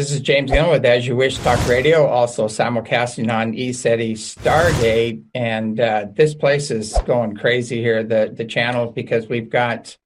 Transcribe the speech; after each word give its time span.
This 0.00 0.12
is 0.12 0.20
James 0.20 0.50
Gilliland 0.50 0.82
with 0.82 0.86
As 0.86 1.06
You 1.06 1.14
Wish 1.14 1.36
Talk 1.36 1.68
Radio, 1.68 2.06
also 2.06 2.46
simulcasting 2.46 3.30
on 3.30 3.52
ECETI 3.52 4.12
Stargate. 4.12 5.22
And 5.34 5.78
uh, 5.78 6.06
this 6.14 6.32
place 6.32 6.70
is 6.70 6.96
going 7.04 7.36
crazy 7.36 7.82
here, 7.82 8.02
the, 8.02 8.32
the 8.34 8.46
channel, 8.46 8.90
because 8.92 9.28
we've 9.28 9.50
got, 9.50 9.98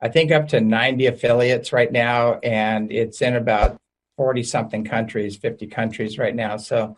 I 0.00 0.08
think, 0.08 0.30
up 0.30 0.46
to 0.50 0.60
90 0.60 1.06
affiliates 1.06 1.72
right 1.72 1.90
now, 1.90 2.34
and 2.44 2.92
it's 2.92 3.22
in 3.22 3.34
about 3.34 3.76
40 4.18 4.44
something 4.44 4.84
countries, 4.84 5.36
50 5.36 5.66
countries 5.66 6.16
right 6.16 6.36
now. 6.36 6.56
So 6.56 6.96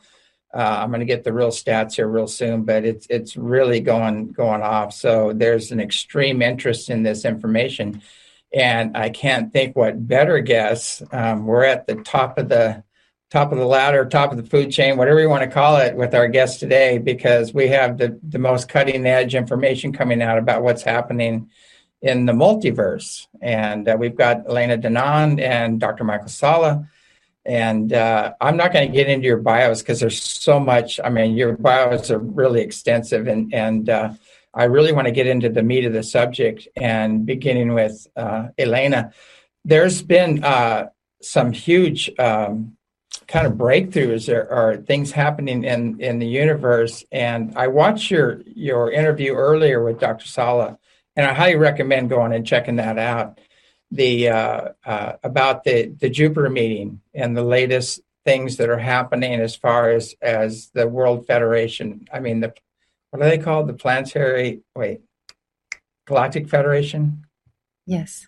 uh, 0.53 0.58
I'm 0.58 0.91
going 0.91 1.00
to 1.00 1.06
get 1.06 1.25
the 1.25 1.33
real 1.33 1.53
stats 1.53 1.95
here 1.95 2.06
real 2.06 2.28
soon, 2.28 2.64
but 2.64 2.84
it's 2.84 3.06
it's 3.08 3.34
really 3.34 3.80
going 3.80 4.33
going 4.33 4.61
off. 4.61 4.92
So 4.92 5.33
there's 5.33 5.73
an 5.73 5.80
extreme 5.80 6.42
interest 6.42 6.91
in 6.91 7.03
this 7.03 7.25
information 7.25 8.03
and 8.53 8.97
I 8.97 9.11
can't 9.11 9.53
think 9.53 9.77
what 9.77 10.06
better 10.06 10.41
guess. 10.41 11.03
Um, 11.11 11.47
we're 11.47 11.64
at 11.64 11.86
the 11.86 11.97
top 11.97 12.39
of 12.39 12.48
the 12.48 12.84
top 13.31 13.50
of 13.50 13.56
the 13.56 13.64
ladder, 13.64 14.05
top 14.05 14.31
of 14.31 14.36
the 14.36 14.42
food 14.42 14.70
chain, 14.70 14.98
whatever 14.98 15.19
you 15.19 15.28
want 15.28 15.42
to 15.42 15.48
call 15.48 15.78
it, 15.78 15.97
with 15.97 16.14
our 16.14 16.28
guest 16.28 16.61
today, 16.61 16.98
because 16.98 17.55
we 17.55 17.69
have 17.69 17.97
the, 17.97 18.20
the 18.28 18.39
most 18.39 18.69
cutting 18.69 19.06
edge 19.06 19.34
information 19.34 19.91
coming 19.91 20.20
out 20.20 20.36
about 20.36 20.62
what's 20.62 20.83
happening 20.83 21.48
in 22.03 22.27
the 22.27 22.33
multiverse. 22.34 23.27
And 23.41 23.89
uh, 23.89 23.97
we've 23.98 24.17
got 24.17 24.47
Elena 24.47 24.77
Danaan 24.77 25.41
and 25.41 25.80
Dr. 25.80 26.05
Michael 26.05 26.28
Salla. 26.28 26.86
And 27.47 27.92
uh, 27.92 28.34
I'm 28.39 28.58
not 28.58 28.73
going 28.73 28.86
to 28.86 28.95
get 28.95 29.08
into 29.08 29.27
your 29.27 29.39
bios 29.39 29.80
because 29.80 30.00
there's 30.00 30.23
so 30.23 30.61
much. 30.61 31.00
I 31.03 31.08
mean, 31.08 31.34
your 31.34 31.56
bios 31.56 32.11
are 32.11 32.19
really 32.19 32.61
extensive, 32.61 33.27
and 33.27 33.53
and 33.53 33.89
uh, 33.89 34.12
I 34.55 34.64
really 34.64 34.92
want 34.92 35.06
to 35.06 35.12
get 35.12 35.27
into 35.27 35.48
the 35.48 35.62
meat 35.62 35.84
of 35.84 35.92
the 35.92 36.03
subject 36.03 36.69
and 36.77 37.25
beginning 37.25 37.75
with 37.75 38.06
uh, 38.17 38.48
Elena. 38.58 39.12
There's 39.64 40.03
been 40.03 40.45
uh, 40.45 40.89
some 41.22 41.53
huge 41.53 42.11
um, 42.19 42.77
kind 43.27 43.47
of 43.47 43.55
breakthroughs 43.55 44.33
or, 44.33 44.42
or, 44.50 44.77
things 44.78 45.13
happening 45.13 45.64
in, 45.64 46.01
in 46.01 46.18
the 46.18 46.27
universe. 46.27 47.05
And 47.13 47.57
I 47.57 47.68
watched 47.68 48.11
your, 48.11 48.42
your 48.46 48.90
interview 48.90 49.35
earlier 49.35 49.83
with 49.83 50.01
Dr. 50.01 50.27
Salla, 50.27 50.79
and 51.17 51.27
I 51.27 51.33
highly 51.33 51.57
recommend 51.57 52.11
going 52.11 52.33
and 52.33 52.46
checking 52.46 52.77
that 52.77 52.98
out. 52.98 53.39
The 53.90 54.30
uh, 54.30 54.69
uh, 54.86 55.13
about 55.23 55.64
the, 55.64 55.95
the 56.01 56.08
Jupiter 56.08 56.48
meeting 56.48 57.02
and 57.13 57.36
the 57.36 57.42
latest 57.42 58.01
things 58.24 58.57
that 58.57 58.70
are 58.70 58.79
happening 58.79 59.39
as 59.39 59.55
far 59.55 59.90
as 59.90 60.14
as 60.23 60.70
the 60.73 60.89
World 60.89 61.27
Federation. 61.27 62.07
I 62.11 62.20
mean 62.20 62.40
the 62.40 62.55
what 63.12 63.20
are 63.20 63.28
they 63.28 63.36
called? 63.36 63.68
The 63.68 63.74
Planetary, 63.74 64.62
wait, 64.74 65.02
Galactic 66.06 66.48
Federation? 66.48 67.27
Yes. 67.86 68.27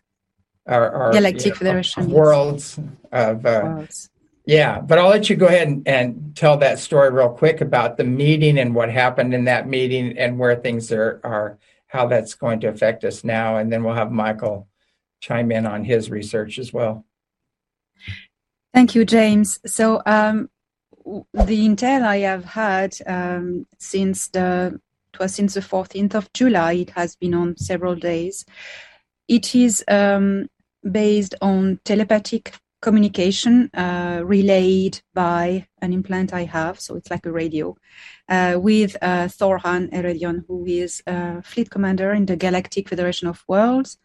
Or, 0.66 0.90
or 0.90 1.10
Galactic 1.10 1.46
you 1.46 1.50
know, 1.50 1.56
Federation. 1.56 2.10
Worlds 2.10 2.78
of, 3.10 3.46
uh, 3.46 3.60
worlds. 3.64 4.10
Yeah, 4.44 4.80
but 4.80 4.98
I'll 4.98 5.08
let 5.08 5.30
you 5.30 5.36
go 5.36 5.46
ahead 5.46 5.68
and, 5.68 5.88
and, 5.88 6.36
tell 6.36 6.58
that 6.58 6.78
story 6.78 7.10
real 7.10 7.30
quick 7.30 7.62
about 7.62 7.96
the 7.96 8.04
meeting 8.04 8.58
and 8.58 8.74
what 8.74 8.90
happened 8.90 9.32
in 9.32 9.44
that 9.44 9.66
meeting 9.66 10.18
and 10.18 10.38
where 10.38 10.54
things 10.54 10.92
are, 10.92 11.18
are 11.24 11.58
how 11.86 12.06
that's 12.06 12.34
going 12.34 12.60
to 12.60 12.66
affect 12.66 13.04
us 13.04 13.24
now. 13.24 13.56
And 13.56 13.72
then 13.72 13.84
we'll 13.84 13.94
have 13.94 14.12
Michael 14.12 14.68
chime 15.20 15.50
in 15.50 15.64
on 15.64 15.82
his 15.82 16.10
research 16.10 16.58
as 16.58 16.74
well. 16.74 17.06
Thank 18.74 18.94
you, 18.94 19.06
James. 19.06 19.60
So, 19.64 20.02
um, 20.04 20.50
the 21.04 21.68
intel 21.68 22.02
I 22.02 22.18
have 22.18 22.44
had 22.44 22.96
um, 23.06 23.66
since 23.78 24.28
the 24.28 24.80
it 25.12 25.20
was 25.20 25.34
since 25.34 25.54
the 25.54 25.60
14th 25.60 26.14
of 26.14 26.32
July. 26.32 26.72
It 26.72 26.90
has 26.90 27.14
been 27.14 27.34
on 27.34 27.56
several 27.56 27.94
days. 27.94 28.44
It 29.28 29.54
is 29.54 29.84
um, 29.86 30.48
based 30.90 31.36
on 31.40 31.78
telepathic 31.84 32.54
communication 32.82 33.70
uh, 33.74 34.20
relayed 34.24 35.00
by 35.14 35.66
an 35.80 35.92
implant 35.92 36.34
I 36.34 36.44
have, 36.44 36.78
so 36.80 36.96
it's 36.96 37.10
like 37.10 37.24
a 37.24 37.32
radio, 37.32 37.76
uh, 38.28 38.58
with 38.60 38.96
uh, 39.00 39.28
Thorhan 39.28 39.90
Eredion, 39.90 40.44
who 40.46 40.66
is 40.66 41.02
a 41.06 41.42
fleet 41.42 41.70
commander 41.70 42.12
in 42.12 42.26
the 42.26 42.36
Galactic 42.36 42.90
Federation 42.90 43.28
of 43.28 43.42
Worlds. 43.48 43.96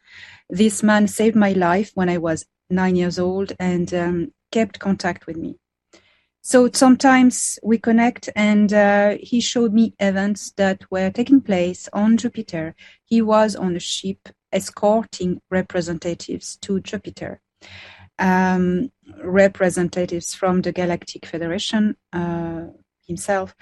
This 0.49 0.81
man 0.81 1.07
saved 1.07 1.35
my 1.35 1.51
life 1.53 1.91
when 1.95 2.07
I 2.07 2.19
was 2.19 2.45
nine 2.69 2.95
years 2.95 3.19
old 3.19 3.51
and 3.59 3.93
um, 3.93 4.31
kept 4.51 4.79
contact 4.79 5.27
with 5.27 5.35
me. 5.35 5.57
So 6.41 6.69
sometimes 6.73 7.59
we 7.63 7.77
connect, 7.77 8.29
and 8.35 8.71
uh, 8.73 9.17
he 9.19 9.41
showed 9.41 9.73
me 9.73 9.93
events 9.99 10.51
that 10.57 10.81
were 10.89 11.11
taking 11.11 11.41
place 11.41 11.89
on 11.91 12.17
Jupiter. 12.17 12.75
He 13.03 13.21
was 13.21 13.55
on 13.55 13.75
a 13.75 13.79
ship 13.79 14.29
escorting 14.51 15.41
representatives 15.51 16.57
to 16.61 16.79
Jupiter, 16.79 17.41
um, 18.17 18.91
representatives 19.23 20.33
from 20.33 20.61
the 20.61 20.71
Galactic 20.71 21.25
Federation 21.25 21.95
uh, 22.13 22.67
himself. 23.05 23.53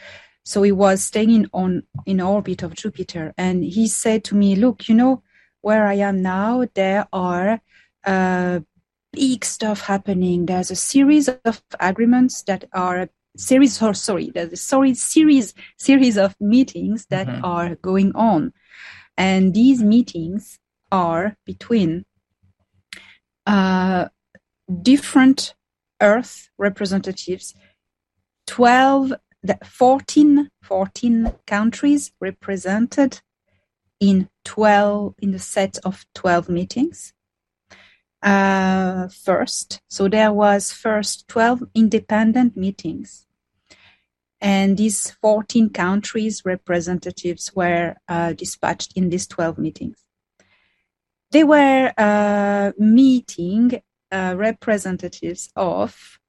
So 0.45 0.61
he 0.61 0.71
was 0.71 1.03
staying 1.03 1.47
on 1.51 1.83
in 2.05 2.21
orbit 2.21 2.63
of 2.63 2.75
Jupiter, 2.75 3.33
and 3.37 3.63
he 3.63 3.87
said 3.87 4.23
to 4.25 4.35
me, 4.35 4.55
"Look, 4.55 4.87
you 4.87 4.95
know 4.95 5.23
where 5.61 5.87
I 5.87 5.95
am 5.95 6.21
now. 6.21 6.65
There 6.73 7.07
are." 7.11 7.59
Uh, 8.05 8.61
big 9.17 9.43
stuff 9.43 9.81
happening. 9.81 10.45
There's 10.45 10.71
a 10.71 10.75
series 10.75 11.27
of 11.27 11.63
agreements 11.79 12.43
that 12.43 12.65
are 12.71 13.09
series 13.35 13.81
or 13.81 13.93
sorry, 13.93 14.31
there's 14.33 14.53
a 14.53 14.57
sorry 14.57 14.93
series 14.93 15.53
series 15.77 16.17
of 16.17 16.35
meetings 16.39 17.07
that 17.09 17.27
mm-hmm. 17.27 17.45
are 17.45 17.75
going 17.75 18.11
on. 18.15 18.53
And 19.17 19.53
these 19.53 19.81
meetings 19.81 20.59
are 20.91 21.35
between 21.45 22.05
uh, 23.47 24.09
different 24.81 25.55
Earth 25.99 26.49
representatives, 26.59 27.55
12, 28.45 29.13
14, 29.65 30.49
14 30.61 31.33
countries 31.47 32.11
represented 32.21 33.21
in 33.99 34.29
12 34.45 35.15
in 35.19 35.31
the 35.31 35.39
set 35.39 35.79
of 35.83 36.05
12 36.13 36.49
meetings 36.49 37.13
uh, 38.27 39.07
first. 39.07 39.79
So 39.87 40.09
there 40.09 40.33
was 40.33 40.73
first 40.73 41.27
12 41.29 41.63
independent 41.73 42.57
meetings. 42.57 43.25
And 44.41 44.77
these 44.77 45.11
14 45.21 45.69
countries 45.69 46.43
representatives 46.45 47.55
were 47.55 47.95
uh, 48.07 48.33
dispatched 48.33 48.93
in 48.97 49.09
these 49.09 49.27
12 49.27 49.57
meetings. 49.57 50.03
They 51.31 51.43
were 51.43 51.93
uh, 51.97 52.73
meeting 52.77 53.81
uh, 54.11 54.35
representatives 54.37 55.49
of 55.55 56.19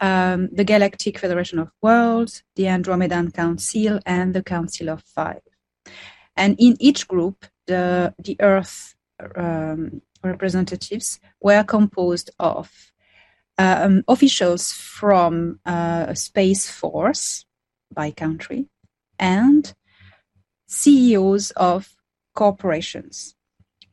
um, 0.00 0.48
the 0.52 0.64
Galactic 0.64 1.18
Federation 1.20 1.60
of 1.60 1.70
Worlds, 1.80 2.42
the 2.56 2.64
Andromedan 2.64 3.32
Council, 3.32 4.00
and 4.04 4.34
the 4.34 4.42
Council 4.42 4.88
of 4.88 5.02
Five. 5.02 5.42
And 6.36 6.56
in 6.58 6.76
each 6.80 7.06
group, 7.06 7.46
the, 7.66 8.12
the 8.18 8.36
Earth 8.40 8.96
um, 9.36 10.02
representatives 10.24 11.20
were 11.40 11.62
composed 11.64 12.30
of 12.38 12.70
um, 13.58 14.02
officials 14.08 14.72
from 14.72 15.60
uh, 15.64 16.14
Space 16.14 16.70
Force 16.70 17.44
by 17.92 18.10
country 18.10 18.68
and 19.18 19.74
CEOs 20.66 21.50
of 21.52 21.94
corporations. 22.34 23.34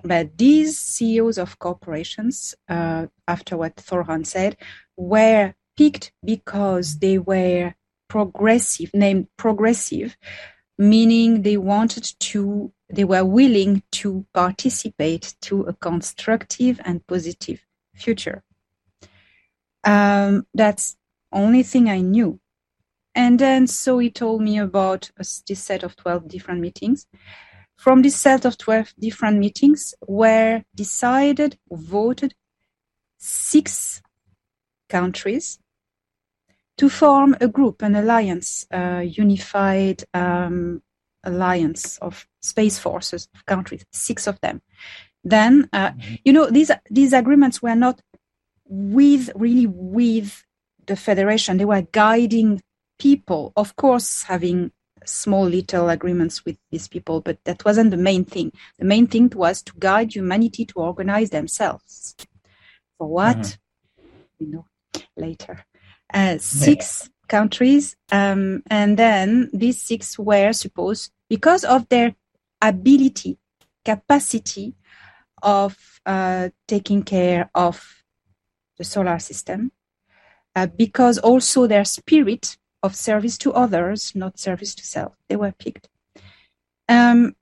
But 0.03 0.37
these 0.37 0.79
CEOs 0.79 1.37
of 1.37 1.59
corporations, 1.59 2.55
uh, 2.67 3.07
after 3.27 3.55
what 3.55 3.75
Thorhan 3.75 4.25
said, 4.25 4.57
were 4.97 5.53
picked 5.77 6.11
because 6.23 6.97
they 6.99 7.19
were 7.19 7.75
progressive, 8.07 8.91
named 8.93 9.27
progressive, 9.37 10.17
meaning 10.77 11.43
they 11.43 11.57
wanted 11.57 12.11
to 12.19 12.73
they 12.91 13.03
were 13.03 13.25
willing 13.25 13.83
to 13.91 14.25
participate 14.33 15.35
to 15.41 15.61
a 15.63 15.73
constructive 15.73 16.79
and 16.83 17.05
positive 17.07 17.65
future. 17.95 18.43
Um, 19.83 20.45
that's 20.53 20.97
only 21.31 21.63
thing 21.63 21.89
I 21.89 22.01
knew. 22.01 22.39
And 23.13 23.39
then 23.39 23.67
so 23.67 23.99
he 23.99 24.09
told 24.09 24.41
me 24.41 24.57
about 24.57 25.11
this 25.17 25.59
set 25.59 25.83
of 25.83 25.95
12 25.95 26.27
different 26.27 26.61
meetings. 26.61 27.07
From 27.75 28.01
this 28.01 28.15
set 28.15 28.45
of 28.45 28.57
12 28.57 28.93
different 28.99 29.39
meetings 29.39 29.93
were 30.07 30.63
decided, 30.75 31.57
voted 31.69 32.35
six 33.17 34.01
countries 34.87 35.59
to 36.77 36.89
form 36.89 37.35
a 37.41 37.47
group, 37.47 37.81
an 37.81 37.95
alliance, 37.95 38.65
a 38.71 39.03
unified 39.03 40.03
um, 40.13 40.81
alliance 41.23 41.97
of 41.99 42.27
space 42.41 42.77
forces 42.79 43.27
of 43.35 43.45
countries, 43.45 43.85
six 43.91 44.27
of 44.27 44.39
them. 44.41 44.61
Then, 45.23 45.69
uh, 45.71 45.91
mm-hmm. 45.91 46.15
you 46.25 46.33
know, 46.33 46.49
these 46.49 46.71
these 46.89 47.13
agreements 47.13 47.61
were 47.61 47.75
not 47.75 48.01
with 48.65 49.29
really 49.35 49.67
with 49.67 50.43
the 50.87 50.95
federation. 50.95 51.57
They 51.57 51.65
were 51.65 51.87
guiding 51.91 52.61
people, 52.97 53.53
of 53.55 53.75
course, 53.75 54.23
having 54.23 54.71
small 55.05 55.45
little 55.45 55.89
agreements 55.89 56.45
with 56.45 56.57
these 56.71 56.87
people, 56.87 57.21
but 57.21 57.37
that 57.45 57.63
wasn't 57.65 57.91
the 57.91 57.97
main 57.97 58.25
thing. 58.25 58.51
The 58.79 58.85
main 58.85 59.07
thing 59.07 59.31
was 59.35 59.61
to 59.63 59.73
guide 59.79 60.15
humanity 60.15 60.65
to 60.65 60.75
organize 60.75 61.29
themselves. 61.29 62.15
For 62.97 63.07
what? 63.07 63.37
Mm-hmm. 63.37 64.43
You 64.43 64.51
know. 64.51 64.65
later. 65.17 65.65
Uh, 66.13 66.37
six 66.39 67.03
yeah. 67.03 67.09
countries, 67.29 67.95
um, 68.11 68.63
and 68.69 68.97
then 68.97 69.49
these 69.53 69.81
six 69.81 70.19
were 70.19 70.51
supposed, 70.51 71.11
because 71.29 71.63
of 71.63 71.87
their 71.89 72.15
ability, 72.61 73.37
capacity 73.83 74.75
of 75.41 75.77
uh, 76.05 76.49
taking 76.67 77.03
care 77.03 77.49
of 77.55 78.03
the 78.77 78.83
solar 78.83 79.19
system, 79.19 79.71
uh, 80.55 80.67
because 80.67 81.17
also 81.17 81.67
their 81.67 81.85
spirit 81.85 82.57
of 82.83 82.95
service 82.95 83.37
to 83.37 83.53
others, 83.53 84.13
not 84.15 84.39
service 84.39 84.75
to 84.75 84.83
self, 84.83 85.13
they 85.29 85.35
were 85.35 85.51
picked. 85.51 85.87
Um, 86.89 87.35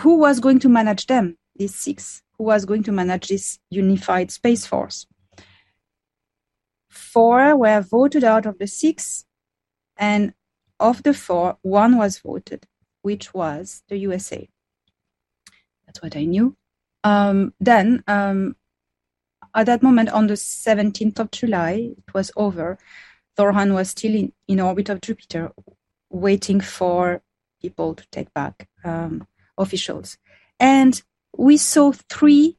who 0.00 0.18
was 0.18 0.40
going 0.40 0.58
to 0.60 0.68
manage 0.68 1.06
them? 1.06 1.38
These 1.56 1.74
six. 1.74 2.22
Who 2.38 2.44
was 2.44 2.64
going 2.64 2.82
to 2.84 2.92
manage 2.92 3.28
this 3.28 3.60
unified 3.70 4.32
space 4.32 4.66
force? 4.66 5.06
Four 6.88 7.56
were 7.56 7.80
voted 7.80 8.24
out 8.24 8.46
of 8.46 8.58
the 8.58 8.66
six, 8.66 9.24
and 9.96 10.34
of 10.80 11.02
the 11.04 11.14
four, 11.14 11.58
one 11.62 11.96
was 11.96 12.18
voted, 12.18 12.66
which 13.04 13.34
was 13.34 13.82
the 13.88 13.98
USA. 13.98 14.48
That's 15.86 16.00
what 16.02 16.16
I 16.16 16.24
knew. 16.24 16.56
Um, 17.04 17.52
then, 17.60 18.02
um, 18.06 18.56
at 19.54 19.66
that 19.66 19.82
moment, 19.82 20.08
on 20.08 20.26
the 20.26 20.34
17th 20.34 21.18
of 21.18 21.30
July, 21.30 21.92
it 21.98 22.14
was 22.14 22.32
over. 22.34 22.78
Thorhan 23.36 23.74
was 23.74 23.90
still 23.90 24.14
in, 24.14 24.32
in 24.48 24.58
orbit 24.58 24.88
of 24.88 25.02
Jupiter, 25.02 25.52
waiting 26.08 26.60
for 26.60 27.20
people 27.60 27.94
to 27.94 28.06
take 28.10 28.32
back 28.32 28.68
um, 28.84 29.26
officials. 29.58 30.16
And 30.58 31.00
we 31.36 31.58
saw 31.58 31.92
three 32.08 32.56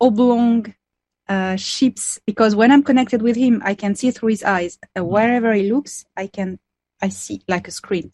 oblong 0.00 0.74
uh, 1.28 1.56
ships 1.56 2.18
because 2.24 2.56
when 2.56 2.72
I'm 2.72 2.82
connected 2.82 3.20
with 3.20 3.36
him, 3.36 3.60
I 3.62 3.74
can 3.74 3.94
see 3.94 4.10
through 4.10 4.30
his 4.30 4.42
eyes. 4.42 4.78
Uh, 4.96 5.04
wherever 5.04 5.52
he 5.52 5.70
looks, 5.70 6.06
I 6.16 6.28
can 6.28 6.58
I 7.02 7.08
see 7.08 7.42
like 7.48 7.68
a 7.68 7.70
screen. 7.70 8.10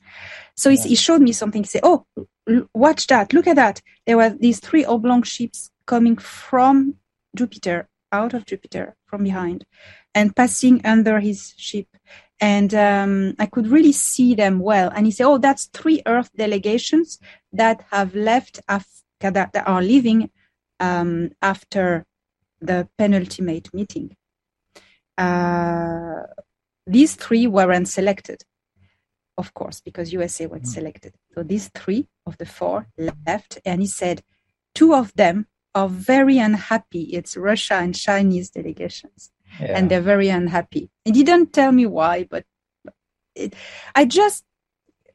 So 0.54 0.70
yeah. 0.70 0.82
he 0.82 0.94
showed 0.94 1.22
me 1.22 1.32
something. 1.32 1.62
He 1.62 1.68
said, 1.68 1.82
"Oh, 1.84 2.06
watch 2.74 3.06
that! 3.08 3.32
Look 3.32 3.46
at 3.46 3.56
that! 3.56 3.82
There 4.06 4.16
were 4.16 4.30
these 4.30 4.60
three 4.60 4.84
oblong 4.84 5.22
ships 5.22 5.70
coming 5.86 6.16
from 6.16 6.96
Jupiter, 7.34 7.88
out 8.12 8.34
of 8.34 8.46
Jupiter, 8.46 8.96
from 9.06 9.24
behind, 9.24 9.64
and 10.14 10.34
passing 10.34 10.84
under 10.84 11.20
his 11.20 11.54
ship." 11.56 11.88
And 12.38 12.74
um, 12.74 13.34
I 13.38 13.46
could 13.46 13.66
really 13.66 13.92
see 13.92 14.34
them 14.34 14.58
well. 14.58 14.90
And 14.94 15.06
he 15.06 15.12
said, 15.12 15.26
"Oh, 15.26 15.38
that's 15.38 15.66
three 15.66 16.02
Earth 16.06 16.30
delegations 16.36 17.18
that 17.52 17.84
have 17.90 18.14
left 18.14 18.60
after 18.68 18.92
that, 19.20 19.52
that 19.52 19.66
are 19.66 19.82
leaving 19.82 20.30
um, 20.80 21.30
after 21.42 22.04
the 22.60 22.88
penultimate 22.98 23.72
meeting. 23.72 24.16
Uh, 25.16 26.22
these 26.86 27.14
three 27.14 27.46
weren't 27.46 27.88
selected, 27.88 28.42
of 29.38 29.54
course, 29.54 29.80
because 29.80 30.12
USA 30.12 30.46
was 30.46 30.62
mm. 30.62 30.66
selected. 30.66 31.14
So 31.34 31.42
these 31.42 31.68
three 31.68 32.08
of 32.24 32.38
the 32.38 32.46
four 32.46 32.88
left, 32.98 33.58
and 33.64 33.80
he 33.80 33.86
said 33.86 34.22
two 34.74 34.94
of 34.94 35.12
them 35.14 35.46
are 35.74 35.88
very 35.88 36.38
unhappy. 36.38 37.02
It's 37.12 37.36
Russia 37.36 37.74
and 37.74 37.94
Chinese 37.94 38.50
delegations, 38.50 39.30
yeah. 39.60 39.76
and 39.76 39.90
they're 39.90 40.00
very 40.00 40.28
unhappy. 40.28 40.90
He 41.04 41.12
didn't 41.12 41.52
tell 41.52 41.72
me 41.72 41.86
why, 41.86 42.24
but 42.24 42.44
it, 43.34 43.54
I 43.94 44.06
just 44.06 44.44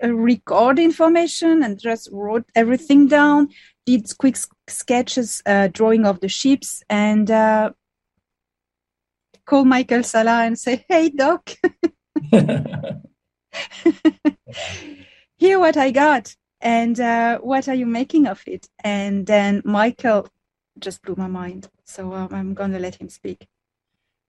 uh, 0.04 0.14
record 0.14 0.78
information 0.80 1.64
and 1.64 1.80
just 1.80 2.10
wrote 2.12 2.46
everything 2.56 3.08
down 3.08 3.50
did 3.86 4.06
quick 4.18 4.38
sketches, 4.68 5.42
uh, 5.46 5.68
drawing 5.68 6.06
of 6.06 6.20
the 6.20 6.30
ships, 6.30 6.84
and 6.90 7.30
uh, 7.32 7.72
call 9.46 9.66
Michael 9.66 10.04
Salla 10.04 10.44
and 10.44 10.58
say, 10.58 10.86
"Hey, 10.88 11.10
Doc, 11.10 11.56
here 15.38 15.60
what 15.60 15.78
I 15.78 15.92
got, 15.92 16.36
and 16.60 17.00
uh, 17.00 17.40
what 17.40 17.68
are 17.68 17.76
you 17.76 17.86
making 17.86 18.28
of 18.28 18.44
it?" 18.48 18.70
And 18.84 19.26
then 19.26 19.62
Michael 19.66 20.28
just 20.80 21.02
blew 21.02 21.16
my 21.18 21.28
mind. 21.28 21.70
So 21.86 22.14
um, 22.14 22.30
I'm 22.32 22.54
going 22.54 22.72
to 22.72 22.80
let 22.80 22.96
him 22.96 23.10
speak. 23.10 23.48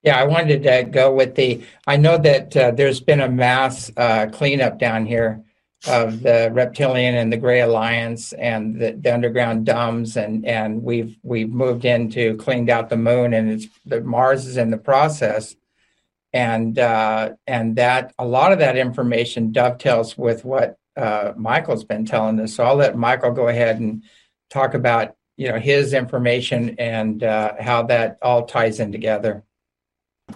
Yeah, 0.02 0.18
I 0.18 0.24
wanted 0.24 0.64
to 0.64 0.84
go 0.84 1.14
with 1.14 1.36
the. 1.36 1.62
I 1.86 1.96
know 1.96 2.18
that 2.18 2.56
uh, 2.56 2.70
there's 2.72 3.00
been 3.00 3.20
a 3.20 3.28
mass 3.28 3.90
uh, 3.96 4.26
cleanup 4.32 4.78
down 4.78 5.06
here 5.06 5.42
of 5.86 6.22
the 6.22 6.50
reptilian 6.52 7.14
and 7.16 7.32
the 7.32 7.36
gray 7.36 7.60
alliance 7.60 8.32
and 8.34 8.80
the, 8.80 8.92
the, 8.92 9.12
underground 9.12 9.66
DUMBs 9.66 10.16
and 10.16 10.46
and 10.46 10.82
we've 10.82 11.16
we've 11.22 11.50
moved 11.50 11.84
into 11.84 12.36
cleaned 12.36 12.70
out 12.70 12.88
the 12.88 12.96
moon 12.96 13.34
and 13.34 13.50
it's 13.50 13.66
the 13.84 14.00
mars 14.00 14.46
is 14.46 14.56
in 14.56 14.70
the 14.70 14.78
process 14.78 15.56
and 16.32 16.78
uh, 16.78 17.32
and 17.46 17.76
that 17.76 18.14
a 18.18 18.26
lot 18.26 18.52
of 18.52 18.58
that 18.58 18.76
information 18.76 19.52
dovetails 19.52 20.16
with 20.16 20.44
what 20.44 20.76
uh, 20.96 21.32
michael's 21.36 21.84
been 21.84 22.04
telling 22.04 22.38
us 22.40 22.54
so 22.54 22.64
i'll 22.64 22.76
let 22.76 22.96
michael 22.96 23.32
go 23.32 23.48
ahead 23.48 23.80
and 23.80 24.04
talk 24.50 24.74
about 24.74 25.14
you 25.36 25.48
know 25.48 25.58
his 25.58 25.92
information 25.92 26.76
and 26.78 27.22
uh, 27.22 27.52
how 27.60 27.82
that 27.82 28.18
all 28.22 28.44
ties 28.44 28.80
in 28.80 28.92
together 28.92 29.42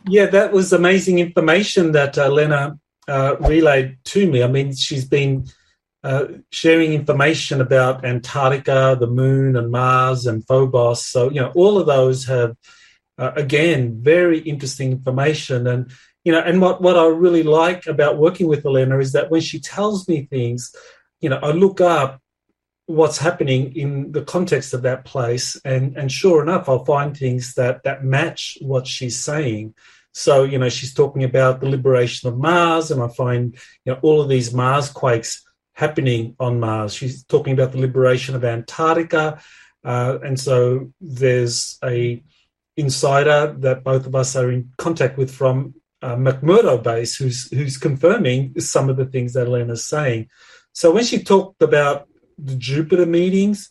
yeah 0.06 0.26
that 0.26 0.52
was 0.52 0.72
amazing 0.72 1.18
information 1.18 1.92
that 1.92 2.16
uh, 2.16 2.28
lena 2.28 2.78
uh, 3.08 3.36
relayed 3.40 3.98
to 4.04 4.30
me. 4.30 4.42
I 4.42 4.46
mean, 4.46 4.74
she's 4.74 5.04
been 5.04 5.46
uh, 6.02 6.26
sharing 6.50 6.92
information 6.92 7.60
about 7.60 8.04
Antarctica, 8.04 8.96
the 8.98 9.06
Moon, 9.06 9.56
and 9.56 9.70
Mars 9.70 10.26
and 10.26 10.46
Phobos. 10.46 11.04
So 11.04 11.30
you 11.30 11.40
know, 11.40 11.52
all 11.54 11.78
of 11.78 11.86
those 11.86 12.26
have 12.26 12.56
uh, 13.18 13.32
again 13.36 14.02
very 14.02 14.38
interesting 14.40 14.92
information. 14.92 15.66
And 15.66 15.90
you 16.24 16.32
know, 16.32 16.40
and 16.40 16.60
what 16.60 16.82
what 16.82 16.96
I 16.96 17.06
really 17.06 17.42
like 17.42 17.86
about 17.86 18.18
working 18.18 18.48
with 18.48 18.64
Elena 18.66 18.98
is 18.98 19.12
that 19.12 19.30
when 19.30 19.40
she 19.40 19.60
tells 19.60 20.08
me 20.08 20.26
things, 20.26 20.74
you 21.20 21.30
know, 21.30 21.38
I 21.42 21.52
look 21.52 21.80
up 21.80 22.20
what's 22.86 23.18
happening 23.18 23.74
in 23.74 24.12
the 24.12 24.22
context 24.22 24.72
of 24.72 24.82
that 24.82 25.04
place 25.04 25.60
and 25.64 25.96
and 25.96 26.12
sure 26.12 26.40
enough 26.40 26.68
i'll 26.68 26.84
find 26.84 27.16
things 27.16 27.54
that 27.54 27.82
that 27.82 28.04
match 28.04 28.56
what 28.60 28.86
she's 28.86 29.18
saying 29.18 29.74
so, 30.16 30.44
you 30.44 30.58
know, 30.58 30.70
she's 30.70 30.94
talking 30.94 31.24
about 31.24 31.60
the 31.60 31.68
liberation 31.68 32.26
of 32.30 32.38
Mars, 32.38 32.90
and 32.90 33.02
I 33.02 33.08
find, 33.08 33.54
you 33.84 33.92
know, 33.92 33.98
all 34.00 34.22
of 34.22 34.30
these 34.30 34.54
Mars 34.54 34.88
quakes 34.88 35.44
happening 35.74 36.34
on 36.40 36.58
Mars. 36.58 36.94
She's 36.94 37.22
talking 37.24 37.52
about 37.52 37.72
the 37.72 37.78
liberation 37.78 38.34
of 38.34 38.42
Antarctica. 38.42 39.42
Uh, 39.84 40.16
and 40.24 40.40
so 40.40 40.90
there's 41.02 41.78
a 41.84 42.24
insider 42.76 43.54
that 43.58 43.84
both 43.84 44.06
of 44.06 44.14
us 44.14 44.36
are 44.36 44.50
in 44.50 44.70
contact 44.76 45.16
with 45.16 45.30
from 45.30 45.74
uh, 46.02 46.16
McMurdo 46.16 46.82
base 46.82 47.16
who's 47.16 47.50
who's 47.50 47.78
confirming 47.78 48.58
some 48.60 48.88
of 48.88 48.96
the 48.96 49.06
things 49.06 49.32
that 49.32 49.46
Elena's 49.46 49.84
saying. 49.84 50.28
So 50.72 50.92
when 50.92 51.04
she 51.04 51.22
talked 51.22 51.62
about 51.62 52.06
the 52.36 52.54
Jupiter 52.54 53.06
meetings, 53.06 53.70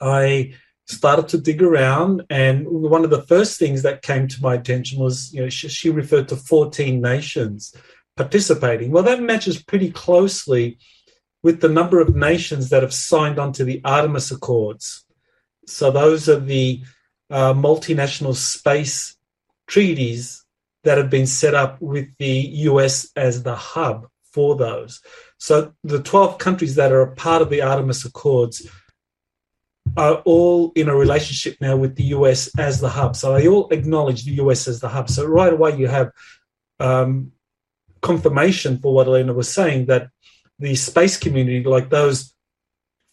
I 0.00 0.54
started 0.86 1.28
to 1.28 1.38
dig 1.38 1.62
around, 1.62 2.22
and 2.28 2.66
one 2.68 3.04
of 3.04 3.10
the 3.10 3.22
first 3.22 3.58
things 3.58 3.82
that 3.82 4.02
came 4.02 4.28
to 4.28 4.42
my 4.42 4.54
attention 4.54 4.98
was, 4.98 5.32
you 5.32 5.42
know, 5.42 5.48
she, 5.48 5.68
she 5.68 5.88
referred 5.88 6.28
to 6.28 6.36
14 6.36 7.00
nations 7.00 7.74
participating. 8.16 8.90
Well, 8.90 9.04
that 9.04 9.22
matches 9.22 9.62
pretty 9.62 9.90
closely 9.92 10.78
with 11.42 11.60
the 11.60 11.68
number 11.68 12.00
of 12.00 12.14
nations 12.14 12.68
that 12.68 12.82
have 12.82 12.92
signed 12.92 13.38
onto 13.38 13.64
the 13.64 13.80
Artemis 13.84 14.30
Accords. 14.30 15.06
So 15.66 15.90
those 15.90 16.28
are 16.28 16.40
the 16.40 16.82
uh, 17.30 17.54
multinational 17.54 18.34
space 18.34 19.16
treaties 19.66 20.44
that 20.84 20.98
have 20.98 21.10
been 21.10 21.26
set 21.26 21.54
up 21.54 21.80
with 21.80 22.08
the 22.18 22.40
US 22.70 23.10
as 23.14 23.42
the 23.42 23.54
hub 23.54 24.08
for 24.32 24.56
those. 24.56 25.00
So 25.38 25.72
the 25.84 26.02
12 26.02 26.38
countries 26.38 26.74
that 26.76 26.92
are 26.92 27.02
a 27.02 27.14
part 27.14 27.42
of 27.42 27.50
the 27.50 27.62
Artemis 27.62 28.04
Accords 28.04 28.68
are 29.96 30.16
all 30.24 30.72
in 30.74 30.88
a 30.88 30.94
relationship 30.94 31.56
now 31.60 31.76
with 31.76 31.96
the 31.96 32.04
US 32.04 32.50
as 32.58 32.80
the 32.80 32.88
hub. 32.88 33.16
So 33.16 33.34
they 33.34 33.48
all 33.48 33.68
acknowledge 33.70 34.24
the 34.24 34.42
US 34.42 34.68
as 34.68 34.80
the 34.80 34.88
hub. 34.88 35.08
So 35.08 35.24
right 35.24 35.52
away 35.52 35.76
you 35.76 35.88
have 35.88 36.12
um, 36.78 37.32
confirmation 38.00 38.78
for 38.78 38.94
what 38.94 39.06
Elena 39.06 39.32
was 39.32 39.48
saying 39.48 39.86
that 39.86 40.08
the 40.58 40.74
space 40.74 41.16
community, 41.16 41.64
like 41.64 41.90
those 41.90 42.34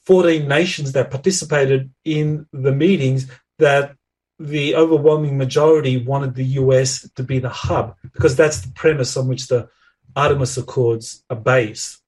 14 0.05 0.47
nations 0.47 0.93
that 0.93 1.11
participated 1.11 1.91
in 2.05 2.45
the 2.53 2.71
meetings, 2.71 3.29
that 3.59 3.96
the 4.39 4.75
overwhelming 4.75 5.37
majority 5.37 5.97
wanted 5.97 6.35
the 6.35 6.45
US 6.61 7.09
to 7.15 7.23
be 7.23 7.39
the 7.39 7.49
hub 7.49 7.95
because 8.13 8.35
that's 8.35 8.61
the 8.61 8.71
premise 8.73 9.17
on 9.17 9.27
which 9.27 9.47
the 9.47 9.69
Artemis 10.15 10.57
Accords 10.57 11.23
are 11.29 11.35
based. 11.35 12.01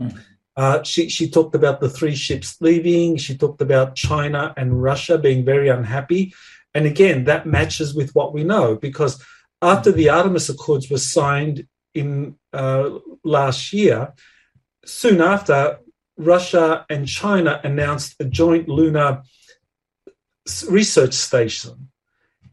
Mm. 0.00 0.18
Uh, 0.56 0.82
she, 0.82 1.08
she 1.08 1.30
talked 1.30 1.54
about 1.54 1.80
the 1.80 1.88
three 1.88 2.16
ships 2.16 2.56
leaving. 2.60 3.16
She 3.16 3.36
talked 3.36 3.60
about 3.60 3.94
China 3.94 4.52
and 4.56 4.82
Russia 4.82 5.16
being 5.16 5.44
very 5.44 5.68
unhappy. 5.68 6.34
And 6.74 6.84
again, 6.84 7.24
that 7.24 7.46
matches 7.46 7.94
with 7.94 8.12
what 8.14 8.34
we 8.34 8.42
know 8.42 8.74
because 8.74 9.24
after 9.62 9.92
the 9.92 10.08
Artemis 10.08 10.48
Accords 10.48 10.90
were 10.90 10.98
signed 10.98 11.66
in 11.94 12.36
uh, 12.52 12.90
last 13.22 13.72
year, 13.72 14.14
soon 14.84 15.20
after, 15.20 15.78
Russia 16.16 16.84
and 16.90 17.06
China 17.06 17.60
announced 17.62 18.16
a 18.18 18.24
joint 18.24 18.68
lunar 18.68 19.22
research 20.70 21.14
station. 21.14 21.90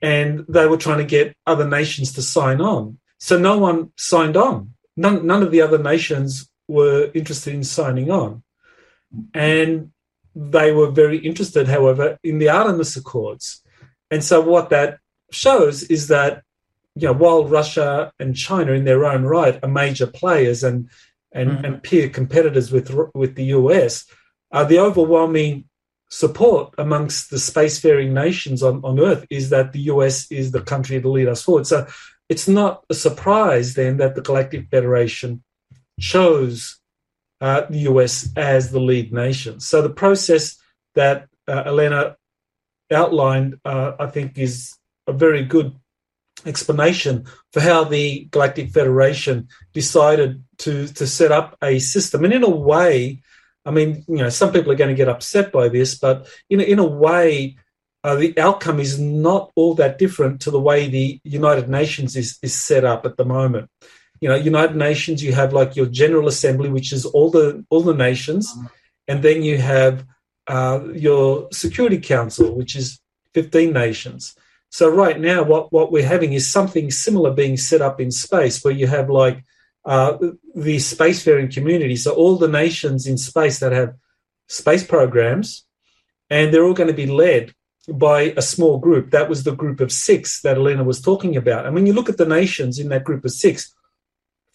and 0.01 0.45
they 0.47 0.67
were 0.67 0.77
trying 0.77 0.99
to 0.99 1.05
get 1.17 1.35
other 1.47 1.67
nations 1.67 2.13
to 2.13 2.21
sign 2.21 2.61
on. 2.61 2.99
So 3.17 3.39
no 3.39 3.57
one 3.57 3.91
signed 3.97 4.37
on. 4.37 4.73
None, 4.95 5.25
none 5.25 5.41
of 5.41 5.51
the 5.51 5.61
other 5.61 5.81
nations 5.81 6.49
were 6.67 7.09
interested 7.13 7.53
in 7.53 7.63
signing 7.63 8.11
on. 8.11 8.43
And 9.33 9.91
they 10.35 10.71
were 10.73 10.91
very 10.91 11.17
interested, 11.17 11.67
however, 11.67 12.19
in 12.23 12.39
the 12.39 12.49
Artemis 12.49 12.97
Accords. 12.97 13.63
And 14.11 14.23
so 14.23 14.41
what 14.41 14.69
that 14.69 14.99
shows 15.31 15.83
is 15.83 16.07
that 16.09 16.43
you 16.95 17.07
know, 17.07 17.13
while 17.13 17.45
Russia 17.45 18.13
and 18.19 18.35
China, 18.35 18.71
in 18.71 18.85
their 18.85 19.05
own 19.05 19.23
right, 19.23 19.59
are 19.61 19.69
major 19.69 20.07
players 20.07 20.63
and 20.63 20.89
and, 21.31 21.49
mm-hmm. 21.49 21.65
and 21.65 21.83
peer 21.83 22.07
competitors 22.09 22.71
with 22.71 22.89
with 23.13 23.35
the 23.35 23.45
US, 23.45 24.05
uh, 24.51 24.63
the 24.63 24.79
overwhelming 24.79 25.65
support 26.09 26.73
amongst 26.77 27.29
the 27.29 27.37
spacefaring 27.37 28.11
nations 28.11 28.61
on, 28.63 28.81
on 28.83 28.99
Earth 28.99 29.25
is 29.29 29.49
that 29.49 29.73
the 29.73 29.81
US 29.81 30.31
is 30.31 30.51
the 30.51 30.61
country 30.61 31.01
to 31.01 31.09
lead 31.09 31.27
us 31.27 31.43
forward. 31.43 31.67
So 31.67 31.87
it's 32.29 32.47
not 32.47 32.83
a 32.89 32.93
surprise 32.93 33.73
then 33.73 33.97
that 33.97 34.15
the 34.15 34.21
Galactic 34.21 34.69
Federation 34.69 35.43
chose 35.99 36.79
uh, 37.41 37.63
the 37.69 37.79
US 37.79 38.29
as 38.35 38.71
the 38.71 38.79
lead 38.79 39.11
nation. 39.13 39.59
So 39.59 39.81
the 39.81 39.89
process 39.89 40.57
that 40.95 41.27
uh, 41.47 41.63
Elena 41.65 42.15
outlined, 42.91 43.59
uh, 43.65 43.93
I 43.99 44.07
think, 44.07 44.37
is 44.37 44.75
a 45.07 45.13
very 45.13 45.43
good 45.43 45.75
explanation 46.45 47.25
for 47.51 47.59
how 47.59 47.83
the 47.83 48.25
Galactic 48.31 48.71
Federation 48.71 49.47
decided 49.73 50.43
to 50.59 50.87
to 50.87 51.07
set 51.07 51.31
up 51.31 51.57
a 51.61 51.79
system. 51.79 52.23
And 52.23 52.33
in 52.33 52.43
a 52.43 52.49
way, 52.49 53.21
I 53.65 53.71
mean, 53.71 54.05
you 54.07 54.17
know, 54.17 54.29
some 54.29 54.51
people 54.51 54.71
are 54.71 54.75
going 54.75 54.95
to 54.95 54.95
get 54.95 55.09
upset 55.09 55.51
by 55.51 55.69
this, 55.69 55.97
but 55.97 56.27
in 56.49 56.61
in 56.61 56.79
a 56.79 56.85
way, 56.85 57.57
uh, 58.03 58.15
the 58.15 58.37
outcome 58.37 58.79
is 58.79 58.99
not 58.99 59.51
all 59.55 59.73
that 59.75 59.97
different 59.97 60.41
to 60.41 60.51
the 60.51 60.59
way 60.59 60.87
the 60.87 61.19
United 61.23 61.67
Nations 61.67 62.15
is 62.15 62.37
is 62.41 62.53
set 62.53 62.83
up 62.83 63.05
at 63.05 63.17
the 63.17 63.25
moment. 63.25 63.69
You 64.21 64.29
know, 64.29 64.35
United 64.35 64.75
Nations, 64.75 65.23
you 65.23 65.33
have 65.33 65.51
like 65.51 65.75
your 65.75 65.87
General 65.87 66.27
Assembly, 66.27 66.69
which 66.69 66.93
is 66.93 67.05
all 67.05 67.31
the 67.31 67.65
all 67.69 67.81
the 67.81 67.93
nations, 67.93 68.53
mm-hmm. 68.53 68.67
and 69.07 69.23
then 69.23 69.43
you 69.43 69.57
have 69.57 70.05
uh, 70.47 70.79
your 70.93 71.47
Security 71.51 71.99
Council, 71.99 72.55
which 72.55 72.75
is 72.75 72.99
fifteen 73.33 73.73
nations. 73.73 74.35
So 74.69 74.89
right 74.89 75.19
now, 75.19 75.43
what, 75.43 75.71
what 75.71 75.91
we're 75.91 76.05
having 76.05 76.33
is 76.33 76.51
something 76.51 76.91
similar 76.91 77.31
being 77.31 77.55
set 77.55 77.81
up 77.81 78.01
in 78.01 78.11
space, 78.11 78.61
where 78.61 78.73
you 78.73 78.87
have 78.87 79.09
like 79.09 79.43
uh, 79.85 80.17
the 80.55 80.77
spacefaring 80.77 81.53
community. 81.53 81.95
So 81.95 82.13
all 82.13 82.37
the 82.37 82.47
nations 82.47 83.05
in 83.05 83.17
space 83.17 83.59
that 83.59 83.71
have 83.71 83.93
space 84.47 84.83
programs, 84.83 85.65
and 86.29 86.53
they're 86.53 86.63
all 86.63 86.73
going 86.73 86.89
to 86.89 86.93
be 86.93 87.05
led 87.05 87.53
by 87.87 88.33
a 88.35 88.41
small 88.41 88.79
group. 88.79 89.11
That 89.11 89.29
was 89.29 89.43
the 89.43 89.55
group 89.55 89.79
of 89.79 89.91
six 89.91 90.41
that 90.41 90.57
Elena 90.57 90.83
was 90.83 91.01
talking 91.01 91.35
about. 91.37 91.65
And 91.65 91.75
when 91.75 91.85
you 91.85 91.93
look 91.93 92.09
at 92.09 92.17
the 92.17 92.25
nations 92.25 92.79
in 92.79 92.89
that 92.89 93.03
group 93.03 93.23
of 93.25 93.31
six, 93.31 93.73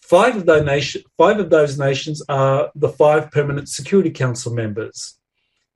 five 0.01 0.35
of 0.35 0.45
those 0.45 0.65
nation, 0.65 1.03
five 1.17 1.39
of 1.39 1.49
those 1.49 1.79
nations 1.79 2.21
are 2.27 2.69
the 2.75 2.89
five 2.89 3.31
permanent 3.31 3.69
Security 3.69 4.11
Council 4.11 4.53
members, 4.53 5.17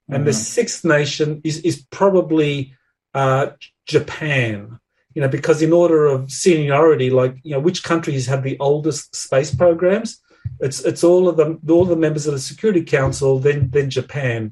and 0.09 0.17
mm-hmm. 0.17 0.25
the 0.25 0.33
sixth 0.33 0.83
nation 0.83 1.41
is 1.43 1.59
is 1.59 1.85
probably 1.91 2.73
uh, 3.13 3.51
Japan. 3.85 4.79
You 5.15 5.21
know, 5.21 5.29
because 5.29 5.61
in 5.61 5.73
order 5.73 6.05
of 6.05 6.29
seniority, 6.29 7.09
like 7.09 7.37
you 7.43 7.51
know, 7.51 7.59
which 7.59 7.83
countries 7.83 8.27
have 8.27 8.43
the 8.43 8.59
oldest 8.59 9.15
space 9.15 9.53
programs? 9.53 10.21
It's 10.59 10.81
it's 10.81 11.03
all 11.03 11.27
of 11.27 11.37
them, 11.37 11.59
all 11.69 11.85
the 11.85 11.95
members 11.95 12.27
of 12.27 12.33
the 12.33 12.39
Security 12.39 12.83
Council, 12.83 13.39
then 13.39 13.69
then 13.71 13.89
Japan, 13.89 14.51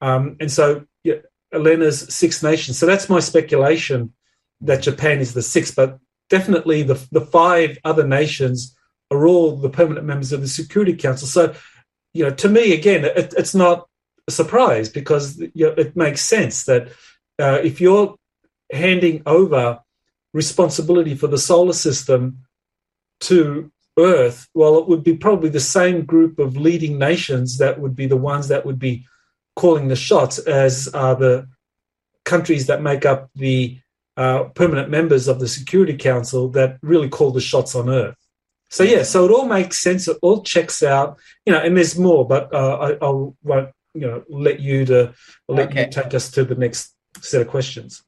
um, 0.00 0.36
and 0.40 0.50
so 0.50 0.84
yeah, 1.04 1.20
Elena's 1.52 2.12
Six 2.12 2.42
Nations. 2.42 2.78
So 2.78 2.86
that's 2.86 3.08
my 3.08 3.20
speculation 3.20 4.12
that 4.62 4.82
Japan 4.82 5.20
is 5.20 5.34
the 5.34 5.42
sixth, 5.42 5.76
but 5.76 5.98
definitely 6.28 6.82
the 6.82 7.00
the 7.12 7.20
five 7.20 7.78
other 7.84 8.06
nations 8.06 8.74
are 9.10 9.26
all 9.26 9.56
the 9.56 9.70
permanent 9.70 10.06
members 10.06 10.32
of 10.32 10.40
the 10.40 10.48
Security 10.48 10.94
Council. 10.94 11.26
So, 11.28 11.54
you 12.12 12.24
know, 12.24 12.34
to 12.34 12.48
me, 12.48 12.74
again, 12.74 13.04
it, 13.04 13.34
it's 13.36 13.54
not 13.54 13.88
a 14.26 14.30
surprise 14.30 14.88
because 14.88 15.38
you 15.38 15.66
know, 15.66 15.74
it 15.76 15.96
makes 15.96 16.20
sense 16.20 16.64
that 16.64 16.88
uh, 17.38 17.60
if 17.62 17.80
you're 17.80 18.16
handing 18.70 19.22
over 19.24 19.80
responsibility 20.32 21.14
for 21.14 21.26
the 21.26 21.38
solar 21.38 21.72
system 21.72 22.38
to 23.20 23.70
Earth, 23.98 24.48
well, 24.54 24.78
it 24.78 24.88
would 24.88 25.02
be 25.02 25.16
probably 25.16 25.48
the 25.48 25.60
same 25.60 26.04
group 26.04 26.38
of 26.38 26.56
leading 26.56 26.98
nations 26.98 27.58
that 27.58 27.80
would 27.80 27.96
be 27.96 28.06
the 28.06 28.16
ones 28.16 28.48
that 28.48 28.64
would 28.64 28.78
be 28.78 29.06
calling 29.56 29.88
the 29.88 29.96
shots, 29.96 30.38
as 30.38 30.88
are 30.88 31.16
the 31.16 31.48
countries 32.24 32.66
that 32.66 32.80
make 32.82 33.04
up 33.04 33.28
the 33.34 33.78
uh, 34.16 34.44
permanent 34.54 34.88
members 34.88 35.26
of 35.26 35.40
the 35.40 35.48
Security 35.48 35.96
Council 35.96 36.48
that 36.50 36.78
really 36.82 37.08
call 37.08 37.32
the 37.32 37.40
shots 37.40 37.74
on 37.74 37.88
Earth. 37.88 38.16
So 38.70 38.84
yeah, 38.84 39.02
so 39.02 39.24
it 39.24 39.30
all 39.30 39.46
makes 39.46 39.78
sense. 39.78 40.06
It 40.08 40.18
all 40.22 40.42
checks 40.42 40.82
out, 40.82 41.18
you 41.46 41.52
know. 41.52 41.60
And 41.60 41.76
there's 41.76 41.98
more, 41.98 42.26
but 42.26 42.52
uh, 42.52 42.76
I, 42.76 42.92
I 43.04 43.10
won't, 43.42 43.70
you 43.94 44.02
know, 44.02 44.22
let 44.28 44.60
you 44.60 44.84
to 44.86 45.14
let 45.48 45.70
okay. 45.70 45.86
you 45.86 45.90
take 45.90 46.12
us 46.14 46.30
to 46.32 46.44
the 46.44 46.54
next 46.54 46.94
set 47.20 47.40
of 47.40 47.48
questions. 47.48 48.02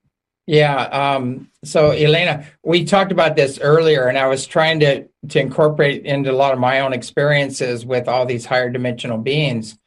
Yeah. 0.50 0.82
Um, 0.82 1.48
so, 1.62 1.92
Elena, 1.92 2.44
we 2.64 2.84
talked 2.84 3.12
about 3.12 3.36
this 3.36 3.60
earlier, 3.60 4.08
and 4.08 4.18
I 4.18 4.26
was 4.26 4.48
trying 4.48 4.80
to 4.80 5.06
to 5.28 5.38
incorporate 5.38 6.04
into 6.04 6.32
a 6.32 6.34
lot 6.34 6.52
of 6.52 6.58
my 6.58 6.80
own 6.80 6.92
experiences 6.92 7.86
with 7.86 8.08
all 8.08 8.26
these 8.26 8.46
higher 8.46 8.68
dimensional 8.68 9.18
beings, 9.18 9.78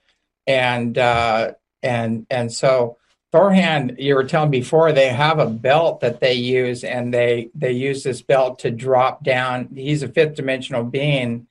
and 0.48 0.98
uh, 0.98 1.52
and 1.82 2.26
and 2.30 2.50
so 2.50 2.96
Thorhan, 3.34 4.00
you 4.00 4.16
were 4.16 4.24
telling 4.24 4.52
before 4.52 4.94
they 4.94 5.10
have 5.10 5.38
a 5.38 5.48
belt 5.48 6.00
that 6.00 6.22
they 6.22 6.36
use, 6.36 6.86
and 6.86 7.14
they 7.14 7.50
they 7.54 7.74
use 7.74 8.04
this 8.04 8.22
belt 8.22 8.60
to 8.60 8.72
drop 8.72 9.22
down. 9.22 9.68
He's 9.76 10.02
a 10.02 10.08
fifth 10.08 10.36
dimensional 10.36 10.86
being, 10.86 11.48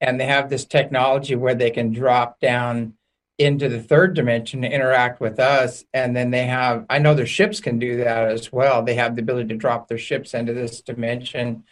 and 0.00 0.20
they 0.20 0.26
have 0.26 0.48
this 0.48 0.64
technology 0.64 1.34
where 1.34 1.56
they 1.56 1.72
can 1.72 1.92
drop 1.92 2.38
down 2.38 2.94
into 3.38 3.68
the 3.68 3.82
third 3.82 4.14
dimension 4.14 4.62
to 4.62 4.70
interact 4.70 5.20
with 5.20 5.40
us. 5.40 5.84
And 5.92 6.14
then 6.14 6.30
they 6.30 6.46
have, 6.46 6.86
I 6.88 6.98
know 6.98 7.14
their 7.14 7.26
ships 7.26 7.60
can 7.60 7.78
do 7.78 7.96
that 7.98 8.28
as 8.28 8.52
well. 8.52 8.82
They 8.82 8.94
have 8.94 9.16
the 9.16 9.22
ability 9.22 9.48
to 9.48 9.56
drop 9.56 9.88
their 9.88 9.98
ships 9.98 10.34
into 10.34 10.52
this 10.52 10.80
dimension. 10.80 11.64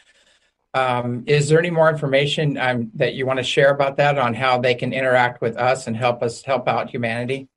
Um, 0.74 1.24
is 1.26 1.48
there 1.48 1.58
any 1.58 1.70
more 1.70 1.90
information 1.90 2.56
um, 2.58 2.90
that 2.94 3.14
you 3.14 3.26
want 3.26 3.38
to 3.38 3.44
share 3.44 3.70
about 3.70 3.96
that 3.98 4.18
on 4.18 4.34
how 4.34 4.58
they 4.58 4.74
can 4.74 4.92
interact 4.92 5.40
with 5.40 5.56
us 5.56 5.86
and 5.86 5.96
help 5.96 6.22
us 6.22 6.42
help 6.42 6.66
out 6.66 6.90
humanity? 6.90 7.48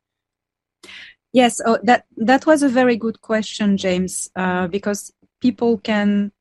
Yes, 1.31 1.59
oh, 1.65 1.79
that 1.83 2.05
that 2.17 2.45
was 2.45 2.63
a 2.63 2.69
very 2.69 2.97
good 2.97 3.21
question, 3.21 3.77
James, 3.77 4.29
uh, 4.35 4.67
because 4.67 5.11
people 5.41 5.77
can 5.77 6.31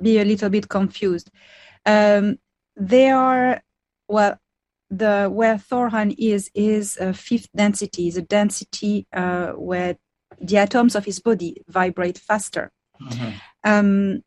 be 0.00 0.18
a 0.18 0.24
little 0.24 0.48
bit 0.48 0.68
confused. 0.68 1.30
Um, 1.86 2.38
they 2.76 3.10
are 3.10 3.62
well 4.08 4.38
the 4.92 5.28
where 5.32 5.56
Thorhan 5.56 6.14
is 6.18 6.50
is 6.54 6.98
a 6.98 7.14
fifth 7.14 7.48
density, 7.56 8.08
is 8.08 8.18
a 8.18 8.22
density 8.22 9.06
uh, 9.12 9.52
where 9.52 9.96
the 10.40 10.58
atoms 10.58 10.94
of 10.94 11.04
his 11.06 11.18
body 11.18 11.62
vibrate 11.66 12.18
faster. 12.18 12.70
Mm-hmm. 13.00 13.30
Um, 13.64 14.22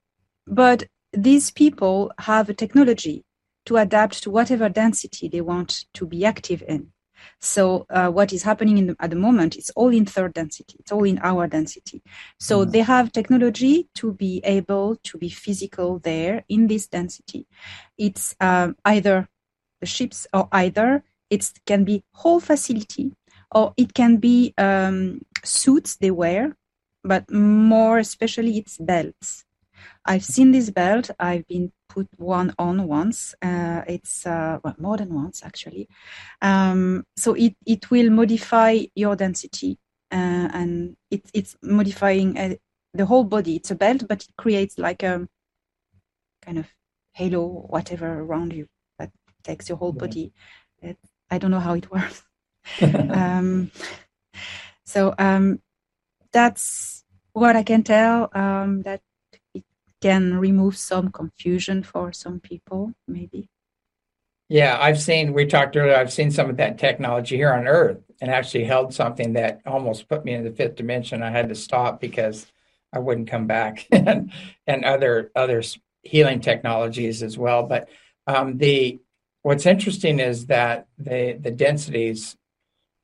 but 0.48 0.86
these 1.14 1.52
people 1.52 2.12
have 2.20 2.50
a 2.50 2.54
technology 2.54 3.24
to 3.68 3.78
adapt 3.78 4.24
to 4.24 4.32
whatever 4.32 4.68
density 4.68 5.28
they 5.28 5.42
want 5.42 5.86
to 5.94 6.06
be 6.08 6.26
active 6.26 6.64
in. 6.68 6.92
So 7.40 7.86
uh, 7.90 8.10
what 8.10 8.34
is 8.34 8.44
happening 8.44 8.88
the, 8.88 8.96
at 9.00 9.10
the 9.10 9.16
moment, 9.16 9.56
it's 9.56 9.70
all 9.72 9.90
in 9.90 10.06
third 10.06 10.34
density. 10.34 10.78
It's 10.80 10.92
all 10.92 11.04
in 11.04 11.20
our 11.24 11.48
density. 11.48 12.02
So 12.40 12.62
mm-hmm. 12.62 12.72
they 12.72 12.82
have 12.82 13.12
technology 13.12 13.88
to 13.96 14.14
be 14.14 14.42
able 14.44 14.98
to 15.04 15.18
be 15.18 15.30
physical 15.30 16.00
there 16.00 16.44
in 16.50 16.68
this 16.68 16.88
density. 16.88 17.48
It's 17.98 18.36
um, 18.40 18.76
either 18.84 19.28
the 19.82 19.86
ships 19.86 20.28
or 20.34 20.48
either 20.52 21.04
it 21.30 21.52
can 21.66 21.84
be 21.84 22.04
whole 22.14 22.40
facility 22.40 23.14
or 23.52 23.74
it 23.78 23.94
can 23.94 24.18
be 24.18 24.54
um, 24.58 25.22
suits 25.44 25.96
they 25.98 26.12
wear, 26.12 26.56
but 27.04 27.30
more 27.32 27.98
especially 28.00 28.58
it's 28.58 28.78
belts. 28.78 29.46
I've 30.06 30.26
seen 30.26 30.52
this 30.52 30.70
belt. 30.70 31.12
I've 31.20 31.48
been 31.48 31.72
put 31.90 32.08
one 32.18 32.54
on 32.58 32.88
once. 32.88 33.36
Uh, 33.42 33.82
it's 33.88 34.26
uh, 34.26 34.60
well, 34.64 34.76
more 34.78 34.98
than 34.98 35.14
once 35.14 35.44
actually. 35.44 35.88
Um, 36.42 37.04
so 37.18 37.34
it, 37.34 37.56
it 37.66 37.90
will 37.92 38.10
modify 38.10 38.80
your 38.96 39.16
density 39.16 39.78
uh, 40.12 40.50
and 40.54 40.96
it, 41.12 41.30
it's 41.34 41.56
modifying 41.62 42.38
uh, 42.38 42.56
the 42.94 43.06
whole 43.06 43.24
body. 43.24 43.56
It's 43.56 43.72
a 43.72 43.76
belt, 43.76 44.06
but 44.08 44.24
it 44.24 44.36
creates 44.38 44.78
like 44.78 45.04
a 45.04 45.28
kind 46.42 46.58
of 46.60 46.68
halo, 47.14 47.66
whatever 47.70 48.20
around 48.20 48.54
you 48.54 48.68
takes 49.46 49.70
your 49.70 49.78
whole 49.78 49.94
body. 49.94 50.34
It, 50.82 50.98
I 51.32 51.38
don't 51.38 51.52
know 51.52 51.60
how 51.60 51.76
it 51.76 51.90
works. 51.96 52.24
um, 52.82 53.72
so 54.84 55.14
um, 55.18 55.62
that's 56.34 57.04
what 57.34 57.56
I 57.56 57.64
can 57.64 57.84
tell. 57.84 58.30
Um, 58.34 58.82
that 58.82 59.02
it 59.54 59.64
can 60.02 60.38
remove 60.38 60.78
some 60.78 61.12
confusion 61.12 61.84
for 61.84 62.12
some 62.12 62.40
people, 62.40 62.94
maybe. 63.08 63.50
Yeah, 64.50 64.78
I've 64.80 65.02
seen. 65.02 65.34
We 65.34 65.46
talked 65.46 65.76
earlier. 65.76 65.96
I've 65.96 66.14
seen 66.14 66.30
some 66.30 66.50
of 66.50 66.58
that 66.58 66.78
technology 66.78 67.36
here 67.36 67.54
on 67.54 67.68
Earth, 67.68 67.98
and 68.22 68.30
actually 68.30 68.66
held 68.66 68.94
something 68.94 69.34
that 69.34 69.62
almost 69.66 70.08
put 70.08 70.24
me 70.24 70.34
in 70.34 70.44
the 70.44 70.52
fifth 70.52 70.76
dimension. 70.76 71.24
I 71.24 71.32
had 71.32 71.50
to 71.50 71.56
stop 71.56 72.00
because 72.00 72.46
I 72.94 73.00
wouldn't 73.00 73.30
come 73.30 73.48
back, 73.48 73.88
and 73.92 74.32
and 74.68 74.86
other 74.86 75.32
other 75.36 75.64
healing 76.04 76.42
technologies 76.42 77.24
as 77.24 77.40
well. 77.40 77.64
But 77.64 77.90
um, 78.28 78.58
the 78.58 79.00
what's 79.46 79.68
interesting 79.68 80.20
is 80.20 80.48
that 80.48 80.88
the 80.98 81.38
the 81.40 81.52
densities, 81.52 82.36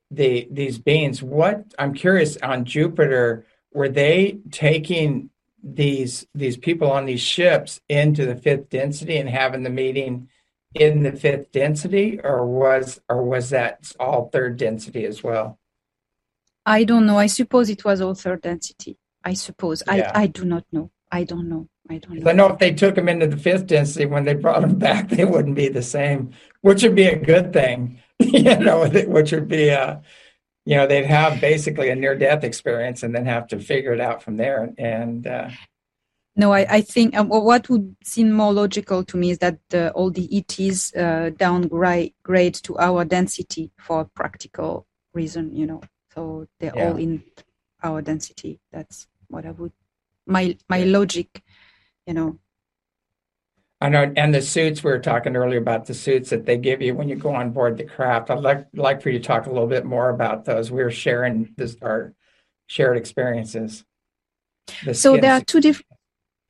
the 0.09 0.47
these 0.49 0.79
beings. 0.79 1.21
What 1.21 1.71
I'm 1.77 1.93
curious 1.93 2.35
on 2.37 2.65
Jupiter, 2.65 3.45
were 3.71 3.89
they 3.89 4.39
taking 4.49 5.29
these 5.63 6.25
these 6.33 6.57
people 6.57 6.89
on 6.91 7.05
these 7.05 7.21
ships 7.21 7.79
into 7.87 8.25
the 8.25 8.35
fifth 8.35 8.69
density 8.69 9.17
and 9.17 9.29
having 9.29 9.61
the 9.61 9.69
meeting 9.69 10.29
in 10.73 11.03
the 11.03 11.11
fifth 11.11 11.51
density, 11.51 12.19
or 12.23 12.43
was 12.47 12.99
or 13.07 13.21
was 13.23 13.51
that 13.51 13.91
all 13.99 14.29
third 14.29 14.57
density 14.57 15.05
as 15.05 15.21
well? 15.21 15.59
I 16.65 16.85
don't 16.85 17.05
know. 17.05 17.19
I 17.19 17.27
suppose 17.27 17.69
it 17.69 17.85
was 17.85 18.01
all 18.01 18.15
third 18.15 18.41
density. 18.41 18.97
I 19.23 19.35
suppose. 19.35 19.83
Yeah. 19.85 20.11
I 20.15 20.23
I 20.23 20.25
do 20.25 20.43
not 20.45 20.65
know. 20.71 20.89
I 21.11 21.23
don't 21.23 21.47
know. 21.49 21.67
I 22.25 22.33
know. 22.33 22.49
If 22.49 22.59
they 22.59 22.73
took 22.73 22.95
them 22.95 23.09
into 23.09 23.27
the 23.27 23.37
fifth 23.37 23.67
density, 23.67 24.05
when 24.05 24.25
they 24.25 24.33
brought 24.33 24.61
them 24.61 24.77
back, 24.77 25.09
they 25.09 25.25
wouldn't 25.25 25.55
be 25.55 25.67
the 25.67 25.81
same, 25.81 26.31
which 26.61 26.83
would 26.83 26.95
be 26.95 27.07
a 27.07 27.17
good 27.17 27.53
thing. 27.53 27.99
you 28.19 28.55
know, 28.57 28.87
which 28.87 29.31
would 29.31 29.47
be 29.47 29.69
a, 29.69 30.01
you 30.65 30.75
know, 30.75 30.85
they'd 30.85 31.05
have 31.05 31.41
basically 31.41 31.89
a 31.89 31.95
near 31.95 32.15
death 32.15 32.43
experience 32.43 33.03
and 33.03 33.15
then 33.15 33.25
have 33.25 33.47
to 33.47 33.59
figure 33.59 33.93
it 33.93 34.01
out 34.01 34.21
from 34.21 34.37
there. 34.37 34.73
And 34.77 35.25
uh, 35.25 35.49
no, 36.35 36.53
I, 36.53 36.65
I 36.69 36.81
think 36.81 37.17
um, 37.17 37.29
what 37.29 37.67
would 37.69 37.95
seem 38.03 38.31
more 38.31 38.53
logical 38.53 39.03
to 39.03 39.17
me 39.17 39.31
is 39.31 39.39
that 39.39 39.59
all 39.95 40.11
the 40.11 40.29
ETs 40.37 40.95
uh, 40.95 41.31
downgrade 41.35 42.13
grade 42.23 42.53
to 42.55 42.77
our 42.77 43.03
density 43.05 43.71
for 43.79 44.05
practical 44.15 44.85
reason, 45.13 45.55
you 45.55 45.65
know. 45.65 45.81
So 46.13 46.47
they're 46.59 46.73
yeah. 46.75 46.89
all 46.89 46.97
in 46.97 47.23
our 47.83 48.01
density. 48.01 48.59
That's 48.71 49.07
what 49.27 49.45
I 49.45 49.51
would 49.51 49.71
my 50.25 50.57
my 50.69 50.77
yeah. 50.77 50.97
logic, 50.97 51.43
you 52.05 52.13
know. 52.13 52.39
I 53.79 53.89
know, 53.89 54.13
and 54.15 54.33
the 54.33 54.43
suits 54.43 54.83
we 54.83 54.91
were 54.91 54.99
talking 54.99 55.35
earlier 55.35 55.59
about 55.59 55.87
the 55.87 55.95
suits 55.95 56.29
that 56.29 56.45
they 56.45 56.57
give 56.57 56.83
you 56.83 56.93
when 56.93 57.09
you 57.09 57.15
go 57.15 57.33
on 57.33 57.51
board 57.51 57.77
the 57.77 57.83
craft. 57.83 58.29
I'd 58.29 58.39
like 58.39 58.67
like 58.73 59.01
for 59.01 59.09
you 59.09 59.17
to 59.17 59.25
talk 59.25 59.47
a 59.47 59.51
little 59.51 59.67
bit 59.67 59.85
more 59.85 60.09
about 60.09 60.45
those. 60.45 60.71
We 60.71 60.83
are 60.83 60.91
sharing 60.91 61.53
this 61.57 61.75
our 61.81 62.13
shared 62.67 62.97
experiences. 62.97 63.83
The 64.85 64.93
so 64.93 65.17
there 65.17 65.33
are 65.33 65.41
two 65.41 65.61
different 65.61 65.87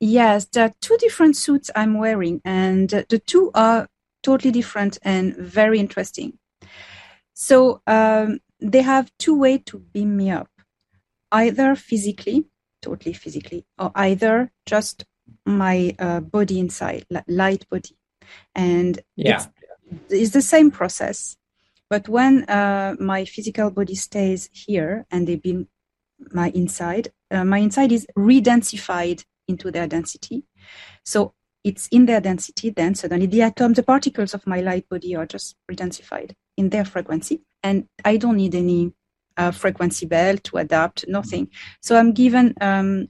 Yes, 0.04 0.46
there 0.46 0.64
are 0.64 0.74
two 0.80 0.96
different 0.96 1.36
suits 1.36 1.70
I'm 1.76 1.94
wearing, 1.96 2.40
and 2.44 2.88
the 2.90 3.22
two 3.24 3.52
are 3.54 3.86
totally 4.24 4.50
different 4.50 4.98
and 5.02 5.36
very 5.36 5.78
interesting. 5.78 6.40
So 7.34 7.82
um, 7.86 8.40
they 8.58 8.82
have 8.82 9.12
two 9.20 9.38
ways 9.38 9.60
to 9.66 9.78
beam 9.78 10.16
me 10.16 10.32
up 10.32 10.48
either 11.30 11.76
physically, 11.76 12.46
totally 12.82 13.12
physically, 13.12 13.64
or 13.78 13.92
either 13.94 14.50
just 14.66 15.04
my 15.44 15.94
uh, 15.98 16.20
body 16.20 16.58
inside, 16.58 17.06
light 17.26 17.68
body. 17.68 17.96
And 18.54 19.00
yeah. 19.16 19.36
it's, 19.36 19.48
it's 20.08 20.30
the 20.30 20.42
same 20.42 20.70
process. 20.70 21.36
But 21.90 22.08
when 22.08 22.44
uh, 22.44 22.96
my 22.98 23.24
physical 23.24 23.70
body 23.70 23.94
stays 23.94 24.48
here 24.52 25.04
and 25.10 25.26
they 25.26 25.36
beam 25.36 25.68
my 26.32 26.50
inside, 26.50 27.12
uh, 27.30 27.44
my 27.44 27.58
inside 27.58 27.92
is 27.92 28.06
re-densified 28.16 29.24
into 29.48 29.70
their 29.70 29.86
density. 29.86 30.44
So 31.04 31.34
it's 31.64 31.88
in 31.88 32.06
their 32.06 32.20
density, 32.20 32.70
then 32.70 32.94
suddenly 32.94 33.26
the 33.26 33.42
atoms, 33.42 33.76
the 33.76 33.82
particles 33.82 34.34
of 34.34 34.46
my 34.46 34.60
light 34.60 34.88
body 34.88 35.14
are 35.14 35.26
just 35.26 35.56
redensified 35.70 36.34
in 36.56 36.70
their 36.70 36.84
frequency. 36.84 37.42
And 37.62 37.88
I 38.04 38.16
don't 38.16 38.36
need 38.36 38.54
any 38.54 38.92
uh, 39.36 39.50
frequency 39.50 40.06
belt 40.06 40.44
to 40.44 40.56
adapt, 40.56 41.06
nothing. 41.08 41.50
So 41.80 41.96
I'm 41.96 42.12
given, 42.12 42.54
um, 42.60 43.08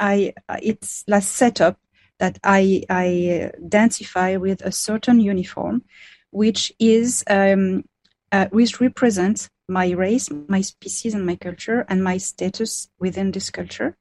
I 0.00 0.34
it's 0.60 1.04
last 1.08 1.32
setup 1.32 1.78
that 2.18 2.38
I, 2.44 2.84
I 2.88 3.50
densify 3.60 4.38
with 4.38 4.62
a 4.62 4.72
certain 4.72 5.20
uniform, 5.20 5.82
which 6.30 6.72
is 6.78 7.24
um, 7.28 7.84
uh, 8.32 8.46
which 8.50 8.80
represents 8.80 9.50
my 9.68 9.90
race, 9.90 10.30
my 10.48 10.60
species, 10.60 11.14
and 11.14 11.26
my 11.26 11.36
culture, 11.36 11.84
and 11.88 12.04
my 12.04 12.18
status 12.18 12.88
within 12.98 13.32
this 13.32 13.50
culture. 13.50 13.96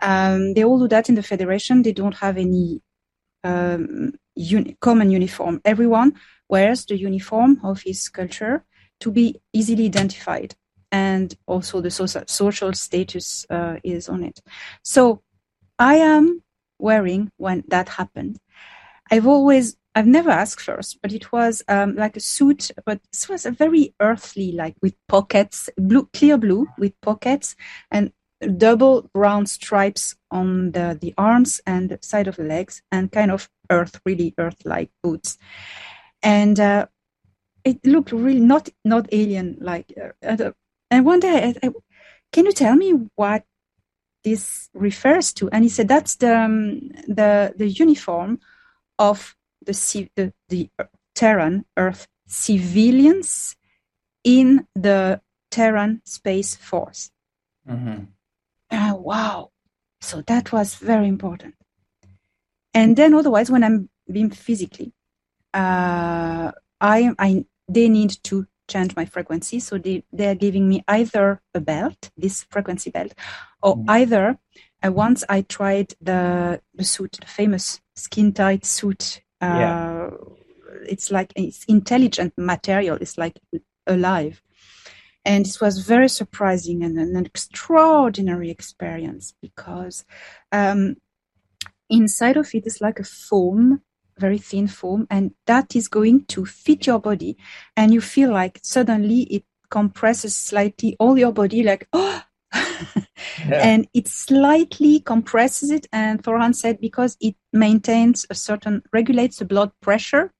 Um, 0.00 0.54
they 0.54 0.64
all 0.64 0.78
do 0.78 0.88
that 0.88 1.08
in 1.08 1.14
the 1.14 1.22
federation. 1.22 1.82
They 1.82 1.92
don't 1.92 2.16
have 2.16 2.36
any 2.36 2.80
um, 3.44 4.12
uni- 4.34 4.76
common 4.80 5.10
uniform. 5.10 5.60
Everyone 5.64 6.14
wears 6.48 6.86
the 6.86 6.96
uniform 6.96 7.60
of 7.62 7.82
his 7.82 8.08
culture 8.08 8.64
to 9.00 9.10
be 9.10 9.40
easily 9.52 9.86
identified, 9.86 10.54
and 10.90 11.34
also 11.46 11.80
the 11.80 11.90
social 11.90 12.72
status 12.72 13.46
uh, 13.50 13.76
is 13.84 14.08
on 14.08 14.24
it. 14.24 14.40
So 14.82 15.22
I 15.78 15.96
am 15.96 16.42
wearing 16.78 17.30
when 17.36 17.64
that 17.68 17.88
happened. 17.88 18.38
I've 19.10 19.26
always 19.26 19.76
I've 19.94 20.06
never 20.06 20.30
asked 20.30 20.62
first, 20.62 21.00
but 21.02 21.12
it 21.12 21.32
was 21.32 21.62
um, 21.66 21.96
like 21.96 22.16
a 22.16 22.20
suit, 22.20 22.70
but 22.86 23.00
it 23.12 23.26
was 23.28 23.44
a 23.44 23.50
very 23.50 23.94
earthly, 23.98 24.52
like 24.52 24.76
with 24.80 24.94
pockets, 25.08 25.68
blue, 25.76 26.08
clear 26.12 26.38
blue 26.38 26.68
with 26.78 26.92
pockets, 27.00 27.56
and 27.90 28.12
double 28.58 29.10
round 29.14 29.48
stripes 29.48 30.14
on 30.30 30.70
the, 30.70 30.96
the 31.00 31.14
arms 31.18 31.60
and 31.66 31.88
the 31.88 31.98
side 32.00 32.28
of 32.28 32.36
the 32.36 32.44
legs 32.44 32.80
and 32.92 33.10
kind 33.10 33.32
of 33.32 33.50
earth, 33.70 34.00
really 34.04 34.34
earth-like 34.38 34.90
boots. 35.02 35.36
And 36.22 36.60
uh, 36.60 36.86
it 37.64 37.84
looked 37.84 38.12
really 38.12 38.40
not 38.40 38.68
not 38.84 39.08
alien 39.10 39.56
like. 39.60 39.92
Uh, 40.22 40.52
and 40.90 41.04
one 41.04 41.20
day, 41.20 41.54
I, 41.62 41.66
I, 41.66 41.70
can 42.32 42.46
you 42.46 42.52
tell 42.52 42.76
me 42.76 42.92
what 43.14 43.44
this 44.24 44.68
refers 44.74 45.32
to? 45.34 45.48
And 45.50 45.64
he 45.64 45.70
said 45.70 45.88
that's 45.88 46.16
the 46.16 46.36
um, 46.36 46.88
the 47.06 47.54
the 47.56 47.68
uniform 47.68 48.40
of 48.98 49.34
the 49.64 50.08
the, 50.16 50.32
the 50.48 50.70
Terran 51.14 51.64
Earth 51.76 52.06
civilians 52.26 53.56
in 54.24 54.66
the 54.74 55.20
Terran 55.50 56.02
Space 56.04 56.56
Force. 56.56 57.10
Mm-hmm. 57.68 58.04
Uh, 58.70 58.94
wow. 58.94 59.50
So 60.00 60.22
that 60.22 60.52
was 60.52 60.74
very 60.74 61.08
important. 61.08 61.54
And 62.74 62.96
then 62.96 63.14
otherwise, 63.14 63.50
when 63.50 63.64
I'm 63.64 63.88
being 64.10 64.30
physically, 64.30 64.92
uh, 65.54 66.52
I, 66.80 67.10
I, 67.18 67.44
they 67.68 67.88
need 67.88 68.16
to 68.24 68.46
change 68.68 68.94
my 68.94 69.04
frequency. 69.04 69.60
So 69.60 69.78
they, 69.78 70.04
they're 70.12 70.34
giving 70.34 70.68
me 70.68 70.84
either 70.86 71.40
a 71.54 71.60
belt, 71.60 72.10
this 72.16 72.44
frequency 72.50 72.90
belt, 72.90 73.14
or 73.62 73.76
mm. 73.76 73.84
either 73.88 74.38
uh, 74.84 74.92
once 74.92 75.24
I 75.28 75.42
tried 75.42 75.94
the, 76.00 76.60
the 76.74 76.84
suit, 76.84 77.18
the 77.20 77.26
famous 77.26 77.80
skin 77.96 78.32
tight 78.32 78.64
suit. 78.64 79.22
Uh, 79.40 79.46
yeah. 79.46 80.10
It's 80.86 81.10
like 81.10 81.32
it's 81.34 81.64
intelligent 81.64 82.34
material. 82.36 82.98
It's 83.00 83.18
like 83.18 83.38
alive. 83.86 84.42
And 85.24 85.46
it 85.46 85.58
was 85.60 85.80
very 85.80 86.08
surprising 86.08 86.82
and 86.82 86.98
an 86.98 87.26
extraordinary 87.26 88.50
experience 88.50 89.34
because 89.42 90.04
um, 90.52 90.96
inside 91.90 92.36
of 92.36 92.54
it 92.54 92.66
is 92.66 92.80
like 92.80 92.98
a 93.00 93.04
foam, 93.04 93.82
very 94.18 94.38
thin 94.38 94.68
foam, 94.68 95.06
and 95.10 95.32
that 95.46 95.74
is 95.76 95.88
going 95.88 96.24
to 96.26 96.46
fit 96.46 96.86
your 96.86 96.98
body. 96.98 97.36
And 97.76 97.92
you 97.92 98.00
feel 98.00 98.32
like 98.32 98.60
suddenly 98.62 99.22
it 99.22 99.44
compresses 99.70 100.36
slightly 100.36 100.96
all 100.98 101.18
your 101.18 101.32
body, 101.32 101.62
like, 101.62 101.88
oh, 101.92 102.22
yeah. 102.54 103.04
and 103.50 103.88
it 103.94 104.08
slightly 104.08 105.00
compresses 105.00 105.70
it. 105.70 105.86
And 105.92 106.22
Thorhan 106.22 106.54
said 106.54 106.80
because 106.80 107.16
it 107.20 107.36
maintains 107.52 108.26
a 108.30 108.34
certain, 108.34 108.82
regulates 108.92 109.38
the 109.38 109.44
blood 109.44 109.72
pressure 109.80 110.32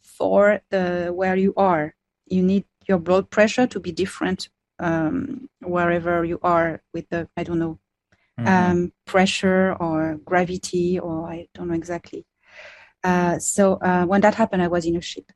for 0.00 0.60
the 0.70 1.12
where 1.14 1.36
you 1.36 1.54
are. 1.56 1.94
You 2.26 2.42
need 2.42 2.64
your 2.86 2.98
blood 2.98 3.30
pressure 3.30 3.66
to 3.66 3.80
be 3.80 3.92
different 3.92 4.48
um, 4.78 5.48
wherever 5.60 6.24
you 6.24 6.38
are 6.42 6.82
with 6.92 7.08
the 7.10 7.28
I 7.36 7.44
don't 7.44 7.58
know 7.58 7.78
mm-hmm. 8.38 8.48
um, 8.48 8.92
pressure 9.06 9.76
or 9.78 10.18
gravity 10.24 10.98
or 10.98 11.28
I 11.28 11.48
don't 11.54 11.68
know 11.68 11.74
exactly. 11.74 12.26
Uh, 13.02 13.38
so 13.38 13.74
uh, 13.74 14.04
when 14.04 14.20
that 14.20 14.34
happened, 14.34 14.62
I 14.62 14.68
was 14.68 14.84
in 14.84 14.96
a 14.96 15.00
ship, 15.00 15.32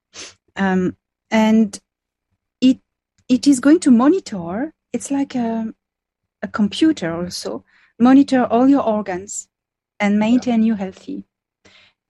um, 0.57 0.97
and 1.31 1.79
it 2.61 2.79
it 3.29 3.47
is 3.47 3.61
going 3.61 3.81
to 3.81 3.91
monitor. 3.91 4.75
It's 4.93 5.11
like 5.11 5.35
a 5.35 5.73
a 6.43 6.49
computer 6.49 7.13
also 7.15 7.65
monitor 7.99 8.45
all 8.45 8.69
your 8.69 8.83
organs 8.83 9.49
and 10.01 10.19
maintain 10.19 10.61
yeah. 10.63 10.67
you 10.67 10.75
healthy. 10.75 11.25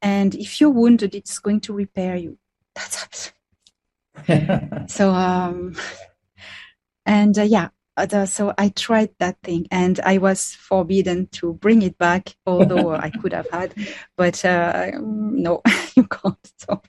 And 0.02 0.34
if 0.34 0.60
you're 0.60 0.70
wounded, 0.70 1.14
it's 1.14 1.38
going 1.38 1.60
to 1.60 1.72
repair 1.72 2.16
you. 2.16 2.38
That's 2.74 3.02
absolutely 3.04 3.34
so 4.88 5.10
um 5.10 5.76
and 7.06 7.38
uh, 7.38 7.42
yeah 7.42 7.68
so 8.26 8.52
i 8.58 8.68
tried 8.70 9.10
that 9.18 9.36
thing 9.42 9.66
and 9.70 10.00
i 10.00 10.18
was 10.18 10.54
forbidden 10.54 11.26
to 11.28 11.54
bring 11.54 11.82
it 11.82 11.96
back 11.98 12.36
although 12.46 12.90
i 12.92 13.10
could 13.10 13.32
have 13.32 13.48
had 13.50 13.74
but 14.16 14.44
uh 14.44 14.90
no 15.00 15.62
you 15.96 16.04
can't 16.04 16.52
so 16.58 16.82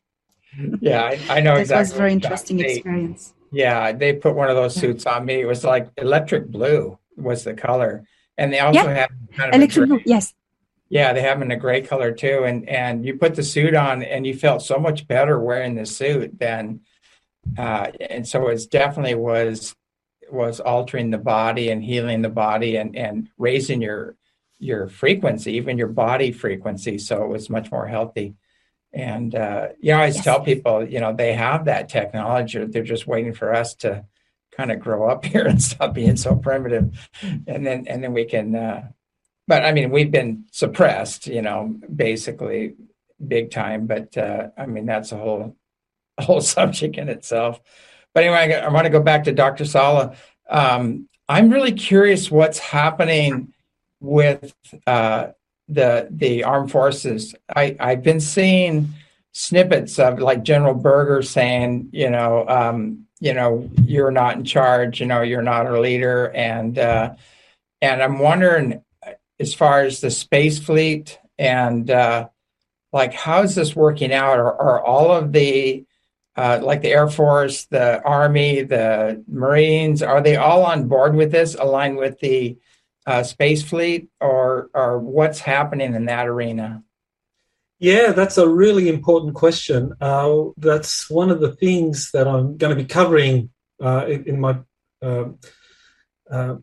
yeah 0.81 1.03
i, 1.03 1.19
I 1.29 1.41
know 1.41 1.53
that 1.55 1.61
exactly 1.61 1.79
was 1.81 1.91
a 1.91 1.95
very 1.97 2.13
interesting 2.13 2.57
they, 2.57 2.73
experience 2.75 3.33
yeah 3.51 3.91
they 3.91 4.13
put 4.13 4.35
one 4.35 4.49
of 4.49 4.55
those 4.55 4.73
suits 4.75 5.05
on 5.05 5.25
me 5.25 5.41
it 5.41 5.45
was 5.45 5.63
like 5.63 5.89
electric 5.97 6.47
blue 6.47 6.97
was 7.17 7.43
the 7.43 7.53
color 7.53 8.05
and 8.37 8.51
they 8.51 8.59
also 8.59 8.81
Yeah. 8.81 8.93
have 8.95 9.09
kind 9.35 9.49
of 9.49 9.55
Electric 9.55 9.87
gray- 9.87 9.97
blue. 9.97 10.03
Yes. 10.05 10.33
yeah, 10.89 11.13
they 11.13 11.21
have 11.21 11.39
them 11.39 11.49
in 11.51 11.57
a 11.57 11.59
gray 11.59 11.81
color 11.81 12.11
too, 12.11 12.43
and 12.43 12.67
and 12.67 13.05
you 13.05 13.15
put 13.15 13.35
the 13.35 13.43
suit 13.43 13.73
on, 13.73 14.03
and 14.03 14.27
you 14.27 14.33
felt 14.33 14.61
so 14.61 14.77
much 14.77 15.07
better 15.07 15.39
wearing 15.39 15.75
the 15.75 15.85
suit 15.85 16.37
than, 16.37 16.81
uh, 17.57 17.91
and 18.09 18.27
so 18.27 18.47
it's 18.49 18.65
definitely 18.65 19.15
was 19.15 19.73
was 20.35 20.59
altering 20.59 21.09
the 21.11 21.17
body 21.17 21.69
and 21.69 21.83
healing 21.83 22.21
the 22.21 22.29
body 22.29 22.75
and 22.77 22.95
and 22.95 23.29
raising 23.37 23.81
your 23.81 24.15
your 24.59 24.87
frequency, 24.87 25.53
even 25.53 25.77
your 25.77 25.87
body 25.89 26.31
frequency, 26.31 26.97
so 26.97 27.23
it 27.23 27.29
was 27.29 27.49
much 27.49 27.71
more 27.71 27.87
healthy. 27.87 28.35
And 28.93 29.35
uh, 29.35 29.69
you 29.79 29.91
know, 29.91 29.97
I 29.97 29.99
always 30.01 30.15
Yes. 30.15 30.23
tell 30.23 30.41
people, 30.41 30.87
you 30.87 30.99
know, 30.99 31.13
they 31.13 31.33
have 31.33 31.65
that 31.65 31.89
technology; 31.89 32.63
they're 32.65 32.83
just 32.83 33.07
waiting 33.07 33.33
for 33.33 33.53
us 33.53 33.75
to 33.75 34.05
kind 34.51 34.71
of 34.71 34.79
grow 34.79 35.09
up 35.09 35.25
here 35.31 35.45
and 35.45 35.61
stop 35.61 35.93
being 35.93 36.15
so 36.17 36.35
primitive, 36.35 37.09
and 37.47 37.65
then 37.65 37.87
and 37.87 38.03
then 38.03 38.13
we 38.13 38.25
can. 38.25 38.55
Uh, 38.55 38.87
but 39.47 39.63
I 39.65 39.73
mean, 39.73 39.91
we've 39.91 40.11
been 40.11 40.45
suppressed, 40.51 41.27
you 41.27 41.41
know, 41.41 41.75
basically 41.93 42.75
big 43.25 43.51
time. 43.51 43.85
But 43.87 44.17
uh, 44.17 44.49
I 44.57 44.65
mean, 44.65 44.85
that's 44.85 45.11
a 45.11 45.17
whole 45.17 45.55
a 46.17 46.23
whole 46.23 46.41
subject 46.41 46.97
in 46.97 47.09
itself. 47.09 47.61
But 48.15 48.23
anyway, 48.23 48.55
I, 48.55 48.69
want 48.69 48.85
to 48.85 48.89
go 48.89 49.01
back 49.01 49.25
to 49.25 49.33
Dr. 49.33 49.65
Salla. 49.65 50.15
Um, 50.49 51.09
I'm 51.27 51.49
really 51.49 51.73
curious 51.73 52.31
what's 52.31 52.57
happening 52.57 53.53
with 53.99 54.55
uh, 54.87 55.27
the 55.67 56.07
the 56.09 56.45
armed 56.45 56.71
forces. 56.71 57.35
I 57.53 57.75
I've 57.77 58.03
been 58.03 58.21
seeing 58.21 58.93
snippets 59.33 59.99
of 59.99 60.19
like 60.19 60.43
General 60.43 60.73
Berger 60.73 61.21
saying, 61.23 61.89
you 61.91 62.09
know, 62.09 62.47
um, 62.47 63.05
you 63.19 63.33
know, 63.33 63.69
you're 63.83 64.11
not 64.11 64.37
in 64.37 64.45
charge, 64.45 65.01
you 65.01 65.07
know, 65.07 65.21
you're 65.21 65.41
not 65.41 65.67
a 65.67 65.81
leader, 65.81 66.31
and 66.33 66.79
uh, 66.79 67.15
and 67.81 68.01
I'm 68.01 68.19
wondering 68.19 68.81
as 69.41 69.53
far 69.53 69.81
as 69.81 69.99
the 69.99 70.09
space 70.09 70.57
fleet 70.57 71.19
and 71.37 71.91
uh, 71.91 72.29
like 72.93 73.13
how's 73.13 73.55
this 73.55 73.75
working 73.75 74.13
out? 74.13 74.39
Are, 74.39 74.57
are 74.57 74.81
all 74.81 75.11
of 75.11 75.33
the 75.33 75.85
uh, 76.35 76.59
like 76.61 76.81
the 76.81 76.89
Air 76.89 77.09
Force, 77.09 77.65
the 77.65 78.03
Army, 78.03 78.61
the 78.61 79.23
Marines, 79.27 80.01
are 80.01 80.21
they 80.21 80.35
all 80.35 80.63
on 80.63 80.87
board 80.87 81.15
with 81.15 81.31
this, 81.31 81.55
aligned 81.55 81.97
with 81.97 82.19
the 82.19 82.57
uh, 83.05 83.23
space 83.23 83.63
fleet, 83.63 84.09
or 84.19 84.69
or 84.73 84.99
what's 84.99 85.39
happening 85.39 85.93
in 85.93 86.05
that 86.05 86.27
arena? 86.27 86.83
Yeah, 87.79 88.13
that's 88.13 88.37
a 88.37 88.47
really 88.47 88.89
important 88.89 89.35
question. 89.35 89.93
Uh, 90.01 90.45
that's 90.57 91.09
one 91.09 91.29
of 91.29 91.39
the 91.39 91.51
things 91.51 92.11
that 92.11 92.27
I'm 92.27 92.57
going 92.57 92.75
to 92.75 92.81
be 92.81 92.87
covering 92.87 93.49
uh, 93.81 94.05
in, 94.07 94.39
my 94.39 94.59
uh, 95.01 95.25
uh, 96.31 96.55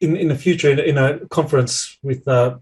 in 0.00 0.16
in 0.16 0.28
the 0.28 0.36
future 0.36 0.70
in, 0.70 0.78
in 0.78 0.98
a 0.98 1.26
conference 1.26 1.98
with 2.02 2.26
uh, 2.28 2.58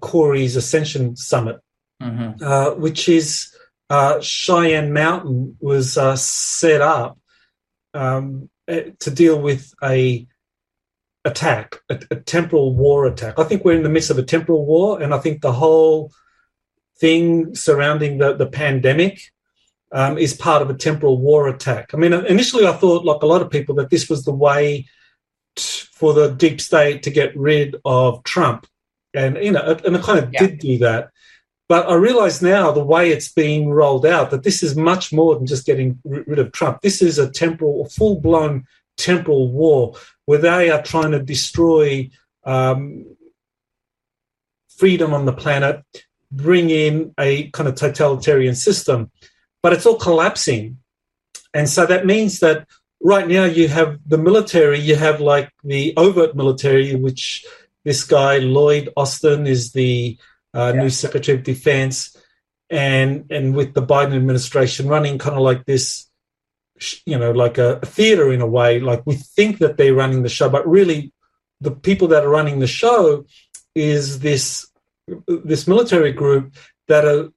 Corey's 0.00 0.56
Ascension 0.56 1.16
Summit, 1.16 1.60
Mm-hmm. 2.02 2.44
uh, 2.44 2.74
which 2.74 3.08
is 3.08 3.55
uh, 3.90 4.20
Cheyenne 4.20 4.92
Mountain 4.92 5.56
was 5.60 5.96
uh, 5.96 6.16
set 6.16 6.80
up 6.80 7.18
um, 7.94 8.50
eh, 8.68 8.90
to 9.00 9.10
deal 9.10 9.40
with 9.40 9.72
a 9.82 10.26
attack, 11.24 11.76
a, 11.88 12.00
a 12.10 12.16
temporal 12.16 12.74
war 12.74 13.06
attack. 13.06 13.38
I 13.38 13.44
think 13.44 13.64
we're 13.64 13.76
in 13.76 13.82
the 13.82 13.88
midst 13.88 14.10
of 14.10 14.18
a 14.18 14.22
temporal 14.22 14.64
war, 14.64 15.00
and 15.02 15.12
I 15.14 15.18
think 15.18 15.40
the 15.42 15.52
whole 15.52 16.12
thing 16.98 17.54
surrounding 17.54 18.18
the, 18.18 18.34
the 18.34 18.46
pandemic 18.46 19.20
um, 19.92 20.18
is 20.18 20.34
part 20.34 20.62
of 20.62 20.70
a 20.70 20.74
temporal 20.74 21.18
war 21.18 21.48
attack. 21.48 21.90
I 21.94 21.96
mean, 21.96 22.12
initially 22.12 22.66
I 22.66 22.72
thought, 22.72 23.04
like 23.04 23.22
a 23.22 23.26
lot 23.26 23.42
of 23.42 23.50
people, 23.50 23.74
that 23.76 23.90
this 23.90 24.08
was 24.08 24.24
the 24.24 24.34
way 24.34 24.86
t- 25.54 25.86
for 25.92 26.12
the 26.12 26.28
deep 26.30 26.60
state 26.60 27.02
to 27.04 27.10
get 27.10 27.36
rid 27.36 27.76
of 27.84 28.22
Trump, 28.24 28.66
and 29.14 29.36
you 29.36 29.52
know, 29.52 29.78
and 29.84 29.96
it 29.96 30.02
kind 30.02 30.18
of 30.18 30.30
Yeah. 30.32 30.40
did 30.40 30.58
do 30.58 30.78
that. 30.78 31.10
But 31.68 31.88
I 31.88 31.94
realize 31.94 32.42
now 32.42 32.70
the 32.70 32.84
way 32.84 33.10
it's 33.10 33.32
being 33.32 33.70
rolled 33.70 34.06
out 34.06 34.30
that 34.30 34.44
this 34.44 34.62
is 34.62 34.76
much 34.76 35.12
more 35.12 35.34
than 35.34 35.46
just 35.46 35.66
getting 35.66 35.98
rid 36.04 36.38
of 36.38 36.52
Trump. 36.52 36.80
This 36.80 37.02
is 37.02 37.18
a 37.18 37.30
temporal, 37.30 37.88
full 37.88 38.20
blown 38.20 38.66
temporal 38.96 39.50
war 39.50 39.94
where 40.26 40.38
they 40.38 40.70
are 40.70 40.82
trying 40.82 41.10
to 41.10 41.22
destroy 41.22 42.08
um, 42.44 43.04
freedom 44.68 45.12
on 45.12 45.24
the 45.24 45.32
planet, 45.32 45.82
bring 46.30 46.70
in 46.70 47.12
a 47.18 47.50
kind 47.50 47.68
of 47.68 47.74
totalitarian 47.74 48.54
system, 48.54 49.10
but 49.62 49.72
it's 49.72 49.86
all 49.86 49.96
collapsing. 49.96 50.78
And 51.52 51.68
so 51.68 51.86
that 51.86 52.06
means 52.06 52.40
that 52.40 52.68
right 53.02 53.26
now 53.26 53.44
you 53.44 53.68
have 53.68 53.98
the 54.06 54.18
military, 54.18 54.78
you 54.78 54.96
have 54.96 55.20
like 55.20 55.50
the 55.64 55.94
overt 55.96 56.36
military, 56.36 56.94
which 56.94 57.44
this 57.84 58.04
guy, 58.04 58.38
Lloyd 58.38 58.92
Austin, 58.96 59.46
is 59.46 59.72
the 59.72 60.18
uh, 60.56 60.72
Yeah. 60.74 60.82
new 60.82 60.90
Secretary 60.90 61.36
of 61.38 61.44
Defense. 61.44 61.96
And, 62.68 63.10
and 63.30 63.54
with 63.58 63.74
the 63.74 63.82
Biden 63.92 64.16
administration 64.16 64.88
running 64.88 65.18
kind 65.18 65.36
of 65.36 65.42
like 65.42 65.64
this, 65.66 66.10
you 67.06 67.18
know, 67.18 67.30
like 67.30 67.56
a, 67.58 67.78
a 67.82 67.86
theater 67.86 68.32
in 68.32 68.40
a 68.40 68.46
way, 68.58 68.80
like 68.80 69.02
we 69.06 69.14
think 69.36 69.58
that 69.58 69.76
they're 69.76 69.94
running 70.02 70.22
the 70.22 70.28
show, 70.38 70.48
but 70.48 70.66
really 70.78 71.12
the 71.60 71.70
people 71.70 72.08
that 72.08 72.24
are 72.24 72.28
running 72.38 72.58
the 72.58 72.66
show 72.66 73.24
is 73.74 74.18
this 74.20 74.66
this 75.28 75.68
military 75.68 76.12
group 76.12 76.54
that 76.88 77.04
are 77.04 77.28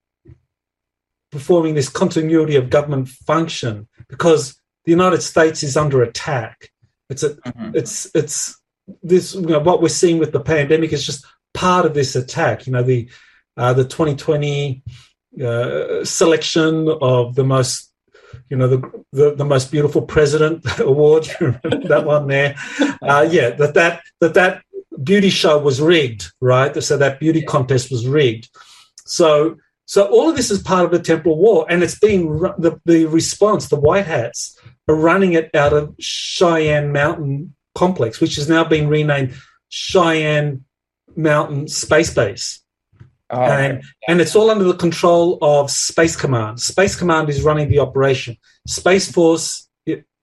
performing 1.32 1.76
this 1.76 1.90
continuity 1.90 2.56
of 2.56 2.70
government 2.70 3.08
function 3.08 3.88
because 4.08 4.60
the 4.86 4.92
United 4.92 5.22
States 5.22 5.62
is 5.64 5.78
under 5.78 6.02
attack. 6.02 6.72
It's 7.10 7.24
a 7.24 7.30
Mhm. 7.36 7.76
it's 7.76 8.10
it's 8.16 8.60
this 9.04 9.36
you 9.36 9.42
know 9.42 9.60
what 9.60 9.82
we're 9.82 9.90
seeing 10.02 10.18
with 10.18 10.32
the 10.32 10.40
pandemic 10.40 10.92
is 10.92 11.06
just 11.06 11.24
part 11.54 11.86
of 11.86 11.94
this 11.94 12.16
attack. 12.16 12.68
You 12.68 12.74
know 12.74 12.84
the 12.84 13.10
uh, 13.58 13.74
the 13.74 13.84
2020 13.84 14.84
uh, 15.44 16.04
selection 16.06 16.88
of 17.02 17.36
the 17.36 17.44
most 17.44 17.92
you 18.50 18.58
know 18.58 18.68
the 18.68 19.04
the, 19.12 19.36
the 19.36 19.46
most 19.46 19.72
beautiful 19.72 20.02
president 20.02 20.66
award. 20.80 21.26
That 21.26 22.04
one 22.06 22.28
there? 22.28 22.56
Uh, 23.02 23.28
yeah, 23.30 23.52
that 23.52 23.74
that 23.74 24.02
that 24.22 24.34
that 24.34 24.64
beauty 25.04 25.30
show 25.30 25.58
was 25.60 25.82
rigged, 25.82 26.32
right? 26.42 26.82
So 26.84 26.98
that 26.98 27.20
beauty 27.20 27.42
contest 27.42 27.92
was 27.92 28.08
rigged. 28.08 28.50
So 29.06 29.58
so 29.86 30.06
all 30.06 30.30
of 30.30 30.36
this 30.36 30.52
is 30.52 30.62
part 30.62 30.86
of 30.86 30.92
the 30.92 31.00
temporal 31.00 31.38
war, 31.38 31.66
and 31.70 31.82
it's 31.82 31.98
being 31.98 32.40
the 32.40 32.80
the 32.86 33.06
response. 33.06 33.68
The 33.68 33.80
White 33.80 34.06
Hats 34.06 34.58
are 34.88 34.96
running 34.96 35.34
it 35.34 35.54
out 35.56 35.74
of 35.74 35.96
Cheyenne 36.00 36.92
Mountain 36.92 37.56
Complex, 37.76 38.20
which 38.22 38.36
has 38.36 38.50
now 38.50 38.64
been 38.64 38.88
renamed 38.88 39.34
Cheyenne 39.70 40.66
Mountain 41.15 41.67
Space 41.67 42.13
Base 42.13 42.62
Oh, 43.32 43.41
and 43.41 43.84
and 44.08 44.22
it's 44.22 44.36
all 44.36 44.50
under 44.50 44.63
the 44.63 44.76
control 44.76 45.38
of 45.41 45.69
Space 45.69 46.15
Command. 46.15 46.60
Space 46.60 46.95
Command 46.95 47.30
is 47.30 47.43
running 47.43 47.69
the 47.69 47.80
operation. 47.80 48.38
Space 48.67 49.12
Force 49.12 49.69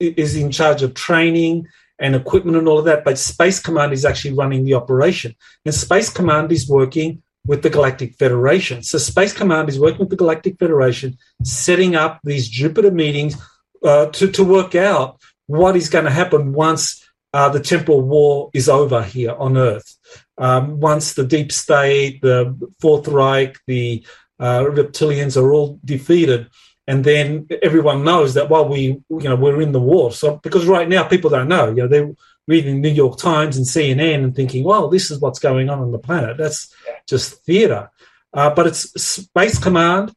is 0.01 0.37
in 0.37 0.51
charge 0.51 0.83
of 0.83 0.95
training 0.95 1.67
and 2.01 2.17
equipment 2.17 2.57
and 2.57 2.67
all 2.67 2.81
of 2.81 2.85
that, 2.87 3.05
but 3.05 3.17
Space 3.17 3.61
Command 3.61 3.93
is 3.93 4.05
actually 4.05 4.35
running 4.35 4.65
the 4.65 4.75
operation. 4.75 5.35
And 5.65 5.75
Space 5.75 6.11
Command 6.11 6.51
is 6.51 6.69
working 6.69 7.23
with 7.47 7.63
the 7.63 7.71
Galactic 7.71 8.17
Federation. 8.17 8.83
So 8.83 8.99
Space 8.99 9.33
Command 9.33 9.69
is 9.69 9.79
working 9.79 10.01
with 10.01 10.11
the 10.11 10.17
Galactic 10.17 10.59
Federation, 10.59 11.17
setting 11.45 11.95
up 11.95 12.19
these 12.25 12.49
Jupiter 12.49 12.91
meetings 12.91 13.37
uh, 13.85 14.07
to 14.07 14.33
to 14.33 14.43
work 14.43 14.75
out 14.75 15.21
what 15.47 15.77
is 15.77 15.89
going 15.89 16.07
to 16.07 16.11
happen 16.11 16.53
once 16.53 17.09
uh, 17.33 17.49
the 17.49 17.61
temporal 17.61 18.03
war 18.03 18.51
is 18.53 18.69
over 18.69 19.05
here 19.05 19.35
on 19.39 19.57
Earth 19.57 19.96
um, 20.39 20.81
once 20.81 21.15
the 21.15 21.25
deep 21.25 21.53
state, 21.53 22.21
the 22.23 22.57
Fourth 22.81 23.09
Reich, 23.09 23.59
the 23.67 24.05
uh, 24.39 24.61
reptilians 24.61 25.41
are 25.41 25.53
all 25.53 25.81
defeated, 25.85 26.49
and 26.87 27.05
then 27.05 27.49
everyone 27.63 28.05
knows 28.05 28.35
that 28.35 28.49
while 28.49 28.69
we, 28.69 28.81
you 28.83 29.05
know, 29.11 29.37
we're 29.37 29.61
in 29.61 29.73
the 29.73 29.81
war. 29.81 30.13
So 30.13 30.37
because 30.43 30.67
right 30.67 30.89
now 30.89 31.05
people 31.05 31.31
don't 31.31 31.49
know, 31.49 31.69
you 31.69 31.77
know, 31.77 31.89
they're 31.89 32.13
reading 32.47 32.81
the 32.81 32.89
New 32.89 32.95
York 32.95 33.19
Times 33.19 33.57
and 33.57 33.67
CNN 33.67 34.23
and 34.23 34.37
thinking, 34.37 34.63
well, 34.63 34.89
this 34.89 35.11
is 35.11 35.21
what's 35.21 35.41
going 35.41 35.69
on 35.69 35.81
on 35.81 35.91
the 35.91 35.99
planet. 35.99 36.37
That's 36.37 36.73
just 37.09 37.45
theater. 37.45 37.91
Uh, 38.33 38.51
but 38.51 38.67
it's 38.67 38.93
Space 39.03 39.59
Command 39.59 40.15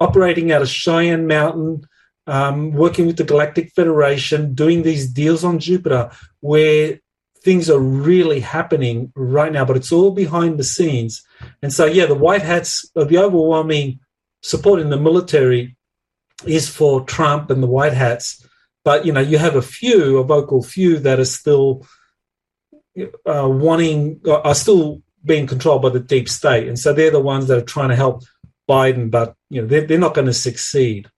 operating 0.00 0.52
out 0.52 0.62
of 0.62 0.68
Cheyenne 0.68 1.26
Mountain, 1.26 1.86
um, 2.26 2.72
working 2.72 3.06
with 3.06 3.16
the 3.16 3.24
Galactic 3.24 3.72
Federation, 3.72 4.54
doing 4.54 4.82
these 4.82 5.08
deals 5.08 5.44
on 5.44 5.58
Jupiter 5.58 6.10
where 6.40 7.00
things 7.46 7.70
are 7.70 7.78
really 7.78 8.40
happening 8.40 9.12
right 9.14 9.52
now, 9.52 9.64
but 9.64 9.76
it's 9.76 9.92
all 9.92 10.10
behind 10.10 10.58
the 10.58 10.64
scenes. 10.64 11.24
And 11.62 11.72
so, 11.72 11.84
yeah, 11.86 12.06
the 12.06 12.22
White 12.26 12.42
Hats, 12.42 12.90
uh, 12.96 13.04
the 13.04 13.18
overwhelming 13.18 14.00
support 14.42 14.80
in 14.80 14.90
the 14.90 14.96
military 14.96 15.76
is 16.44 16.68
for 16.68 17.04
Trump 17.04 17.48
and 17.52 17.62
the 17.62 17.68
White 17.68 17.92
Hats. 17.94 18.44
But, 18.84 19.06
you 19.06 19.12
know, 19.12 19.20
you 19.20 19.38
have 19.38 19.54
a 19.54 19.62
few, 19.62 20.18
a 20.18 20.24
vocal 20.24 20.60
few 20.60 20.98
that 20.98 21.20
are 21.20 21.32
still 21.40 21.86
uh, 22.98 23.48
wanting, 23.48 24.20
are 24.28 24.54
still 24.56 25.02
being 25.24 25.46
controlled 25.46 25.82
by 25.82 25.90
the 25.90 26.00
deep 26.00 26.28
state. 26.28 26.66
And 26.66 26.78
so 26.78 26.92
they're 26.92 27.12
the 27.12 27.20
ones 27.20 27.46
that 27.46 27.58
are 27.58 27.72
trying 27.74 27.90
to 27.90 27.96
help 27.96 28.24
Biden, 28.68 29.08
but, 29.08 29.36
you 29.50 29.62
know, 29.62 29.68
they're, 29.68 29.86
they're 29.86 30.06
not 30.06 30.14
going 30.14 30.26
to 30.26 30.34
succeed. 30.48 31.08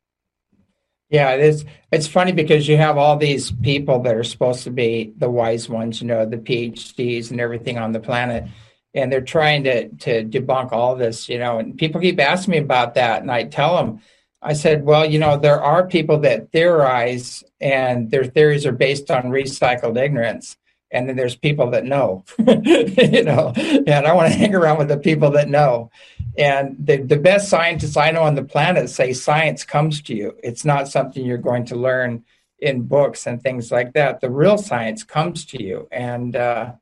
Yeah, 1.11 1.31
it 1.31 1.40
is. 1.40 1.64
It's 1.90 2.07
funny 2.07 2.33
because 2.33 2.68
you 2.68 2.77
have 2.77 2.99
all 2.99 3.16
these 3.16 3.51
people 3.51 4.01
that 4.03 4.14
are 4.14 4.25
supposed 4.25 4.64
to 4.64 4.71
be 4.71 5.14
the 5.16 5.31
wise 5.31 5.68
ones, 5.68 6.03
you 6.03 6.07
know, 6.07 6.27
the 6.27 6.37
PhDs 6.37 7.31
and 7.31 7.40
everything 7.40 7.79
on 7.79 7.92
the 7.92 8.01
planet, 8.01 8.44
and 8.92 9.11
they're 9.11 9.23
trying 9.23 9.64
to 9.64 9.88
to 9.88 10.25
debunk 10.25 10.73
all 10.73 10.97
this, 10.97 11.29
you 11.29 11.38
know. 11.38 11.59
And 11.59 11.79
people 11.79 12.01
keep 12.03 12.21
asking 12.21 12.53
me 12.53 12.59
about 12.59 12.94
that, 12.94 13.23
and 13.23 13.31
I 13.31 13.44
tell 13.44 13.77
them, 13.79 14.03
I 14.42 14.53
said, 14.53 14.85
well, 14.85 15.07
you 15.07 15.18
know, 15.18 15.38
there 15.38 15.62
are 15.62 15.87
people 15.87 16.18
that 16.21 16.53
theorize, 16.53 17.42
and 17.59 18.11
their 18.11 18.25
theories 18.27 18.66
are 18.66 18.73
based 18.73 19.11
on 19.11 19.25
recycled 19.25 19.97
ignorance, 19.99 20.58
and 20.90 21.09
then 21.09 21.16
there's 21.16 21.37
people 21.37 21.70
that 21.70 21.85
know, 21.85 22.24
you 22.38 23.22
know. 23.22 23.53
And 23.57 24.07
I 24.07 24.12
want 24.14 24.33
to 24.33 24.38
hang 24.38 24.55
around 24.55 24.79
with 24.79 24.88
the 24.88 24.96
people 24.96 25.31
that 25.33 25.48
know. 25.48 25.90
And 26.37 26.77
the, 26.79 26.98
the 26.98 27.18
best 27.18 27.48
scientists 27.48 27.96
I 27.96 28.11
know 28.11 28.22
on 28.22 28.37
the 28.37 28.44
planet 28.44 28.88
say 28.88 29.12
science 29.12 29.64
comes 29.64 30.01
to 30.03 30.14
you. 30.14 30.37
It's 30.42 30.64
not 30.64 30.88
something 30.88 31.24
you're 31.24 31.37
going 31.37 31.66
to 31.66 31.77
learn 31.77 32.24
in 32.59 32.83
books 32.83 33.27
and 33.27 33.42
things 33.42 33.70
like 33.70 33.92
that. 33.92 34.20
The 34.20 34.31
real 34.31 34.57
science 34.57 35.05
comes 35.05 35.44
to 35.46 35.62
you. 35.62 35.88
And, 35.92 36.35
uh, 36.35 36.72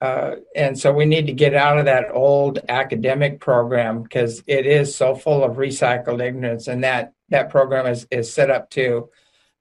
uh, 0.00 0.36
and 0.54 0.78
so 0.78 0.92
we 0.92 1.06
need 1.06 1.26
to 1.26 1.32
get 1.32 1.54
out 1.54 1.78
of 1.78 1.86
that 1.86 2.10
old 2.12 2.60
academic 2.68 3.40
program 3.40 4.02
because 4.02 4.44
it 4.46 4.66
is 4.66 4.94
so 4.94 5.14
full 5.14 5.42
of 5.42 5.56
recycled 5.56 6.22
ignorance. 6.22 6.68
And 6.68 6.84
that, 6.84 7.14
that 7.30 7.50
program 7.50 7.86
is, 7.86 8.06
is 8.10 8.32
set 8.32 8.50
up 8.50 8.70
to 8.70 9.08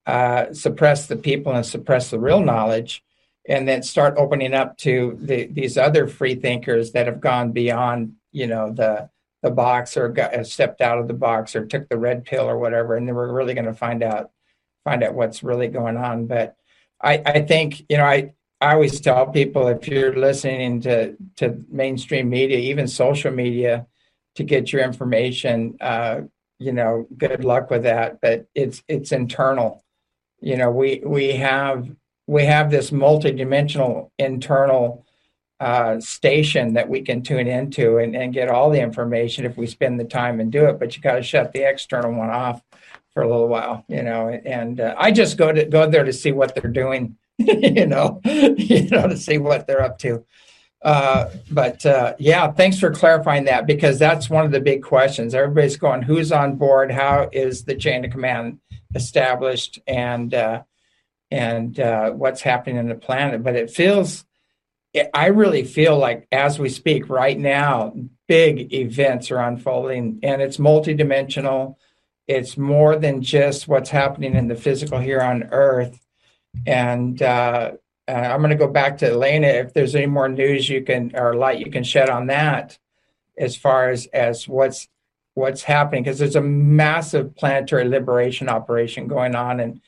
uh, 0.05 0.53
suppress 0.53 1.07
the 1.07 1.15
people 1.15 1.53
and 1.53 1.65
suppress 1.65 2.11
the 2.11 2.19
real 2.19 2.41
knowledge 2.41 3.03
and 3.47 3.67
then 3.67 3.83
start 3.83 4.15
opening 4.17 4.53
up 4.53 4.77
to 4.77 5.17
the, 5.21 5.47
these 5.47 5.77
other 5.77 6.07
free 6.07 6.35
thinkers 6.35 6.91
that 6.91 7.07
have 7.07 7.21
gone 7.21 7.51
beyond 7.51 8.13
you 8.31 8.47
know 8.47 8.71
the 8.71 9.09
the 9.41 9.51
box 9.51 9.97
or 9.97 10.07
got 10.07 10.45
stepped 10.47 10.79
out 10.79 10.97
of 10.97 11.07
the 11.07 11.13
box 11.13 11.55
or 11.55 11.65
took 11.65 11.89
the 11.89 11.97
red 11.97 12.23
pill 12.23 12.45
or 12.45 12.57
whatever 12.57 12.95
and 12.95 13.07
then 13.07 13.15
we're 13.15 13.31
really 13.31 13.53
going 13.53 13.65
to 13.65 13.73
find 13.73 14.01
out 14.01 14.31
find 14.83 15.03
out 15.03 15.13
what's 15.13 15.43
really 15.43 15.67
going 15.67 15.97
on. 15.97 16.25
But 16.27 16.55
i 17.01 17.21
i 17.25 17.41
think 17.41 17.81
you 17.89 17.97
know 17.97 18.05
i 18.05 18.33
i 18.61 18.73
always 18.73 18.99
tell 19.01 19.27
people 19.27 19.67
if 19.67 19.87
you're 19.87 20.15
listening 20.15 20.81
to 20.81 21.15
to 21.35 21.63
mainstream 21.69 22.29
media 22.29 22.57
even 22.57 22.87
social 22.87 23.31
media 23.31 23.85
to 24.35 24.43
get 24.43 24.71
your 24.71 24.83
information 24.83 25.75
uh 25.81 26.21
you 26.63 26.71
know 26.71 27.07
good 27.17 27.43
luck 27.43 27.69
with 27.69 27.83
that. 27.83 28.19
But 28.21 28.47
it's 28.55 28.83
it's 28.87 29.11
internal. 29.11 29.83
You 30.39 30.57
know 30.57 30.71
we 30.71 31.01
we 31.05 31.33
have 31.33 31.89
we 32.27 32.45
have 32.45 32.71
this 32.71 32.91
multidimensional 32.91 34.09
internal 34.17 35.05
uh, 35.59 35.99
station 35.99 36.73
that 36.73 36.89
we 36.89 37.01
can 37.01 37.21
tune 37.21 37.47
into 37.47 37.97
and, 37.97 38.15
and 38.15 38.33
get 38.33 38.49
all 38.49 38.69
the 38.69 38.81
information 38.81 39.45
if 39.45 39.57
we 39.57 39.67
spend 39.67 39.99
the 39.99 40.05
time 40.05 40.39
and 40.39 40.51
do 40.51 40.65
it. 40.65 40.79
But 40.79 40.95
you 40.95 41.01
got 41.01 41.15
to 41.15 41.23
shut 41.23 41.53
the 41.53 41.67
external 41.67 42.13
one 42.13 42.29
off 42.29 42.61
for 43.13 43.23
a 43.23 43.29
little 43.29 43.47
while, 43.47 43.85
you 43.87 44.03
know. 44.03 44.29
And 44.29 44.81
uh, 44.81 44.95
I 44.97 45.11
just 45.11 45.37
go 45.37 45.51
to 45.51 45.65
go 45.65 45.89
there 45.89 46.03
to 46.03 46.13
see 46.13 46.31
what 46.31 46.55
they're 46.55 46.71
doing, 46.71 47.17
you 47.37 47.85
know, 47.85 48.19
you 48.25 48.89
know, 48.89 49.07
to 49.07 49.17
see 49.17 49.37
what 49.37 49.67
they're 49.67 49.83
up 49.83 49.99
to. 49.99 50.25
Uh, 50.81 51.29
but 51.49 51.85
uh, 51.85 52.13
yeah, 52.19 52.51
thanks 52.51 52.77
for 52.77 52.91
clarifying 52.91 53.45
that 53.45 53.65
because 53.65 53.97
that's 53.97 54.29
one 54.29 54.45
of 54.45 54.51
the 54.51 54.59
big 54.59 54.83
questions. 54.83 55.33
Everybody's 55.33 55.77
going, 55.77 56.01
who's 56.01 56.31
on 56.31 56.57
board? 56.57 56.91
How 56.91 57.29
is 57.31 57.63
the 57.63 57.75
chain 57.75 58.03
of 58.03 58.11
command 58.11 58.59
established? 58.93 59.79
And 59.87 60.33
uh, 60.33 60.63
and 61.33 61.79
uh, 61.79 62.11
what's 62.11 62.41
happening 62.41 62.77
in 62.77 62.87
the 62.87 62.95
planet? 62.95 63.41
But 63.43 63.55
it 63.55 63.71
feels 63.71 64.23
I 65.13 65.27
really 65.27 65.63
feel 65.63 65.97
like 65.97 66.27
as 66.31 66.59
we 66.59 66.69
speak 66.69 67.09
right 67.09 67.37
now, 67.37 67.93
big 68.27 68.71
events 68.71 69.31
are 69.31 69.39
unfolding 69.39 70.19
and 70.21 70.41
it's 70.41 70.57
multidimensional. 70.57 71.77
It's 72.27 72.57
more 72.57 72.95
than 72.95 73.23
just 73.23 73.67
what's 73.67 73.89
happening 73.89 74.35
in 74.35 74.47
the 74.47 74.55
physical 74.55 74.99
here 74.99 75.21
on 75.21 75.49
Earth. 75.51 75.99
And 76.67 77.19
uh, 77.21 77.71
uh, 78.07 78.11
I'm 78.11 78.41
going 78.41 78.51
to 78.51 78.55
go 78.55 78.67
back 78.67 78.99
to 78.99 79.09
Elena. 79.09 79.47
If 79.47 79.73
there's 79.73 79.95
any 79.95 80.05
more 80.05 80.29
news 80.29 80.69
you 80.69 80.83
can 80.83 81.15
or 81.15 81.33
light 81.33 81.57
you 81.57 81.71
can 81.71 81.83
shed 81.83 82.09
on 82.09 82.27
that, 82.27 82.77
as 83.35 83.55
far 83.55 83.89
as 83.89 84.05
as 84.07 84.47
what's 84.47 84.87
what's 85.33 85.63
happening, 85.63 86.03
because 86.03 86.19
there's 86.19 86.35
a 86.35 86.41
massive 86.41 87.35
planetary 87.35 87.89
liberation 87.89 88.47
operation 88.47 89.07
going 89.07 89.33
on, 89.33 89.59
and 89.59 89.81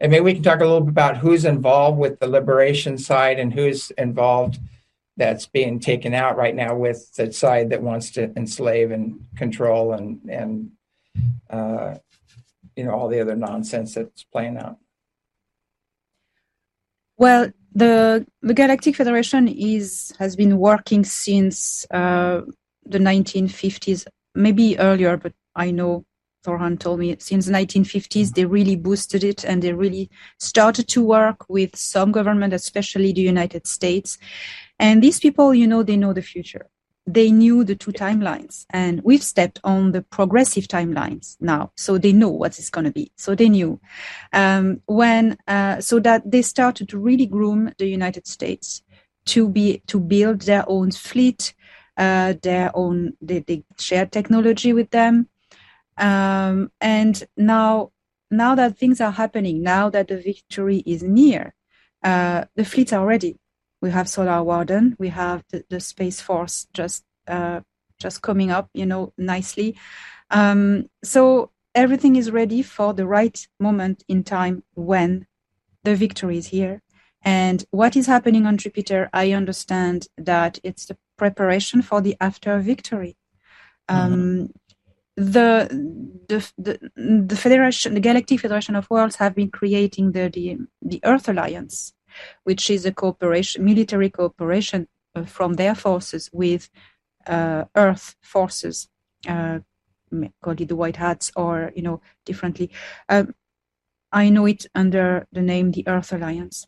and 0.00 0.12
maybe 0.12 0.24
we 0.24 0.34
can 0.34 0.42
talk 0.42 0.60
a 0.60 0.64
little 0.64 0.82
bit 0.82 0.90
about 0.90 1.18
who's 1.18 1.44
involved 1.44 1.98
with 1.98 2.18
the 2.18 2.26
liberation 2.26 2.98
side 2.98 3.38
and 3.38 3.52
who's 3.52 3.90
involved 3.92 4.58
that's 5.16 5.46
being 5.46 5.80
taken 5.80 6.12
out 6.12 6.36
right 6.36 6.54
now 6.54 6.76
with 6.76 7.14
the 7.14 7.32
side 7.32 7.70
that 7.70 7.82
wants 7.82 8.10
to 8.10 8.30
enslave 8.36 8.90
and 8.90 9.26
control 9.36 9.94
and 9.94 10.20
and 10.28 10.70
uh, 11.48 11.94
you 12.76 12.84
know 12.84 12.92
all 12.92 13.08
the 13.08 13.20
other 13.20 13.34
nonsense 13.34 13.94
that's 13.94 14.24
playing 14.24 14.58
out. 14.58 14.76
Well, 17.16 17.50
the 17.74 18.26
the 18.42 18.54
Galactic 18.54 18.96
Federation 18.96 19.48
is 19.48 20.12
has 20.18 20.36
been 20.36 20.58
working 20.58 21.04
since 21.04 21.86
uh, 21.90 22.42
the 22.84 22.98
1950s, 22.98 24.06
maybe 24.34 24.78
earlier, 24.78 25.16
but 25.16 25.32
I 25.54 25.70
know 25.70 26.04
Thorhan 26.46 26.78
told 26.78 27.00
me 27.00 27.16
since 27.18 27.46
the 27.46 27.52
1950s 27.52 28.34
they 28.34 28.44
really 28.44 28.76
boosted 28.76 29.24
it 29.24 29.44
and 29.44 29.62
they 29.62 29.72
really 29.72 30.08
started 30.38 30.86
to 30.88 31.02
work 31.02 31.44
with 31.48 31.74
some 31.76 32.12
government, 32.12 32.52
especially 32.54 33.12
the 33.12 33.20
United 33.20 33.66
States. 33.66 34.18
And 34.78 35.02
these 35.02 35.18
people, 35.18 35.54
you 35.54 35.66
know, 35.66 35.82
they 35.82 35.96
know 35.96 36.12
the 36.12 36.22
future. 36.22 36.66
They 37.08 37.30
knew 37.30 37.62
the 37.62 37.76
two 37.76 37.92
timelines, 37.92 38.66
and 38.70 39.00
we've 39.04 39.22
stepped 39.22 39.60
on 39.62 39.92
the 39.92 40.02
progressive 40.02 40.66
timelines 40.66 41.36
now, 41.40 41.70
so 41.76 41.98
they 41.98 42.12
know 42.12 42.30
what 42.30 42.58
it's 42.58 42.68
going 42.68 42.84
to 42.84 42.90
be. 42.90 43.12
So 43.16 43.36
they 43.36 43.48
knew 43.48 43.78
um, 44.32 44.82
when, 44.86 45.38
uh, 45.46 45.80
so 45.80 46.00
that 46.00 46.28
they 46.28 46.42
started 46.42 46.88
to 46.88 46.98
really 46.98 47.26
groom 47.26 47.72
the 47.78 47.86
United 47.86 48.26
States 48.26 48.82
to 49.26 49.48
be 49.48 49.82
to 49.86 50.00
build 50.00 50.40
their 50.42 50.64
own 50.66 50.90
fleet, 50.90 51.54
uh, 51.96 52.34
their 52.42 52.72
own. 52.74 53.12
They, 53.20 53.38
they 53.38 53.62
share 53.78 54.06
technology 54.06 54.72
with 54.72 54.90
them 54.90 55.28
um, 55.96 56.70
and 56.80 57.22
now, 57.36 57.92
now 58.30 58.54
that 58.54 58.76
things 58.76 59.00
are 59.00 59.12
happening, 59.12 59.62
now 59.62 59.88
that 59.90 60.08
the 60.08 60.18
victory 60.18 60.82
is 60.86 61.02
near, 61.02 61.54
uh, 62.02 62.44
the 62.54 62.64
fleets 62.64 62.92
are 62.92 63.06
ready. 63.06 63.38
We 63.80 63.90
have 63.90 64.08
Solar 64.08 64.42
Warden, 64.42 64.96
we 64.98 65.08
have 65.08 65.44
the, 65.50 65.64
the 65.68 65.80
Space 65.80 66.20
Force 66.20 66.66
just 66.72 67.04
uh, 67.28 67.60
just 67.98 68.20
coming 68.22 68.50
up, 68.50 68.68
you 68.74 68.84
know, 68.84 69.12
nicely. 69.16 69.78
Um, 70.30 70.90
so 71.02 71.50
everything 71.74 72.16
is 72.16 72.30
ready 72.30 72.62
for 72.62 72.92
the 72.92 73.06
right 73.06 73.46
moment 73.58 74.04
in 74.06 74.22
time 74.22 74.64
when 74.74 75.26
the 75.82 75.96
victory 75.96 76.36
is 76.36 76.48
here. 76.48 76.82
And 77.22 77.64
what 77.70 77.96
is 77.96 78.06
happening 78.06 78.44
on 78.46 78.58
Jupiter, 78.58 79.08
I 79.12 79.32
understand 79.32 80.08
that 80.18 80.58
it's 80.62 80.86
the 80.86 80.98
preparation 81.16 81.80
for 81.80 82.00
the 82.00 82.16
after 82.20 82.58
victory. 82.58 83.16
Um, 83.88 84.12
mm-hmm 84.12 84.44
the, 85.16 85.68
the 86.28 86.52
the 86.58 86.78
the 86.96 87.36
federation, 87.36 87.94
the 87.94 88.00
Galactic 88.00 88.40
Federation 88.40 88.76
of 88.76 88.88
Worlds, 88.90 89.16
have 89.16 89.34
been 89.34 89.50
creating 89.50 90.12
the 90.12 90.28
the, 90.28 90.58
the 90.82 91.00
Earth 91.04 91.28
Alliance, 91.28 91.94
which 92.44 92.70
is 92.70 92.84
a 92.84 92.92
cooperation, 92.92 93.64
military 93.64 94.10
cooperation 94.10 94.88
uh, 95.14 95.24
from 95.24 95.54
their 95.54 95.74
forces 95.74 96.28
with 96.32 96.68
uh, 97.26 97.64
Earth 97.74 98.16
forces, 98.20 98.88
uh, 99.26 99.60
call 100.42 100.60
it 100.60 100.68
the 100.68 100.76
White 100.76 100.96
Hats, 100.96 101.32
or 101.34 101.72
you 101.74 101.82
know 101.82 102.00
differently. 102.26 102.70
Um, 103.08 103.34
I 104.12 104.28
know 104.28 104.46
it 104.46 104.66
under 104.74 105.26
the 105.32 105.42
name 105.42 105.72
the 105.72 105.88
Earth 105.88 106.12
Alliance. 106.12 106.66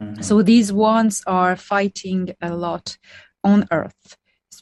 Mm-hmm. 0.00 0.22
So 0.22 0.42
these 0.42 0.72
ones 0.72 1.22
are 1.26 1.56
fighting 1.56 2.34
a 2.40 2.54
lot 2.54 2.98
on 3.44 3.68
Earth 3.70 4.16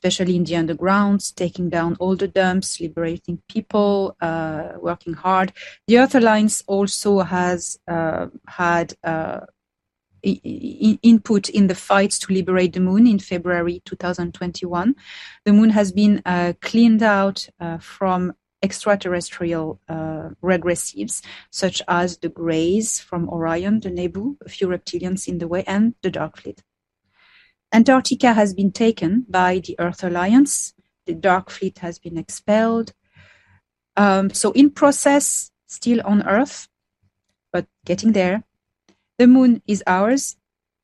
especially 0.05 0.37
in 0.37 0.45
the 0.45 0.53
undergrounds, 0.53 1.35
taking 1.35 1.71
down 1.71 1.97
all 1.99 2.14
the 2.14 2.29
DUMBs, 2.29 2.79
liberating 2.79 3.40
people, 3.49 4.14
uh, 4.21 4.73
working 4.79 5.14
hard. 5.14 5.51
The 5.87 5.99
Earth 5.99 6.14
Alliance 6.14 6.62
also 6.67 7.21
has 7.21 7.79
uh, 7.88 8.27
had 8.47 8.95
uh, 9.03 9.40
input 10.23 11.49
in 11.49 11.69
the 11.69 11.75
fights 11.75 12.19
to 12.19 12.35
liberate 12.35 12.75
the 12.75 12.81
moon 12.81 13.07
in 13.07 13.19
February 13.19 13.81
2021. 13.87 14.95
The 15.47 15.53
moon 15.53 15.71
has 15.71 15.90
been 15.90 16.21
uh, 16.27 16.53
cleaned 16.61 17.03
out 17.03 17.49
uh, 17.59 17.79
from 17.79 18.35
extraterrestrial 18.62 19.81
uh, 19.88 20.31
regressives, 20.43 21.23
such 21.51 21.81
as 21.88 22.19
the 22.19 22.29
Greys 22.29 23.01
from 23.01 23.29
Orion, 23.31 23.81
the 23.81 23.90
Nebu, 23.90 24.37
a 24.45 24.51
few 24.51 24.69
reptilians 24.69 25.27
in 25.29 25.38
the 25.38 25.49
way, 25.49 25.64
and 25.67 25.95
the 26.03 26.11
Dark 26.11 26.37
Fleet. 26.38 26.62
Antarctica 27.74 28.32
has 28.32 28.54
been 28.54 28.70
taken 28.70 29.26
by 29.28 29.58
the 29.58 29.74
Earth 29.80 30.04
Alliance. 30.04 30.74
The 31.06 31.14
Dark 31.14 31.50
Fleet 31.50 31.78
has 31.80 31.98
been 31.98 32.16
expelled. 32.16 32.92
Um, 33.96 34.30
so, 34.30 34.52
in 34.52 34.70
process, 34.70 35.50
still 35.66 36.00
on 36.04 36.22
Earth, 36.22 36.68
but 37.52 37.66
getting 37.84 38.12
there. 38.12 38.44
The 39.18 39.26
moon 39.26 39.60
is 39.66 39.82
ours. 39.88 40.37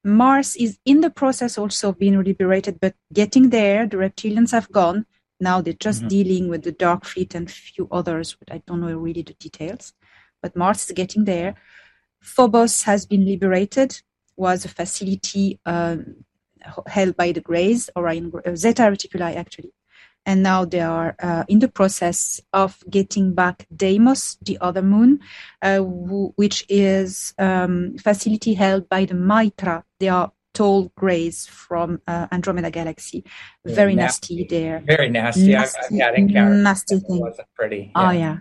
Mars 0.03 0.57
is 0.57 0.79
in 0.85 1.01
the 1.01 1.11
process 1.11 1.57
also 1.57 1.91
of 1.91 1.99
being 1.99 2.21
liberated, 2.23 2.81
but 2.81 2.95
getting 3.13 3.51
there. 3.51 3.87
The 3.87 3.97
reptilians 3.97 4.51
have 4.51 4.71
gone. 4.73 5.07
Now 5.39 5.61
they're 5.61 5.73
just 5.75 6.01
mm-hmm. 6.01 6.09
dealing 6.09 6.49
with 6.49 6.63
the 6.65 6.73
Dark 6.73 7.05
Fleet 7.05 7.35
and 7.37 7.49
a 7.49 7.53
few 7.53 7.89
others, 7.93 8.37
but 8.39 8.53
I 8.53 8.63
don't 8.67 8.81
know 8.81 8.97
really 8.99 9.23
the 9.23 9.35
details. 9.35 9.93
but 10.43 10.57
Mars 10.57 10.85
is 10.87 10.93
getting 10.93 11.25
there. 11.25 11.55
Phobos 12.21 12.83
has 12.83 13.07
been 13.07 13.25
liberated, 13.27 14.01
was 14.37 14.65
a 14.65 14.69
facility 14.69 15.61
um, 15.67 16.25
held 16.87 17.17
by 17.17 17.33
the 17.33 17.41
Greys, 17.41 17.91
Orion 17.97 18.33
uh, 18.47 18.55
Zeta 18.55 18.83
Reticuli 18.83 19.37
actually. 19.37 19.73
And 20.27 20.43
now 20.43 20.67
they 20.67 20.81
are 20.81 21.17
uh, 21.23 21.45
in 21.49 21.61
the 21.61 21.69
process 21.69 22.43
of 22.53 22.79
getting 22.91 23.35
back 23.35 23.67
Deimos, 23.75 24.37
the 24.43 24.59
other 24.61 24.83
moon, 24.83 25.21
uh, 25.63 25.79
w- 25.79 26.33
which 26.37 26.67
is 26.69 27.33
um, 27.39 27.97
facility 27.97 28.53
held 28.53 28.89
by 28.89 29.07
the 29.07 29.15
Mitra. 29.15 29.83
They 29.99 30.09
are 30.09 30.31
tall 30.53 30.93
grays 30.95 31.47
from 31.47 32.03
uh, 32.07 32.27
Andromeda 32.31 32.71
Galaxy. 32.71 33.25
Very 33.65 33.95
nasty, 33.95 34.37
nasty 34.37 34.57
there. 34.57 34.83
Very 34.85 35.09
nasty. 35.09 35.53
nasty 35.53 35.79
I've, 35.79 35.85
I've 35.93 36.01
had 36.01 36.15
encounters. 36.17 36.63
Nasty 36.63 36.99
thing. 36.99 37.21
wasn't 37.21 37.49
pretty. 37.55 37.91
Oh, 37.95 38.03
yeah. 38.03 38.09
Oh 38.09 38.13
yeah. 38.13 38.37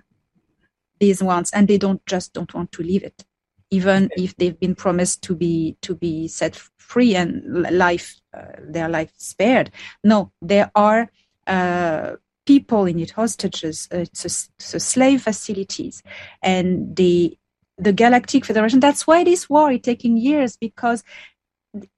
These 1.00 1.24
ones, 1.24 1.50
and 1.54 1.66
they 1.68 1.78
don't 1.78 2.06
just 2.06 2.34
don't 2.34 2.54
want 2.54 2.74
to 2.74 2.84
leave 2.84 3.04
it, 3.04 3.24
even 3.72 4.10
if 4.18 4.36
they've 4.38 4.60
been 4.60 4.76
promised 4.76 5.22
to 5.24 5.36
be 5.36 5.78
to 5.82 5.96
be 5.96 6.28
set 6.28 6.56
free 6.78 7.16
and 7.16 7.44
life 7.72 8.16
uh, 8.36 8.46
their 8.62 8.90
life 8.90 9.12
spared. 9.18 9.72
No, 10.04 10.32
there 10.42 10.72
are. 10.76 11.10
Uh, 11.48 12.16
people 12.46 12.86
in 12.86 12.98
it, 13.00 13.12
hostages, 13.12 13.88
uh, 13.94 13.98
it's, 13.98 14.26
a, 14.26 14.80
slave 14.80 15.22
facilities, 15.22 16.02
and 16.42 16.96
the 16.96 17.38
the 17.78 17.94
Galactic 17.94 18.44
Federation. 18.44 18.80
That's 18.80 19.06
why 19.06 19.24
this 19.24 19.48
war 19.50 19.72
is 19.72 19.82
taking 19.82 20.18
years 20.18 20.58
because 20.58 21.04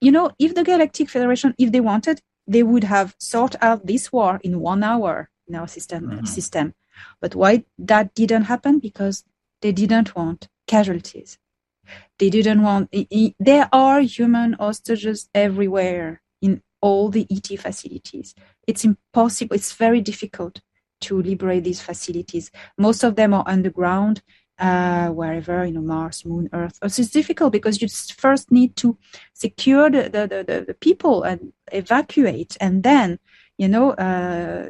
you 0.01 0.11
know, 0.11 0.31
if 0.39 0.53
the 0.55 0.63
Galactic 0.63 1.09
Federation, 1.09 1.55
if 1.57 1.71
they 1.71 1.79
wanted, 1.79 2.21
they 2.47 2.63
would 2.63 2.83
have 2.83 3.15
sought 3.17 3.55
out 3.61 3.87
this 3.87 4.11
war 4.11 4.39
in 4.43 4.59
one 4.59 4.83
hour 4.83 5.29
in 5.47 5.55
our 5.55 5.67
system. 5.67 6.01
Mm-hmm. 6.07 6.25
System, 6.25 6.73
but 7.21 7.33
why 7.33 7.63
that 7.77 8.13
didn't 8.13 8.43
happen? 8.43 8.79
Because 8.79 9.23
they 9.61 9.71
didn't 9.71 10.15
want 10.15 10.49
casualties. 10.67 11.37
They 12.19 12.29
didn't 12.29 12.61
want. 12.61 12.93
There 13.39 13.69
are 13.71 14.01
human 14.01 14.53
hostages 14.53 15.29
everywhere 15.33 16.21
in 16.41 16.61
all 16.81 17.09
the 17.09 17.27
ET 17.29 17.59
facilities. 17.59 18.35
It's 18.67 18.83
impossible. 18.83 19.55
It's 19.55 19.73
very 19.73 20.01
difficult 20.01 20.61
to 21.01 21.21
liberate 21.21 21.63
these 21.63 21.81
facilities. 21.81 22.51
Most 22.77 23.03
of 23.03 23.15
them 23.15 23.33
are 23.33 23.43
underground 23.47 24.21
uh, 24.59 25.09
wherever, 25.09 25.65
you 25.65 25.73
know, 25.73 25.81
Mars, 25.81 26.23
Moon, 26.25 26.47
Earth. 26.53 26.77
So 26.87 27.01
it's 27.01 27.09
difficult 27.09 27.51
because 27.51 27.81
you 27.81 27.87
first 28.15 28.51
need 28.51 28.75
to 28.77 28.97
secure 29.33 29.89
the, 29.89 30.03
the, 30.03 30.27
the, 30.27 30.65
the 30.67 30.73
people 30.75 31.23
and 31.23 31.51
evacuate 31.71 32.55
and 32.61 32.83
then, 32.83 33.17
you 33.57 33.67
know, 33.67 33.91
uh, 33.91 34.69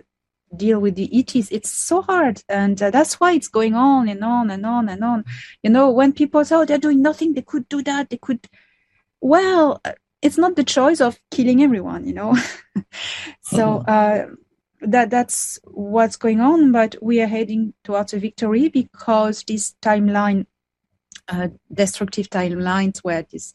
deal 0.56 0.80
with 0.80 0.96
the 0.96 1.10
ETs. 1.18 1.52
It's 1.52 1.72
so 1.72 2.02
hard. 2.02 2.44
And 2.50 2.82
uh, 2.82 2.92
that's 2.92 3.20
why 3.20 3.34
it's 3.34 3.48
going 3.48 3.76
on 3.76 4.10
and 4.10 4.24
on 4.24 4.52
and 4.52 4.66
on 4.66 4.90
and 4.90 5.04
on. 5.04 5.26
You 5.64 5.70
know, 5.70 5.90
when 5.92 6.14
people 6.14 6.44
say, 6.46 6.56
oh, 6.56 6.66
they're 6.66 6.78
doing 6.78 7.02
nothing, 7.02 7.34
they 7.34 7.42
could 7.42 7.68
do 7.70 7.82
that, 7.84 8.10
they 8.10 8.18
could. 8.18 8.48
Well, 9.22 9.82
it's 10.22 10.38
not 10.38 10.56
the 10.56 10.64
choice 10.64 11.02
of 11.02 11.20
killing 11.32 11.64
everyone, 11.64 12.06
you 12.06 12.14
know. 12.14 12.36
so, 13.42 13.84
mm-hmm 13.88 14.36
that 14.82 15.10
that's 15.10 15.60
what's 15.66 16.16
going 16.16 16.42
on 16.42 16.72
but 16.72 16.96
we 17.02 17.22
are 17.22 17.28
heading 17.28 17.74
towards 17.84 18.14
a 18.14 18.20
victory 18.20 18.68
because 18.68 19.44
this 19.44 19.76
timeline 19.82 20.46
uh, 21.28 21.48
destructive 21.72 22.30
timelines 22.30 23.00
where 23.00 23.26
this 23.32 23.54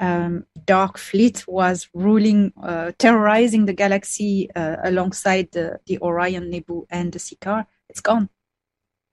um, 0.00 0.44
dark 0.64 0.98
fleet 0.98 1.44
was 1.48 1.88
ruling 1.94 2.52
uh, 2.62 2.92
terrorizing 2.98 3.66
the 3.66 3.72
galaxy 3.72 4.48
uh, 4.54 4.76
alongside 4.84 5.48
the, 5.52 5.80
the 5.86 5.98
orion 6.00 6.50
nebu 6.50 6.86
and 6.90 7.12
the 7.12 7.18
Ciakahrr 7.18 7.66
it's 7.88 8.00
gone 8.00 8.28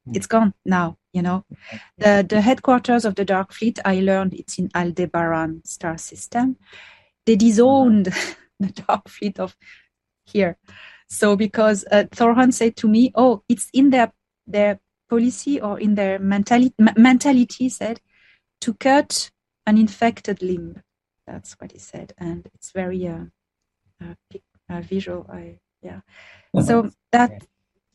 mm. 0.07 0.15
it's 0.15 0.27
gone 0.27 0.53
now 0.65 0.97
you 1.13 1.21
know 1.21 1.45
the 1.97 2.25
the 2.27 2.41
headquarters 2.41 3.05
of 3.05 3.15
the 3.15 3.25
dark 3.25 3.53
fleet 3.53 3.79
i 3.85 3.99
learned 3.99 4.33
it's 4.33 4.59
in 4.59 4.69
aldebaran 4.75 5.61
star 5.65 5.97
system 5.97 6.57
they 7.25 7.35
disowned 7.35 8.05
the 8.59 8.83
dark 8.87 9.09
fleet 9.09 9.39
of 9.39 9.55
here 10.25 10.57
so 11.07 11.35
because 11.35 11.85
uh, 11.91 12.05
Thorhan 12.11 12.53
said 12.53 12.75
to 12.77 12.87
me, 12.87 13.11
"Oh, 13.15 13.43
it's 13.47 13.69
in 13.73 13.89
their 13.89 14.11
their 14.47 14.79
policy 15.09 15.61
or 15.61 15.79
in 15.79 15.95
their 15.95 16.19
mentality." 16.19 16.73
mentality 16.97 17.69
said 17.69 18.01
to 18.61 18.73
cut 18.73 19.31
an 19.65 19.77
infected 19.77 20.41
limb. 20.41 20.81
That's 21.27 21.53
what 21.53 21.71
he 21.71 21.79
said, 21.79 22.13
and 22.17 22.47
it's 22.53 22.71
very 22.71 23.07
uh, 23.07 23.25
uh, 24.01 24.13
uh 24.69 24.81
visual. 24.81 25.25
I 25.31 25.59
yeah. 25.81 26.01
So 26.61 26.91
that 27.11 27.45